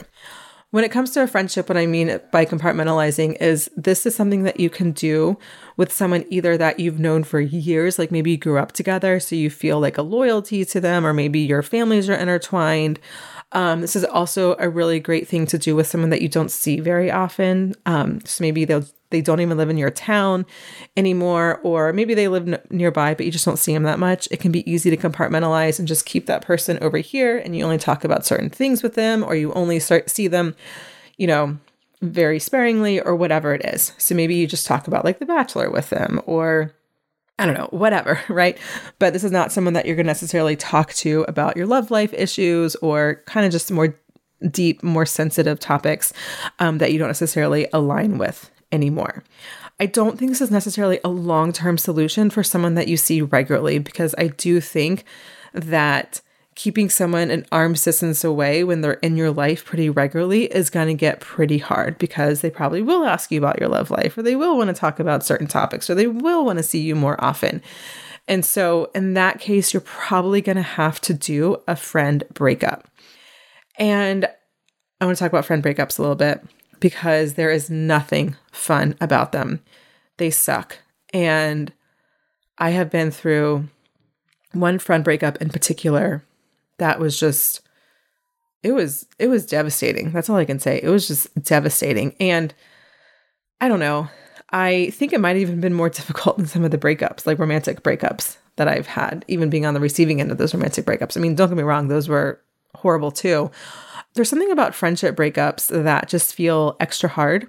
When 0.70 0.84
it 0.84 0.90
comes 0.90 1.10
to 1.10 1.22
a 1.22 1.26
friendship, 1.26 1.68
what 1.68 1.76
I 1.76 1.84
mean 1.84 2.18
by 2.30 2.46
compartmentalizing 2.46 3.36
is 3.42 3.70
this 3.76 4.06
is 4.06 4.16
something 4.16 4.44
that 4.44 4.58
you 4.58 4.70
can 4.70 4.92
do 4.92 5.36
with 5.76 5.92
someone 5.92 6.24
either 6.30 6.56
that 6.56 6.80
you've 6.80 6.98
known 6.98 7.24
for 7.24 7.40
years, 7.40 7.98
like 7.98 8.10
maybe 8.10 8.30
you 8.30 8.38
grew 8.38 8.58
up 8.58 8.72
together, 8.72 9.20
so 9.20 9.36
you 9.36 9.50
feel 9.50 9.78
like 9.78 9.98
a 9.98 10.02
loyalty 10.02 10.64
to 10.64 10.80
them, 10.80 11.04
or 11.04 11.12
maybe 11.12 11.40
your 11.40 11.60
families 11.60 12.08
are 12.08 12.14
intertwined. 12.14 12.98
Um, 13.52 13.80
this 13.80 13.96
is 13.96 14.04
also 14.04 14.56
a 14.58 14.68
really 14.68 14.98
great 14.98 15.28
thing 15.28 15.46
to 15.46 15.58
do 15.58 15.76
with 15.76 15.86
someone 15.86 16.10
that 16.10 16.22
you 16.22 16.28
don't 16.28 16.50
see 16.50 16.80
very 16.80 17.10
often. 17.10 17.74
Um, 17.86 18.20
so 18.24 18.42
maybe 18.42 18.64
they'll 18.64 18.84
they 19.10 19.20
don't 19.20 19.40
even 19.40 19.58
live 19.58 19.68
in 19.68 19.76
your 19.76 19.90
town 19.90 20.46
anymore, 20.96 21.60
or 21.62 21.92
maybe 21.92 22.14
they 22.14 22.28
live 22.28 22.48
n- 22.48 22.60
nearby, 22.70 23.12
but 23.12 23.26
you 23.26 23.30
just 23.30 23.44
don't 23.44 23.58
see 23.58 23.74
them 23.74 23.82
that 23.82 23.98
much. 23.98 24.26
It 24.30 24.40
can 24.40 24.50
be 24.50 24.68
easy 24.70 24.88
to 24.88 24.96
compartmentalize 24.96 25.78
and 25.78 25.86
just 25.86 26.06
keep 26.06 26.24
that 26.26 26.40
person 26.40 26.78
over 26.80 26.96
here, 26.96 27.36
and 27.36 27.54
you 27.54 27.62
only 27.62 27.76
talk 27.78 28.04
about 28.04 28.24
certain 28.24 28.48
things 28.48 28.82
with 28.82 28.94
them, 28.94 29.22
or 29.22 29.34
you 29.34 29.52
only 29.52 29.78
start 29.80 30.08
see 30.08 30.28
them, 30.28 30.56
you 31.18 31.26
know, 31.26 31.58
very 32.00 32.38
sparingly, 32.38 33.00
or 33.00 33.14
whatever 33.14 33.52
it 33.52 33.64
is. 33.66 33.92
So 33.98 34.14
maybe 34.14 34.34
you 34.34 34.46
just 34.46 34.66
talk 34.66 34.88
about 34.88 35.04
like 35.04 35.18
The 35.18 35.26
Bachelor 35.26 35.70
with 35.70 35.90
them, 35.90 36.20
or 36.24 36.74
I 37.38 37.46
don't 37.46 37.54
know, 37.54 37.68
whatever, 37.70 38.20
right? 38.28 38.58
But 38.98 39.12
this 39.12 39.24
is 39.24 39.32
not 39.32 39.52
someone 39.52 39.74
that 39.74 39.86
you're 39.86 39.96
going 39.96 40.06
to 40.06 40.10
necessarily 40.10 40.56
talk 40.56 40.92
to 40.94 41.24
about 41.28 41.56
your 41.56 41.66
love 41.66 41.90
life 41.90 42.12
issues 42.14 42.76
or 42.76 43.22
kind 43.26 43.46
of 43.46 43.52
just 43.52 43.70
more 43.70 43.98
deep, 44.50 44.82
more 44.82 45.06
sensitive 45.06 45.60
topics 45.60 46.12
um, 46.58 46.78
that 46.78 46.92
you 46.92 46.98
don't 46.98 47.08
necessarily 47.08 47.68
align 47.72 48.18
with 48.18 48.50
anymore. 48.70 49.22
I 49.78 49.86
don't 49.86 50.18
think 50.18 50.30
this 50.30 50.40
is 50.40 50.50
necessarily 50.50 51.00
a 51.04 51.08
long 51.08 51.52
term 51.52 51.78
solution 51.78 52.30
for 52.30 52.42
someone 52.42 52.74
that 52.74 52.88
you 52.88 52.96
see 52.96 53.22
regularly 53.22 53.78
because 53.78 54.14
I 54.18 54.28
do 54.28 54.60
think 54.60 55.04
that 55.52 56.20
keeping 56.54 56.90
someone 56.90 57.30
an 57.30 57.46
arm's 57.50 57.82
distance 57.82 58.24
away 58.24 58.62
when 58.62 58.80
they're 58.80 58.94
in 58.94 59.16
your 59.16 59.30
life 59.30 59.64
pretty 59.64 59.88
regularly 59.88 60.44
is 60.44 60.70
going 60.70 60.88
to 60.88 60.94
get 60.94 61.20
pretty 61.20 61.58
hard 61.58 61.96
because 61.98 62.40
they 62.40 62.50
probably 62.50 62.82
will 62.82 63.04
ask 63.04 63.30
you 63.30 63.38
about 63.38 63.58
your 63.58 63.68
love 63.68 63.90
life 63.90 64.16
or 64.18 64.22
they 64.22 64.36
will 64.36 64.56
want 64.56 64.68
to 64.68 64.74
talk 64.74 65.00
about 65.00 65.24
certain 65.24 65.46
topics 65.46 65.88
or 65.88 65.94
they 65.94 66.06
will 66.06 66.44
want 66.44 66.58
to 66.58 66.62
see 66.62 66.80
you 66.80 66.94
more 66.94 67.22
often. 67.24 67.62
And 68.28 68.44
so, 68.44 68.90
in 68.94 69.14
that 69.14 69.40
case, 69.40 69.72
you're 69.72 69.80
probably 69.80 70.40
going 70.40 70.56
to 70.56 70.62
have 70.62 71.00
to 71.02 71.14
do 71.14 71.56
a 71.66 71.74
friend 71.74 72.22
breakup. 72.32 72.86
And 73.78 74.26
I 75.00 75.06
want 75.06 75.16
to 75.18 75.24
talk 75.24 75.32
about 75.32 75.44
friend 75.44 75.62
breakups 75.62 75.98
a 75.98 76.02
little 76.02 76.16
bit 76.16 76.40
because 76.78 77.34
there 77.34 77.50
is 77.50 77.68
nothing 77.68 78.36
fun 78.52 78.94
about 79.00 79.32
them. 79.32 79.60
They 80.18 80.30
suck. 80.30 80.78
And 81.12 81.72
I 82.58 82.70
have 82.70 82.90
been 82.90 83.10
through 83.10 83.68
one 84.52 84.78
friend 84.78 85.02
breakup 85.02 85.38
in 85.38 85.48
particular 85.48 86.22
that 86.78 86.98
was 86.98 87.18
just 87.18 87.60
it 88.62 88.72
was 88.72 89.06
it 89.18 89.28
was 89.28 89.46
devastating. 89.46 90.12
That's 90.12 90.30
all 90.30 90.36
I 90.36 90.44
can 90.44 90.58
say. 90.58 90.80
It 90.82 90.88
was 90.88 91.08
just 91.08 91.28
devastating. 91.42 92.14
And 92.20 92.54
I 93.60 93.68
don't 93.68 93.80
know. 93.80 94.08
I 94.50 94.90
think 94.90 95.12
it 95.12 95.20
might 95.20 95.30
have 95.30 95.38
even 95.38 95.60
been 95.60 95.74
more 95.74 95.88
difficult 95.90 96.36
than 96.36 96.46
some 96.46 96.64
of 96.64 96.70
the 96.70 96.78
breakups, 96.78 97.26
like 97.26 97.38
romantic 97.38 97.82
breakups 97.82 98.36
that 98.56 98.68
I've 98.68 98.86
had, 98.86 99.24
even 99.28 99.50
being 99.50 99.64
on 99.64 99.74
the 99.74 99.80
receiving 99.80 100.20
end 100.20 100.30
of 100.30 100.38
those 100.38 100.54
romantic 100.54 100.84
breakups. 100.84 101.16
I 101.16 101.20
mean, 101.20 101.34
don't 101.34 101.48
get 101.48 101.56
me 101.56 101.62
wrong, 101.62 101.88
those 101.88 102.08
were 102.08 102.40
horrible 102.74 103.10
too. 103.10 103.50
There's 104.14 104.28
something 104.28 104.50
about 104.50 104.74
friendship 104.74 105.16
breakups 105.16 105.68
that 105.68 106.08
just 106.08 106.34
feel 106.34 106.76
extra 106.80 107.08
hard. 107.08 107.48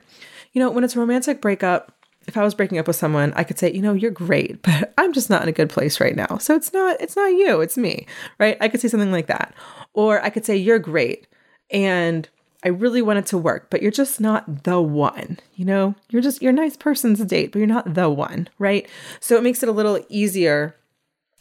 You 0.54 0.62
know, 0.62 0.72
when 0.72 0.84
it's 0.84 0.96
a 0.96 1.00
romantic 1.00 1.42
breakup, 1.42 1.92
if 2.28 2.38
I 2.38 2.44
was 2.44 2.54
breaking 2.54 2.78
up 2.78 2.88
with 2.88 2.96
someone, 2.96 3.34
I 3.36 3.44
could 3.44 3.60
say, 3.60 3.72
you 3.72 3.82
know, 3.82 3.94
you're 3.94 4.12
great, 4.12 4.62
but 4.62 4.94
I'm 4.98 5.14
just 5.14 5.30
not 5.30 5.44
in 5.44 5.50
a 5.50 5.54
good 5.54 5.70
place 5.70 6.00
right 6.00 6.16
now. 6.16 6.38
So 6.38 6.56
it's 6.56 6.74
not 6.74 7.00
it's 7.02 7.16
not 7.16 7.28
you, 7.28 7.62
it's 7.62 7.78
me, 7.78 8.08
right? 8.40 8.58
I 8.62 8.68
could 8.68 8.82
say 8.82 8.88
something 8.88 9.12
like 9.12 9.28
that. 9.28 9.54
Or 9.94 10.22
I 10.24 10.30
could 10.30 10.46
say 10.46 10.56
you're 10.56 10.80
great 10.80 11.28
and 11.70 12.28
I 12.64 12.70
really 12.70 13.02
want 13.02 13.20
it 13.20 13.26
to 13.28 13.38
work, 13.38 13.70
but 13.70 13.82
you're 13.82 13.92
just 13.92 14.22
not 14.22 14.64
the 14.64 14.82
one. 14.82 15.40
You 15.56 15.66
know, 15.66 15.96
you're 16.10 16.22
just 16.22 16.42
you're 16.42 16.52
a 16.52 16.56
nice 16.56 16.78
person 16.78 17.16
to 17.16 17.26
date, 17.26 17.52
but 17.52 17.60
you're 17.60 17.68
not 17.68 17.94
the 17.94 18.10
one, 18.10 18.50
right? 18.58 18.88
So 19.20 19.38
it 19.38 19.44
makes 19.44 19.62
it 19.62 19.70
a 19.70 19.74
little 19.74 20.04
easier 20.10 20.76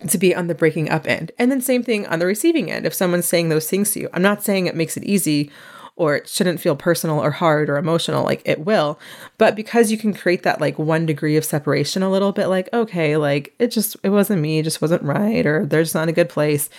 to 0.09 0.19
be 0.19 0.35
on 0.35 0.49
the 0.49 0.55
breaking 0.55 0.91
up 0.91 1.07
end. 1.07 1.31
And 1.39 1.51
then 1.51 1.61
same 1.61 1.85
thing 1.85 2.07
on 2.07 2.19
the 2.19 2.27
receiving 2.27 2.71
end. 2.71 2.87
If 2.87 2.95
someone's 2.95 3.27
saying 3.27 3.49
those 3.49 3.71
things 3.71 3.93
to 3.93 4.01
you, 4.01 4.09
I'm 4.13 4.23
not 4.23 4.43
saying 4.43 4.67
it 4.67 4.75
makes 4.75 4.97
it 4.97 5.05
easy 5.05 5.51
or 5.97 6.17
it 6.17 6.29
shouldn't 6.29 6.61
feel 6.61 6.77
personal 6.77 7.19
or 7.19 7.31
hard 7.31 7.69
or 7.69 7.77
emotional 7.77 8.25
like 8.25 8.43
it 8.45 8.65
will. 8.65 8.99
But 9.39 9.55
because 9.55 9.91
you 9.91 9.99
can 9.99 10.15
create 10.15 10.43
that 10.43 10.61
like 10.61 10.79
one 10.79 11.07
degree 11.07 11.37
of 11.37 11.45
separation 11.45 12.03
a 12.03 12.11
little 12.11 12.33
bit 12.33 12.47
like 12.47 12.69
okay 12.73 13.17
like 13.17 13.55
it 13.59 13.69
just 13.69 13.97
it 14.03 14.11
wasn't 14.11 14.43
me 14.43 14.59
it 14.59 14.65
just 14.65 14.81
wasn't 14.81 15.03
right 15.03 15.47
or 15.47 15.67
there's 15.67 15.95
not 15.95 16.09
a 16.09 16.13
good 16.13 16.29
place 16.29 16.71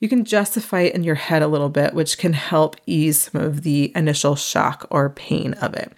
you 0.00 0.08
can 0.08 0.24
justify 0.24 0.80
it 0.80 0.94
in 0.94 1.04
your 1.04 1.14
head 1.14 1.42
a 1.42 1.48
little 1.48 1.68
bit 1.68 1.94
which 1.94 2.18
can 2.18 2.32
help 2.32 2.76
ease 2.86 3.30
some 3.30 3.40
of 3.40 3.62
the 3.62 3.92
initial 3.94 4.34
shock 4.34 4.86
or 4.90 5.10
pain 5.10 5.54
of 5.54 5.74
it. 5.74 5.92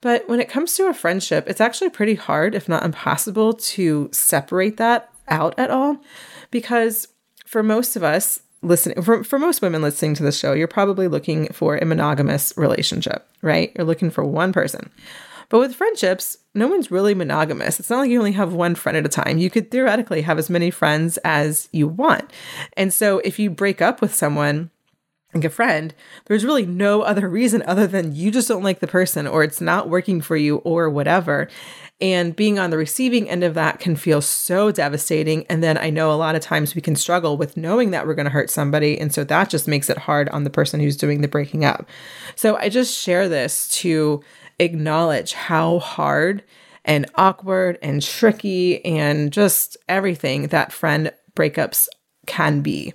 But 0.00 0.28
when 0.28 0.40
it 0.40 0.48
comes 0.48 0.76
to 0.76 0.88
a 0.88 0.94
friendship 0.94 1.48
it's 1.48 1.60
actually 1.60 1.90
pretty 1.90 2.14
hard 2.14 2.54
if 2.54 2.68
not 2.68 2.84
impossible 2.84 3.54
to 3.54 4.10
separate 4.12 4.76
that 4.76 5.10
out 5.28 5.58
at 5.58 5.70
all 5.70 5.98
because 6.50 7.08
for 7.46 7.62
most 7.62 7.96
of 7.96 8.02
us 8.02 8.41
listening 8.62 9.02
for, 9.02 9.24
for 9.24 9.38
most 9.38 9.60
women 9.62 9.82
listening 9.82 10.14
to 10.14 10.22
the 10.22 10.32
show 10.32 10.52
you're 10.52 10.68
probably 10.68 11.08
looking 11.08 11.48
for 11.52 11.76
a 11.76 11.84
monogamous 11.84 12.52
relationship 12.56 13.28
right? 13.42 13.72
You're 13.76 13.86
looking 13.86 14.10
for 14.10 14.24
one 14.24 14.52
person. 14.52 14.90
But 15.48 15.58
with 15.58 15.74
friendships 15.74 16.38
no 16.54 16.68
one's 16.68 16.90
really 16.90 17.14
monogamous. 17.14 17.80
It's 17.80 17.90
not 17.90 17.98
like 17.98 18.10
you 18.10 18.18
only 18.18 18.32
have 18.32 18.52
one 18.52 18.74
friend 18.74 18.96
at 18.96 19.06
a 19.06 19.08
time. 19.08 19.38
You 19.38 19.50
could 19.50 19.70
theoretically 19.70 20.22
have 20.22 20.38
as 20.38 20.50
many 20.50 20.70
friends 20.70 21.18
as 21.18 21.68
you 21.72 21.88
want. 21.88 22.30
And 22.76 22.92
so 22.92 23.18
if 23.20 23.38
you 23.38 23.50
break 23.50 23.80
up 23.80 24.00
with 24.00 24.14
someone 24.14 24.70
like 25.34 25.44
a 25.44 25.50
friend, 25.50 25.94
there's 26.26 26.44
really 26.44 26.66
no 26.66 27.02
other 27.02 27.28
reason 27.28 27.62
other 27.66 27.86
than 27.86 28.14
you 28.14 28.30
just 28.30 28.48
don't 28.48 28.62
like 28.62 28.80
the 28.80 28.86
person 28.86 29.26
or 29.26 29.42
it's 29.42 29.60
not 29.60 29.88
working 29.88 30.20
for 30.20 30.36
you 30.36 30.56
or 30.58 30.90
whatever. 30.90 31.48
And 32.00 32.34
being 32.34 32.58
on 32.58 32.70
the 32.70 32.76
receiving 32.76 33.30
end 33.30 33.44
of 33.44 33.54
that 33.54 33.78
can 33.78 33.96
feel 33.96 34.20
so 34.20 34.72
devastating. 34.72 35.46
And 35.46 35.62
then 35.62 35.78
I 35.78 35.88
know 35.88 36.12
a 36.12 36.14
lot 36.14 36.34
of 36.34 36.42
times 36.42 36.74
we 36.74 36.82
can 36.82 36.96
struggle 36.96 37.36
with 37.36 37.56
knowing 37.56 37.92
that 37.92 38.06
we're 38.06 38.14
going 38.14 38.26
to 38.26 38.30
hurt 38.30 38.50
somebody. 38.50 38.98
And 38.98 39.14
so 39.14 39.24
that 39.24 39.48
just 39.48 39.68
makes 39.68 39.88
it 39.88 39.98
hard 39.98 40.28
on 40.30 40.44
the 40.44 40.50
person 40.50 40.80
who's 40.80 40.96
doing 40.96 41.20
the 41.20 41.28
breaking 41.28 41.64
up. 41.64 41.86
So 42.34 42.56
I 42.56 42.68
just 42.68 42.98
share 42.98 43.28
this 43.28 43.68
to 43.80 44.22
acknowledge 44.58 45.32
how 45.32 45.78
hard 45.78 46.42
and 46.84 47.06
awkward 47.14 47.78
and 47.82 48.02
tricky 48.02 48.84
and 48.84 49.32
just 49.32 49.76
everything 49.88 50.48
that 50.48 50.72
friend 50.72 51.12
breakups 51.34 51.88
can 52.26 52.60
be. 52.60 52.94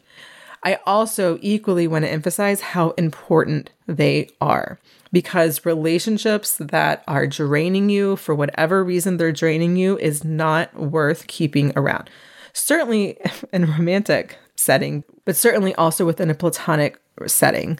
I 0.63 0.79
also 0.85 1.37
equally 1.41 1.87
want 1.87 2.05
to 2.05 2.11
emphasize 2.11 2.61
how 2.61 2.91
important 2.91 3.71
they 3.87 4.29
are. 4.41 4.79
because 5.11 5.65
relationships 5.65 6.57
that 6.57 7.01
are 7.07 7.25
draining 7.27 7.89
you 7.89 8.17
for 8.17 8.35
whatever 8.35 8.83
reason 8.83 9.15
they're 9.15 9.31
draining 9.31 9.77
you 9.77 9.97
is 9.99 10.25
not 10.25 10.75
worth 10.75 11.27
keeping 11.27 11.71
around. 11.77 12.09
Certainly 12.51 13.17
in 13.53 13.63
a 13.63 13.67
romantic 13.67 14.37
setting, 14.55 15.03
but 15.25 15.35
certainly 15.35 15.73
also 15.75 16.05
within 16.05 16.29
a 16.29 16.35
platonic 16.35 16.99
setting. 17.25 17.79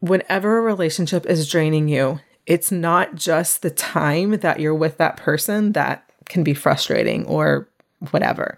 Whenever 0.00 0.58
a 0.58 0.62
relationship 0.62 1.26
is 1.26 1.50
draining 1.50 1.88
you, 1.88 2.20
it's 2.46 2.70
not 2.70 3.14
just 3.14 3.62
the 3.62 3.70
time 3.70 4.38
that 4.38 4.60
you're 4.60 4.74
with 4.74 4.98
that 4.98 5.16
person 5.16 5.72
that 5.72 6.08
can 6.26 6.44
be 6.44 6.54
frustrating 6.54 7.26
or 7.26 7.68
whatever. 8.10 8.56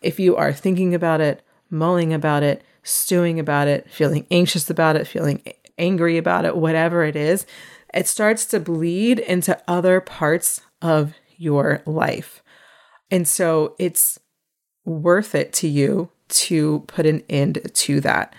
If 0.00 0.20
you 0.20 0.36
are 0.36 0.52
thinking 0.52 0.94
about 0.94 1.20
it, 1.20 1.42
mulling 1.70 2.12
about 2.12 2.42
it, 2.42 2.62
stewing 2.88 3.38
about 3.38 3.68
it, 3.68 3.90
feeling 3.90 4.26
anxious 4.30 4.68
about 4.70 4.96
it, 4.96 5.06
feeling 5.06 5.42
angry 5.78 6.18
about 6.18 6.44
it, 6.44 6.56
whatever 6.56 7.04
it 7.04 7.16
is, 7.16 7.46
it 7.94 8.06
starts 8.06 8.46
to 8.46 8.60
bleed 8.60 9.18
into 9.18 9.60
other 9.68 10.00
parts 10.00 10.60
of 10.82 11.14
your 11.36 11.82
life. 11.86 12.42
And 13.10 13.26
so 13.26 13.74
it's 13.78 14.18
worth 14.84 15.34
it 15.34 15.52
to 15.54 15.68
you 15.68 16.10
to 16.28 16.80
put 16.88 17.06
an 17.06 17.22
end 17.28 17.60
to 17.72 18.00
that. 18.00 18.34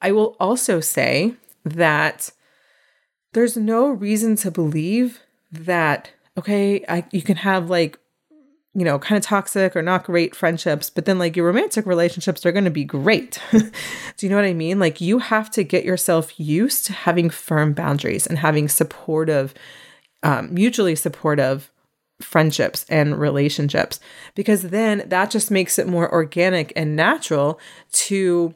I 0.00 0.12
will 0.12 0.36
also 0.38 0.80
say 0.80 1.34
that 1.64 2.30
there's 3.32 3.56
no 3.56 3.88
reason 3.88 4.36
to 4.36 4.50
believe 4.50 5.20
that, 5.50 6.10
okay, 6.38 6.84
I, 6.88 7.04
you 7.10 7.22
can 7.22 7.36
have 7.36 7.68
like 7.68 7.98
you 8.76 8.84
know, 8.84 8.98
kind 8.98 9.16
of 9.16 9.24
toxic 9.24 9.74
or 9.74 9.80
not 9.80 10.04
great 10.04 10.36
friendships, 10.36 10.90
but 10.90 11.06
then 11.06 11.18
like 11.18 11.34
your 11.34 11.46
romantic 11.46 11.86
relationships 11.86 12.44
are 12.44 12.52
going 12.52 12.66
to 12.66 12.70
be 12.70 12.84
great. 12.84 13.40
Do 13.50 13.70
you 14.20 14.28
know 14.28 14.36
what 14.36 14.44
I 14.44 14.52
mean? 14.52 14.78
Like 14.78 15.00
you 15.00 15.18
have 15.18 15.50
to 15.52 15.64
get 15.64 15.86
yourself 15.86 16.38
used 16.38 16.84
to 16.84 16.92
having 16.92 17.30
firm 17.30 17.72
boundaries 17.72 18.26
and 18.26 18.36
having 18.36 18.68
supportive, 18.68 19.54
um, 20.22 20.52
mutually 20.52 20.94
supportive 20.94 21.70
friendships 22.20 22.84
and 22.90 23.18
relationships, 23.18 23.98
because 24.34 24.64
then 24.64 25.04
that 25.06 25.30
just 25.30 25.50
makes 25.50 25.78
it 25.78 25.88
more 25.88 26.12
organic 26.12 26.70
and 26.76 26.94
natural 26.94 27.58
to 27.92 28.54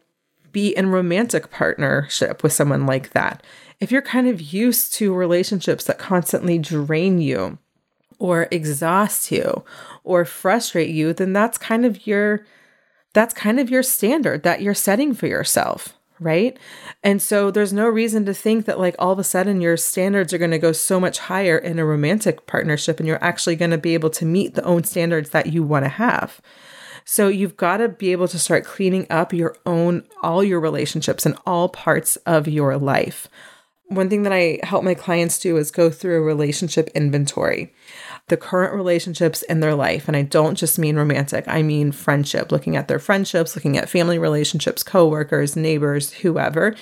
be 0.53 0.77
in 0.77 0.91
romantic 0.91 1.51
partnership 1.51 2.43
with 2.43 2.53
someone 2.53 2.85
like 2.85 3.12
that. 3.12 3.43
If 3.79 3.91
you're 3.91 4.03
kind 4.03 4.29
of 4.29 4.53
used 4.53 4.93
to 4.95 5.14
relationships 5.14 5.85
that 5.85 5.97
constantly 5.99 6.59
drain 6.59 7.23
you, 7.23 7.57
or 8.21 8.47
exhaust 8.53 9.33
you 9.33 9.64
or 10.05 10.25
frustrate 10.25 10.91
you, 10.91 11.12
then 11.12 11.33
that's 11.33 11.59
kind 11.59 11.85
of 11.85 12.07
your 12.07 12.47
that's 13.12 13.35
kind 13.35 13.59
of 13.59 13.68
your 13.68 13.83
standard 13.83 14.45
that 14.45 14.62
you're 14.62 14.73
setting 14.73 15.12
for 15.14 15.27
yourself, 15.27 15.95
right? 16.21 16.57
And 17.03 17.21
so 17.21 17.51
there's 17.51 17.73
no 17.73 17.89
reason 17.89 18.25
to 18.27 18.35
think 18.35 18.66
that 18.66 18.79
like 18.79 18.95
all 19.01 19.11
of 19.11 19.18
a 19.18 19.25
sudden 19.25 19.61
your 19.61 19.77
standards 19.77 20.33
are 20.33 20.39
going 20.39 20.53
to 20.53 20.59
go 20.59 20.71
so 20.71 21.01
much 21.01 21.18
higher 21.18 21.59
in 21.59 21.81
a 21.81 21.85
romantic 21.85 22.47
partnership 22.47 23.01
and 23.01 23.09
you're 23.09 23.25
actually 23.25 23.57
going 23.57 23.73
to 23.73 23.79
be 23.79 23.95
able 23.95 24.11
to 24.11 24.25
meet 24.25 24.55
the 24.55 24.62
own 24.62 24.85
standards 24.85 25.31
that 25.31 25.53
you 25.53 25.64
want 25.64 25.85
to 25.85 25.89
have. 25.89 26.41
So 27.05 27.27
you've 27.27 27.57
got 27.57 27.79
to 27.79 27.89
be 27.89 28.12
able 28.12 28.29
to 28.29 28.39
start 28.39 28.64
cleaning 28.64 29.07
up 29.11 29.33
your 29.33 29.57
own 29.66 30.05
all 30.23 30.45
your 30.45 30.61
relationships 30.61 31.27
and 31.27 31.37
all 31.47 31.68
parts 31.68 32.14
of 32.27 32.47
your 32.47 32.77
life. 32.77 33.27
One 33.89 34.09
thing 34.09 34.23
that 34.23 34.33
I 34.33 34.61
help 34.62 34.85
my 34.85 34.95
clients 34.95 35.41
do 35.41 35.57
is 35.57 35.73
go 35.73 35.91
through 35.91 36.18
a 36.18 36.25
relationship 36.25 36.89
inventory 36.95 37.75
the 38.29 38.37
current 38.37 38.75
relationships 38.75 39.43
in 39.43 39.61
their 39.61 39.75
life. 39.75 40.07
And 40.09 40.16
I 40.16 40.23
don't 40.23 40.55
just 40.55 40.79
mean 40.79 40.97
romantic, 40.97 41.45
I 41.49 41.62
mean 41.62 41.93
friendship, 41.93 42.53
looking 42.53 42.77
at 42.77 42.89
their 42.89 42.99
friendships, 42.99 43.55
looking 43.57 43.77
at 43.77 43.89
family 43.89 44.18
relationships, 44.18 44.83
coworkers, 44.83 45.57
neighbors, 45.57 46.12
whoever. 46.12 46.75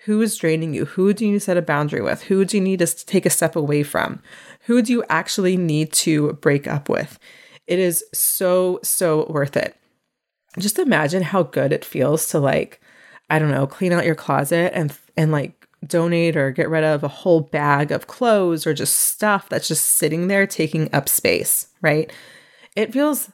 Who 0.00 0.22
is 0.22 0.36
draining 0.36 0.72
you? 0.72 0.84
Who 0.84 1.12
do 1.12 1.24
you 1.24 1.32
need 1.32 1.38
to 1.38 1.44
set 1.44 1.56
a 1.56 1.62
boundary 1.62 2.00
with? 2.00 2.22
Who 2.24 2.44
do 2.44 2.56
you 2.56 2.62
need 2.62 2.78
to 2.78 3.06
take 3.06 3.26
a 3.26 3.30
step 3.30 3.56
away 3.56 3.82
from? 3.82 4.22
Who 4.66 4.82
do 4.82 4.92
you 4.92 5.04
actually 5.08 5.56
need 5.56 5.92
to 5.94 6.34
break 6.34 6.68
up 6.68 6.88
with? 6.88 7.18
It 7.66 7.80
is 7.80 8.04
so, 8.12 8.78
so 8.84 9.26
worth 9.28 9.56
it. 9.56 9.76
Just 10.58 10.78
imagine 10.78 11.22
how 11.22 11.42
good 11.42 11.72
it 11.72 11.84
feels 11.84 12.28
to 12.28 12.38
like, 12.38 12.80
I 13.28 13.38
don't 13.38 13.50
know, 13.50 13.66
clean 13.66 13.92
out 13.92 14.06
your 14.06 14.14
closet 14.14 14.72
and 14.74 14.96
and 15.16 15.32
like 15.32 15.65
donate 15.84 16.36
or 16.36 16.50
get 16.50 16.68
rid 16.68 16.84
of 16.84 17.02
a 17.02 17.08
whole 17.08 17.40
bag 17.40 17.92
of 17.92 18.06
clothes 18.06 18.66
or 18.66 18.74
just 18.74 18.94
stuff 18.96 19.48
that's 19.48 19.68
just 19.68 19.84
sitting 19.84 20.28
there 20.28 20.46
taking 20.46 20.92
up 20.94 21.08
space, 21.08 21.68
right? 21.82 22.12
It 22.74 22.92
feels 22.92 23.30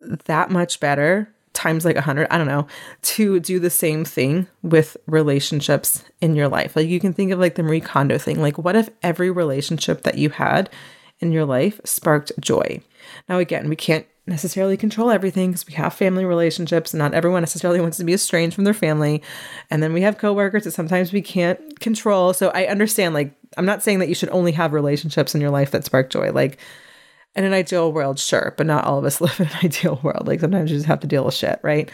that 0.00 0.50
much 0.50 0.80
better 0.80 1.32
times 1.52 1.84
like 1.84 1.96
a 1.96 2.00
hundred, 2.00 2.28
I 2.30 2.38
don't 2.38 2.46
know, 2.46 2.66
to 3.02 3.40
do 3.40 3.58
the 3.58 3.70
same 3.70 4.04
thing 4.04 4.46
with 4.62 4.96
relationships 5.06 6.04
in 6.20 6.34
your 6.34 6.48
life. 6.48 6.76
Like 6.76 6.88
you 6.88 7.00
can 7.00 7.12
think 7.12 7.32
of 7.32 7.38
like 7.38 7.56
the 7.56 7.62
Marie 7.62 7.80
Kondo 7.80 8.18
thing. 8.18 8.40
Like, 8.40 8.58
what 8.58 8.76
if 8.76 8.88
every 9.02 9.30
relationship 9.30 10.02
that 10.02 10.18
you 10.18 10.30
had 10.30 10.70
in 11.18 11.32
your 11.32 11.44
life 11.44 11.80
sparked 11.84 12.32
joy? 12.40 12.80
Now, 13.28 13.38
again, 13.38 13.68
we 13.68 13.76
can't 13.76 14.06
necessarily 14.26 14.76
control 14.76 15.10
everything 15.10 15.50
because 15.50 15.66
we 15.66 15.74
have 15.74 15.94
family 15.94 16.24
relationships. 16.24 16.92
And 16.92 16.98
not 16.98 17.14
everyone 17.14 17.42
necessarily 17.42 17.80
wants 17.80 17.96
to 17.98 18.04
be 18.04 18.12
estranged 18.12 18.54
from 18.54 18.64
their 18.64 18.74
family. 18.74 19.22
And 19.70 19.82
then 19.82 19.92
we 19.92 20.02
have 20.02 20.18
coworkers 20.18 20.64
that 20.64 20.72
sometimes 20.72 21.12
we 21.12 21.22
can't 21.22 21.80
control. 21.80 22.32
So 22.32 22.50
I 22.50 22.66
understand, 22.66 23.14
like, 23.14 23.34
I'm 23.56 23.66
not 23.66 23.82
saying 23.82 23.98
that 23.98 24.08
you 24.08 24.14
should 24.14 24.30
only 24.30 24.52
have 24.52 24.72
relationships 24.72 25.34
in 25.34 25.40
your 25.40 25.50
life 25.50 25.70
that 25.72 25.84
spark 25.84 26.10
joy. 26.10 26.32
Like, 26.32 26.58
in 27.36 27.44
an 27.44 27.52
ideal 27.52 27.92
world, 27.92 28.18
sure, 28.18 28.54
but 28.56 28.66
not 28.66 28.84
all 28.84 28.98
of 28.98 29.04
us 29.04 29.20
live 29.20 29.40
in 29.40 29.46
an 29.46 29.56
ideal 29.64 30.00
world. 30.02 30.26
Like, 30.26 30.40
sometimes 30.40 30.70
you 30.70 30.76
just 30.76 30.86
have 30.86 31.00
to 31.00 31.06
deal 31.06 31.24
with 31.24 31.34
shit, 31.34 31.60
right? 31.62 31.90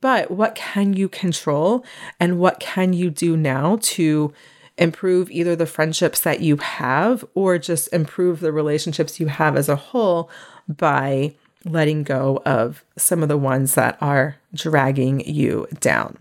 But 0.00 0.30
what 0.30 0.54
can 0.54 0.92
you 0.92 1.08
control 1.08 1.84
and 2.20 2.38
what 2.38 2.60
can 2.60 2.92
you 2.92 3.10
do 3.10 3.36
now 3.36 3.78
to 3.82 4.32
improve 4.76 5.30
either 5.30 5.54
the 5.54 5.66
friendships 5.66 6.20
that 6.20 6.40
you 6.40 6.56
have 6.56 7.24
or 7.34 7.58
just 7.58 7.92
improve 7.92 8.40
the 8.40 8.52
relationships 8.52 9.20
you 9.20 9.28
have 9.28 9.56
as 9.56 9.68
a 9.68 9.76
whole 9.76 10.28
by 10.68 11.34
letting 11.64 12.02
go 12.02 12.42
of 12.44 12.84
some 12.96 13.22
of 13.22 13.28
the 13.28 13.38
ones 13.38 13.74
that 13.74 13.96
are 14.00 14.36
dragging 14.54 15.20
you 15.20 15.66
down. 15.80 16.18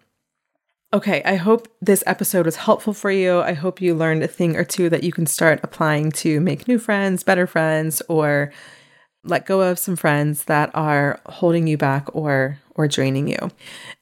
Okay, 0.94 1.24
I 1.26 1.36
hope 1.36 1.68
this 1.82 2.04
episode 2.06 2.46
was 2.46 2.56
helpful 2.56 2.94
for 2.94 3.10
you. 3.10 3.42
I 3.42 3.54
hope 3.54 3.82
you 3.82 3.96
learned 3.96 4.22
a 4.22 4.28
thing 4.28 4.56
or 4.56 4.64
two 4.64 4.90
that 4.90 5.04
you 5.04 5.12
can 5.12 5.26
start 5.26 5.60
applying 5.64 6.12
to 6.12 6.40
make 6.40 6.68
new 6.68 6.78
friends, 6.78 7.24
better 7.24 7.48
friends, 7.48 8.02
or 8.08 8.52
let 9.24 9.46
go 9.46 9.62
of 9.62 9.80
some 9.80 9.96
friends 9.96 10.46
that 10.46 10.70
are 10.74 11.20
holding 11.26 11.68
you 11.68 11.78
back 11.78 12.14
or 12.14 12.60
or 12.76 12.88
draining 12.88 13.28
you. 13.28 13.52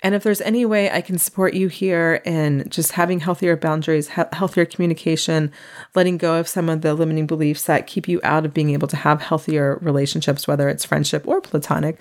And 0.01 0.15
if 0.15 0.23
there's 0.23 0.39
any 0.39 0.65
way 0.65 0.89
I 0.89 1.01
can 1.01 1.17
support 1.17 1.53
you 1.53 1.67
here 1.67 2.21
in 2.23 2.69
just 2.69 2.93
having 2.93 3.19
healthier 3.19 3.57
boundaries, 3.57 4.09
he- 4.09 4.21
healthier 4.31 4.65
communication, 4.65 5.51
letting 5.93 6.17
go 6.17 6.39
of 6.39 6.47
some 6.47 6.69
of 6.69 6.81
the 6.81 6.93
limiting 6.93 7.27
beliefs 7.27 7.65
that 7.65 7.85
keep 7.85 8.07
you 8.07 8.21
out 8.23 8.45
of 8.45 8.53
being 8.53 8.69
able 8.69 8.87
to 8.87 8.95
have 8.95 9.21
healthier 9.21 9.77
relationships, 9.81 10.47
whether 10.47 10.69
it's 10.69 10.85
friendship 10.85 11.27
or 11.27 11.41
platonic, 11.41 11.99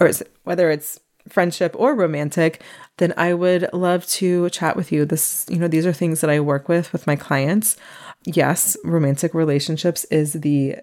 or 0.00 0.10
whether 0.44 0.70
it's 0.70 1.00
friendship 1.28 1.74
or 1.76 1.94
romantic, 1.94 2.62
then 2.96 3.12
I 3.16 3.34
would 3.34 3.68
love 3.72 4.06
to 4.06 4.48
chat 4.50 4.76
with 4.76 4.92
you. 4.92 5.04
This, 5.04 5.44
you 5.48 5.58
know, 5.58 5.68
these 5.68 5.84
are 5.86 5.92
things 5.92 6.20
that 6.20 6.30
I 6.30 6.40
work 6.40 6.68
with 6.68 6.92
with 6.92 7.06
my 7.06 7.16
clients. 7.16 7.76
Yes, 8.24 8.76
romantic 8.84 9.34
relationships 9.34 10.04
is 10.04 10.32
the 10.34 10.76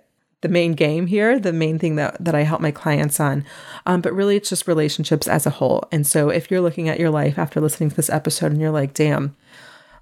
the 0.44 0.50
main 0.50 0.74
game 0.74 1.08
here, 1.08 1.40
the 1.40 1.52
main 1.52 1.80
thing 1.80 1.96
that, 1.96 2.24
that 2.24 2.36
I 2.36 2.44
help 2.44 2.62
my 2.62 2.70
clients 2.70 3.20
on. 3.20 3.44
Um, 3.88 4.02
but 4.02 4.14
really, 4.14 4.36
it's 4.36 4.50
just 4.50 4.68
relationships 4.68 5.28
as 5.28 5.48
a 5.48 5.50
whole. 5.50 5.84
And 5.92 6.06
so, 6.06 6.30
if 6.30 6.52
you're 6.52 6.62
looking 6.62 6.88
at 6.88 7.00
your 7.00 7.10
life 7.10 7.40
after 7.40 7.60
listening 7.60 7.90
to 7.90 7.96
this 7.96 8.10
episode 8.10 8.52
and 8.52 8.62
you're 8.62 8.70
like, 8.70 8.94
damn, 8.94 9.36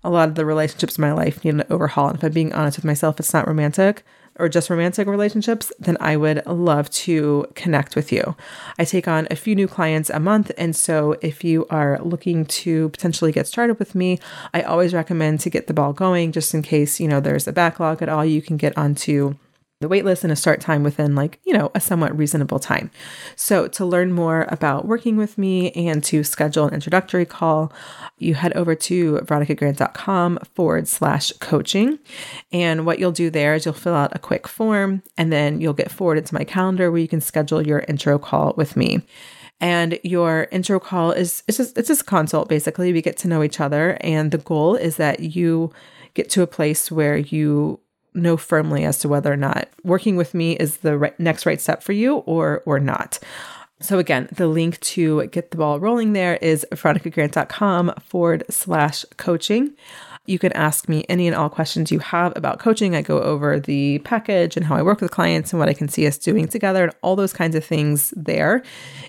a 0.03 0.09
lot 0.09 0.27
of 0.27 0.35
the 0.35 0.45
relationships 0.45 0.97
in 0.97 1.01
my 1.01 1.13
life 1.13 1.45
need 1.45 1.53
an 1.53 1.63
overhaul. 1.69 2.09
And 2.09 2.17
if 2.17 2.23
I'm 2.23 2.33
being 2.33 2.53
honest 2.53 2.77
with 2.77 2.85
myself, 2.85 3.19
it's 3.19 3.33
not 3.33 3.47
romantic 3.47 4.03
or 4.39 4.49
just 4.49 4.69
romantic 4.69 5.07
relationships, 5.07 5.71
then 5.79 5.97
I 5.99 6.17
would 6.17 6.45
love 6.45 6.89
to 6.91 7.45
connect 7.53 7.95
with 7.95 8.11
you. 8.11 8.35
I 8.79 8.85
take 8.85 9.07
on 9.07 9.27
a 9.29 9.35
few 9.35 9.55
new 9.55 9.67
clients 9.67 10.09
a 10.09 10.19
month. 10.19 10.51
And 10.57 10.75
so 10.75 11.17
if 11.21 11.43
you 11.43 11.67
are 11.69 11.99
looking 12.01 12.45
to 12.45 12.89
potentially 12.89 13.31
get 13.31 13.47
started 13.47 13.77
with 13.77 13.93
me, 13.93 14.19
I 14.53 14.61
always 14.61 14.93
recommend 14.93 15.41
to 15.41 15.49
get 15.49 15.67
the 15.67 15.73
ball 15.73 15.93
going 15.93 16.31
just 16.31 16.53
in 16.53 16.61
case, 16.61 16.99
you 16.99 17.07
know, 17.07 17.19
there's 17.19 17.47
a 17.47 17.53
backlog 17.53 18.01
at 18.01 18.09
all. 18.09 18.25
You 18.25 18.41
can 18.41 18.57
get 18.57 18.77
onto 18.77 19.35
the 19.81 19.89
waitlist 19.89 20.23
and 20.23 20.31
a 20.31 20.35
start 20.35 20.61
time 20.61 20.83
within 20.83 21.15
like, 21.15 21.39
you 21.43 21.53
know, 21.53 21.71
a 21.75 21.81
somewhat 21.81 22.15
reasonable 22.17 22.59
time. 22.59 22.89
So 23.35 23.67
to 23.69 23.85
learn 23.85 24.13
more 24.13 24.45
about 24.49 24.87
working 24.87 25.17
with 25.17 25.37
me 25.37 25.71
and 25.71 26.03
to 26.05 26.23
schedule 26.23 26.67
an 26.67 26.73
introductory 26.73 27.25
call, 27.25 27.73
you 28.17 28.35
head 28.35 28.53
over 28.53 28.75
to 28.75 29.15
veronicagrant.com 29.23 30.39
forward 30.53 30.87
slash 30.87 31.33
coaching. 31.39 31.99
And 32.51 32.85
what 32.85 32.99
you'll 32.99 33.11
do 33.11 33.29
there 33.29 33.55
is 33.55 33.65
you'll 33.65 33.73
fill 33.73 33.95
out 33.95 34.15
a 34.15 34.19
quick 34.19 34.47
form 34.47 35.01
and 35.17 35.33
then 35.33 35.59
you'll 35.59 35.73
get 35.73 35.91
forwarded 35.91 36.27
to 36.27 36.35
my 36.35 36.43
calendar 36.43 36.91
where 36.91 37.01
you 37.01 37.07
can 37.07 37.21
schedule 37.21 37.65
your 37.65 37.79
intro 37.87 38.19
call 38.19 38.53
with 38.55 38.77
me. 38.77 39.01
And 39.59 39.99
your 40.03 40.47
intro 40.51 40.79
call 40.79 41.11
is 41.11 41.43
it's 41.47 41.57
just 41.57 41.77
it's 41.77 41.87
just 41.87 42.01
a 42.01 42.05
consult 42.05 42.49
basically. 42.49 42.93
We 42.93 43.01
get 43.01 43.17
to 43.17 43.27
know 43.27 43.43
each 43.43 43.59
other 43.59 43.97
and 44.01 44.31
the 44.31 44.39
goal 44.39 44.75
is 44.75 44.97
that 44.97 45.19
you 45.19 45.71
get 46.13 46.29
to 46.31 46.41
a 46.41 46.47
place 46.47 46.91
where 46.91 47.17
you 47.17 47.79
know 48.13 48.37
firmly 48.37 48.83
as 48.83 48.99
to 48.99 49.09
whether 49.09 49.31
or 49.31 49.37
not 49.37 49.69
working 49.83 50.15
with 50.15 50.33
me 50.33 50.53
is 50.53 50.77
the 50.77 50.97
right, 50.97 51.19
next 51.19 51.45
right 51.45 51.61
step 51.61 51.83
for 51.83 51.93
you 51.93 52.17
or 52.17 52.63
or 52.65 52.79
not. 52.79 53.19
So 53.79 53.97
again, 53.97 54.29
the 54.31 54.47
link 54.47 54.79
to 54.81 55.25
get 55.27 55.51
the 55.51 55.57
ball 55.57 55.79
rolling 55.79 56.13
there 56.13 56.35
is 56.35 56.65
veronicagrant.com 56.71 57.93
forward 58.05 58.43
slash 58.49 59.05
coaching. 59.17 59.73
You 60.27 60.37
can 60.37 60.51
ask 60.53 60.87
me 60.87 61.03
any 61.09 61.25
and 61.25 61.35
all 61.35 61.49
questions 61.49 61.91
you 61.91 61.97
have 61.97 62.31
about 62.35 62.59
coaching. 62.59 62.95
I 62.95 63.01
go 63.01 63.19
over 63.21 63.59
the 63.59 63.97
package 63.99 64.55
and 64.55 64.65
how 64.65 64.75
I 64.75 64.83
work 64.83 65.01
with 65.01 65.09
clients 65.09 65.51
and 65.51 65.59
what 65.59 65.67
I 65.67 65.73
can 65.73 65.89
see 65.89 66.05
us 66.05 66.17
doing 66.17 66.47
together 66.47 66.83
and 66.83 66.95
all 67.01 67.15
those 67.15 67.33
kinds 67.33 67.55
of 67.55 67.65
things 67.65 68.13
there. 68.15 68.61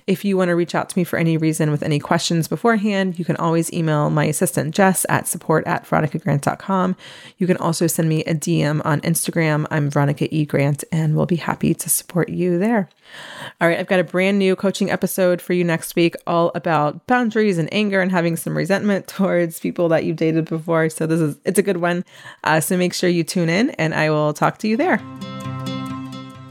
If 0.07 0.25
you 0.25 0.39
want 0.39 0.49
to 0.49 0.57
reach 0.57 0.75
out 0.75 0.89
to 0.89 0.99
me 0.99 1.05
for 1.05 1.19
any 1.19 1.37
reason 1.37 1.71
with 1.71 1.83
any 1.83 1.99
questions 1.99 2.49
beforehand, 2.49 3.19
you 3.19 3.27
can 3.27 3.37
always 3.37 3.71
email 3.75 4.09
my 4.09 4.25
assistant 4.25 4.75
Jess 4.75 5.05
at 5.11 5.29
support 5.29 5.67
at 5.67 5.85
veronicagrant.com. 5.85 6.97
You 7.37 7.47
can 7.47 7.59
also 7.59 7.87
send 7.87 8.09
me 8.09 8.25
a 8.25 8.35
DM 8.35 8.81
on 8.85 9.03
Instagram. 9.03 9.67
I'm 9.71 9.91
Veronica 9.91 10.35
E. 10.35 10.47
Grant 10.47 10.83
and 10.91 11.15
we'll 11.15 11.27
be 11.27 11.37
happy 11.37 11.75
to 11.75 11.91
support 11.91 12.31
you 12.31 12.59
there. 12.59 12.89
All 13.61 13.69
right, 13.69 13.79
I've 13.79 13.87
got 13.87 14.01
a 14.01 14.05
brand 14.05 14.39
new 14.39 14.57
coaching 14.57 14.91
episode 14.91 15.41
for 15.41 15.53
you 15.53 15.65
next 15.65 15.95
week, 15.95 16.15
all 16.27 16.51
about 16.55 17.07
boundaries 17.07 17.59
and 17.59 17.73
anger 17.73 18.01
and 18.01 18.11
having 18.11 18.37
some 18.37 18.57
resentment 18.57 19.07
towards 19.09 19.61
people 19.61 19.89
that 19.89 20.05
you've 20.05 20.17
dated 20.17 20.47
before. 20.47 20.89
So 20.89 21.07
this 21.07 21.21
is 21.21 21.37
it's 21.45 21.59
a 21.59 21.63
good 21.63 21.79
one. 21.79 22.05
Uh, 22.45 22.61
so 22.61 22.77
make 22.77 22.95
sure 22.95 23.09
you 23.09 23.25
tune 23.25 23.49
in, 23.49 23.71
and 23.71 23.95
I 23.95 24.11
will 24.11 24.33
talk 24.33 24.59
to 24.59 24.69
you 24.69 24.77
there. 24.77 24.99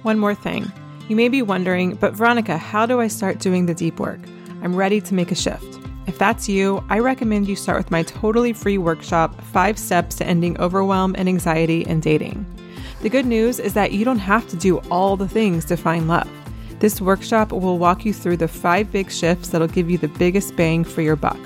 One 0.04 0.18
more 0.18 0.34
thing, 0.34 0.72
you 1.10 1.16
may 1.16 1.30
be 1.30 1.42
wondering, 1.42 1.96
but 1.96 2.14
Veronica, 2.14 2.58
how 2.58 2.86
do 2.86 3.00
I 3.00 3.08
start 3.08 3.40
doing 3.40 3.66
the 3.66 3.74
deep 3.74 4.00
work? 4.00 4.20
I'm 4.64 4.76
ready 4.76 5.02
to 5.02 5.14
make 5.14 5.32
a 5.32 5.36
shift. 5.36 5.80
If 6.08 6.18
that's 6.18 6.50
you, 6.50 6.84
I 6.90 7.00
recommend 7.00 7.48
you 7.48 7.56
start 7.56 7.78
with 7.78 7.92
my 7.92 8.04
totally 8.04 8.54
free 8.54 8.78
workshop, 8.78 9.40
Five 9.42 9.78
Steps 9.78 10.16
to 10.16 10.26
Ending 10.26 10.60
Overwhelm 10.60 11.16
and 11.18 11.30
Anxiety 11.30 11.82
in 11.82 12.00
Dating. 12.00 12.46
The 13.02 13.10
good 13.10 13.26
news 13.26 13.60
is 13.60 13.74
that 13.74 13.92
you 13.92 14.06
don't 14.06 14.20
have 14.20 14.48
to 14.50 14.56
do 14.56 14.78
all 14.90 15.18
the 15.18 15.28
things 15.28 15.66
to 15.66 15.78
find 15.78 16.08
love. 16.08 16.30
This 16.82 17.00
workshop 17.00 17.52
will 17.52 17.78
walk 17.78 18.06
you 18.06 18.12
through 18.12 18.38
the 18.38 18.48
five 18.48 18.92
big 18.92 19.12
shifts 19.12 19.50
that'll 19.50 19.68
give 19.68 19.88
you 19.88 20.00
the 20.00 20.08
biggest 20.08 20.56
bang 20.56 20.84
for 20.84 21.04
your 21.04 21.16
buck. 21.16 21.38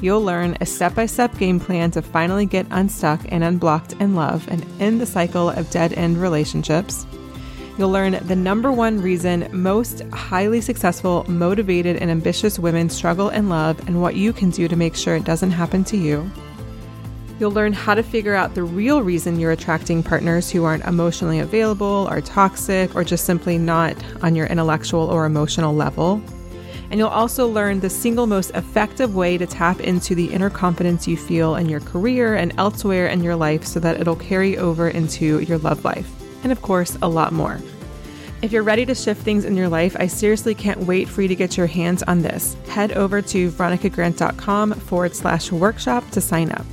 You'll 0.00 0.22
learn 0.22 0.56
a 0.60 0.66
step 0.66 0.94
by 0.94 1.06
step 1.06 1.36
game 1.36 1.58
plan 1.58 1.90
to 1.90 2.00
finally 2.00 2.46
get 2.46 2.64
unstuck 2.70 3.20
and 3.30 3.42
unblocked 3.42 3.94
in 3.94 4.14
love 4.14 4.46
and 4.48 4.64
end 4.80 5.00
the 5.00 5.06
cycle 5.06 5.50
of 5.50 5.68
dead 5.70 5.94
end 5.94 6.22
relationships. 6.22 7.08
You'll 7.76 7.90
learn 7.90 8.24
the 8.28 8.36
number 8.36 8.70
one 8.70 9.02
reason 9.02 9.48
most 9.50 10.02
highly 10.12 10.60
successful, 10.60 11.24
motivated, 11.28 11.96
and 11.96 12.08
ambitious 12.08 12.56
women 12.60 12.88
struggle 12.88 13.30
in 13.30 13.48
love 13.48 13.80
and 13.88 14.00
what 14.00 14.14
you 14.14 14.32
can 14.32 14.50
do 14.50 14.68
to 14.68 14.76
make 14.76 14.94
sure 14.94 15.16
it 15.16 15.24
doesn't 15.24 15.50
happen 15.50 15.82
to 15.86 15.96
you. 15.96 16.30
You'll 17.38 17.52
learn 17.52 17.72
how 17.72 17.94
to 17.94 18.02
figure 18.02 18.34
out 18.34 18.54
the 18.54 18.64
real 18.64 19.02
reason 19.02 19.38
you're 19.38 19.52
attracting 19.52 20.02
partners 20.02 20.50
who 20.50 20.64
aren't 20.64 20.84
emotionally 20.84 21.38
available, 21.38 22.08
are 22.10 22.20
toxic, 22.20 22.94
or 22.96 23.04
just 23.04 23.24
simply 23.24 23.58
not 23.58 23.96
on 24.22 24.34
your 24.34 24.46
intellectual 24.46 25.02
or 25.02 25.24
emotional 25.24 25.74
level. 25.74 26.20
And 26.90 26.98
you'll 26.98 27.08
also 27.08 27.46
learn 27.46 27.80
the 27.80 27.90
single 27.90 28.26
most 28.26 28.50
effective 28.52 29.14
way 29.14 29.38
to 29.38 29.46
tap 29.46 29.80
into 29.80 30.14
the 30.14 30.32
inner 30.32 30.50
confidence 30.50 31.06
you 31.06 31.16
feel 31.16 31.56
in 31.56 31.68
your 31.68 31.80
career 31.80 32.34
and 32.34 32.52
elsewhere 32.58 33.06
in 33.06 33.22
your 33.22 33.36
life 33.36 33.64
so 33.64 33.78
that 33.80 34.00
it'll 34.00 34.16
carry 34.16 34.56
over 34.56 34.88
into 34.88 35.40
your 35.40 35.58
love 35.58 35.84
life. 35.84 36.10
And 36.42 36.50
of 36.50 36.62
course, 36.62 36.96
a 37.02 37.08
lot 37.08 37.32
more. 37.32 37.58
If 38.40 38.52
you're 38.52 38.62
ready 38.62 38.86
to 38.86 38.94
shift 38.94 39.22
things 39.22 39.44
in 39.44 39.56
your 39.56 39.68
life, 39.68 39.96
I 39.98 40.06
seriously 40.06 40.54
can't 40.54 40.80
wait 40.80 41.08
for 41.08 41.22
you 41.22 41.28
to 41.28 41.34
get 41.36 41.56
your 41.56 41.66
hands 41.66 42.02
on 42.04 42.22
this. 42.22 42.56
Head 42.68 42.92
over 42.92 43.20
to 43.20 43.50
veronicagrant.com 43.50 44.72
forward 44.72 45.14
slash 45.14 45.52
workshop 45.52 46.08
to 46.10 46.20
sign 46.20 46.50
up. 46.52 46.64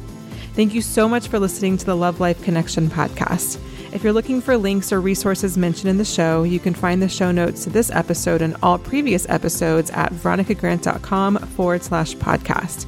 Thank 0.56 0.74
you 0.74 0.82
so 0.82 1.10
much 1.10 1.28
for 1.28 1.38
listening 1.38 1.76
to 1.76 1.86
the 1.86 1.98
Love 1.98 2.22
Life 2.22 2.42
Connection 2.42 2.88
podcast. 2.88 3.60
If 3.92 4.06
you're 4.06 4.14
looking 4.14 4.40
for 4.40 4.56
links 4.56 4.94
or 4.94 5.02
resources 5.02 5.58
mentioned 5.58 5.90
in 5.90 5.98
the 5.98 6.06
show, 6.06 6.44
you 6.44 6.60
can 6.60 6.74
find 6.74 7.02
the 7.02 7.10
show 7.10 7.30
notes 7.30 7.66
to 7.66 7.70
this 7.70 7.92
episode 7.92 8.42
and 8.42 8.56
all 8.64 8.78
previous 8.78 9.28
episodes 9.28 9.92
at 9.92 10.14
veronicagrant.com 10.14 11.40
forward 11.40 11.84
slash 11.84 12.16
podcast. 12.16 12.86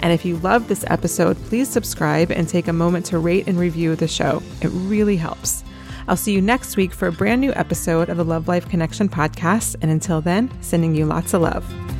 And 0.00 0.14
if 0.14 0.24
you 0.24 0.38
love 0.38 0.66
this 0.66 0.82
episode, 0.88 1.36
please 1.44 1.68
subscribe 1.68 2.30
and 2.30 2.48
take 2.48 2.68
a 2.68 2.72
moment 2.72 3.04
to 3.06 3.18
rate 3.18 3.48
and 3.48 3.58
review 3.58 3.96
the 3.96 4.08
show. 4.08 4.42
It 4.62 4.68
really 4.68 5.16
helps. 5.16 5.62
I'll 6.08 6.16
see 6.16 6.32
you 6.32 6.40
next 6.40 6.78
week 6.78 6.94
for 6.94 7.08
a 7.08 7.12
brand 7.12 7.42
new 7.42 7.52
episode 7.52 8.08
of 8.08 8.16
the 8.16 8.24
Love 8.24 8.48
Life 8.48 8.66
Connection 8.66 9.10
podcast. 9.10 9.76
And 9.82 9.90
until 9.90 10.22
then, 10.22 10.50
sending 10.62 10.94
you 10.94 11.04
lots 11.04 11.34
of 11.34 11.42
love. 11.42 11.99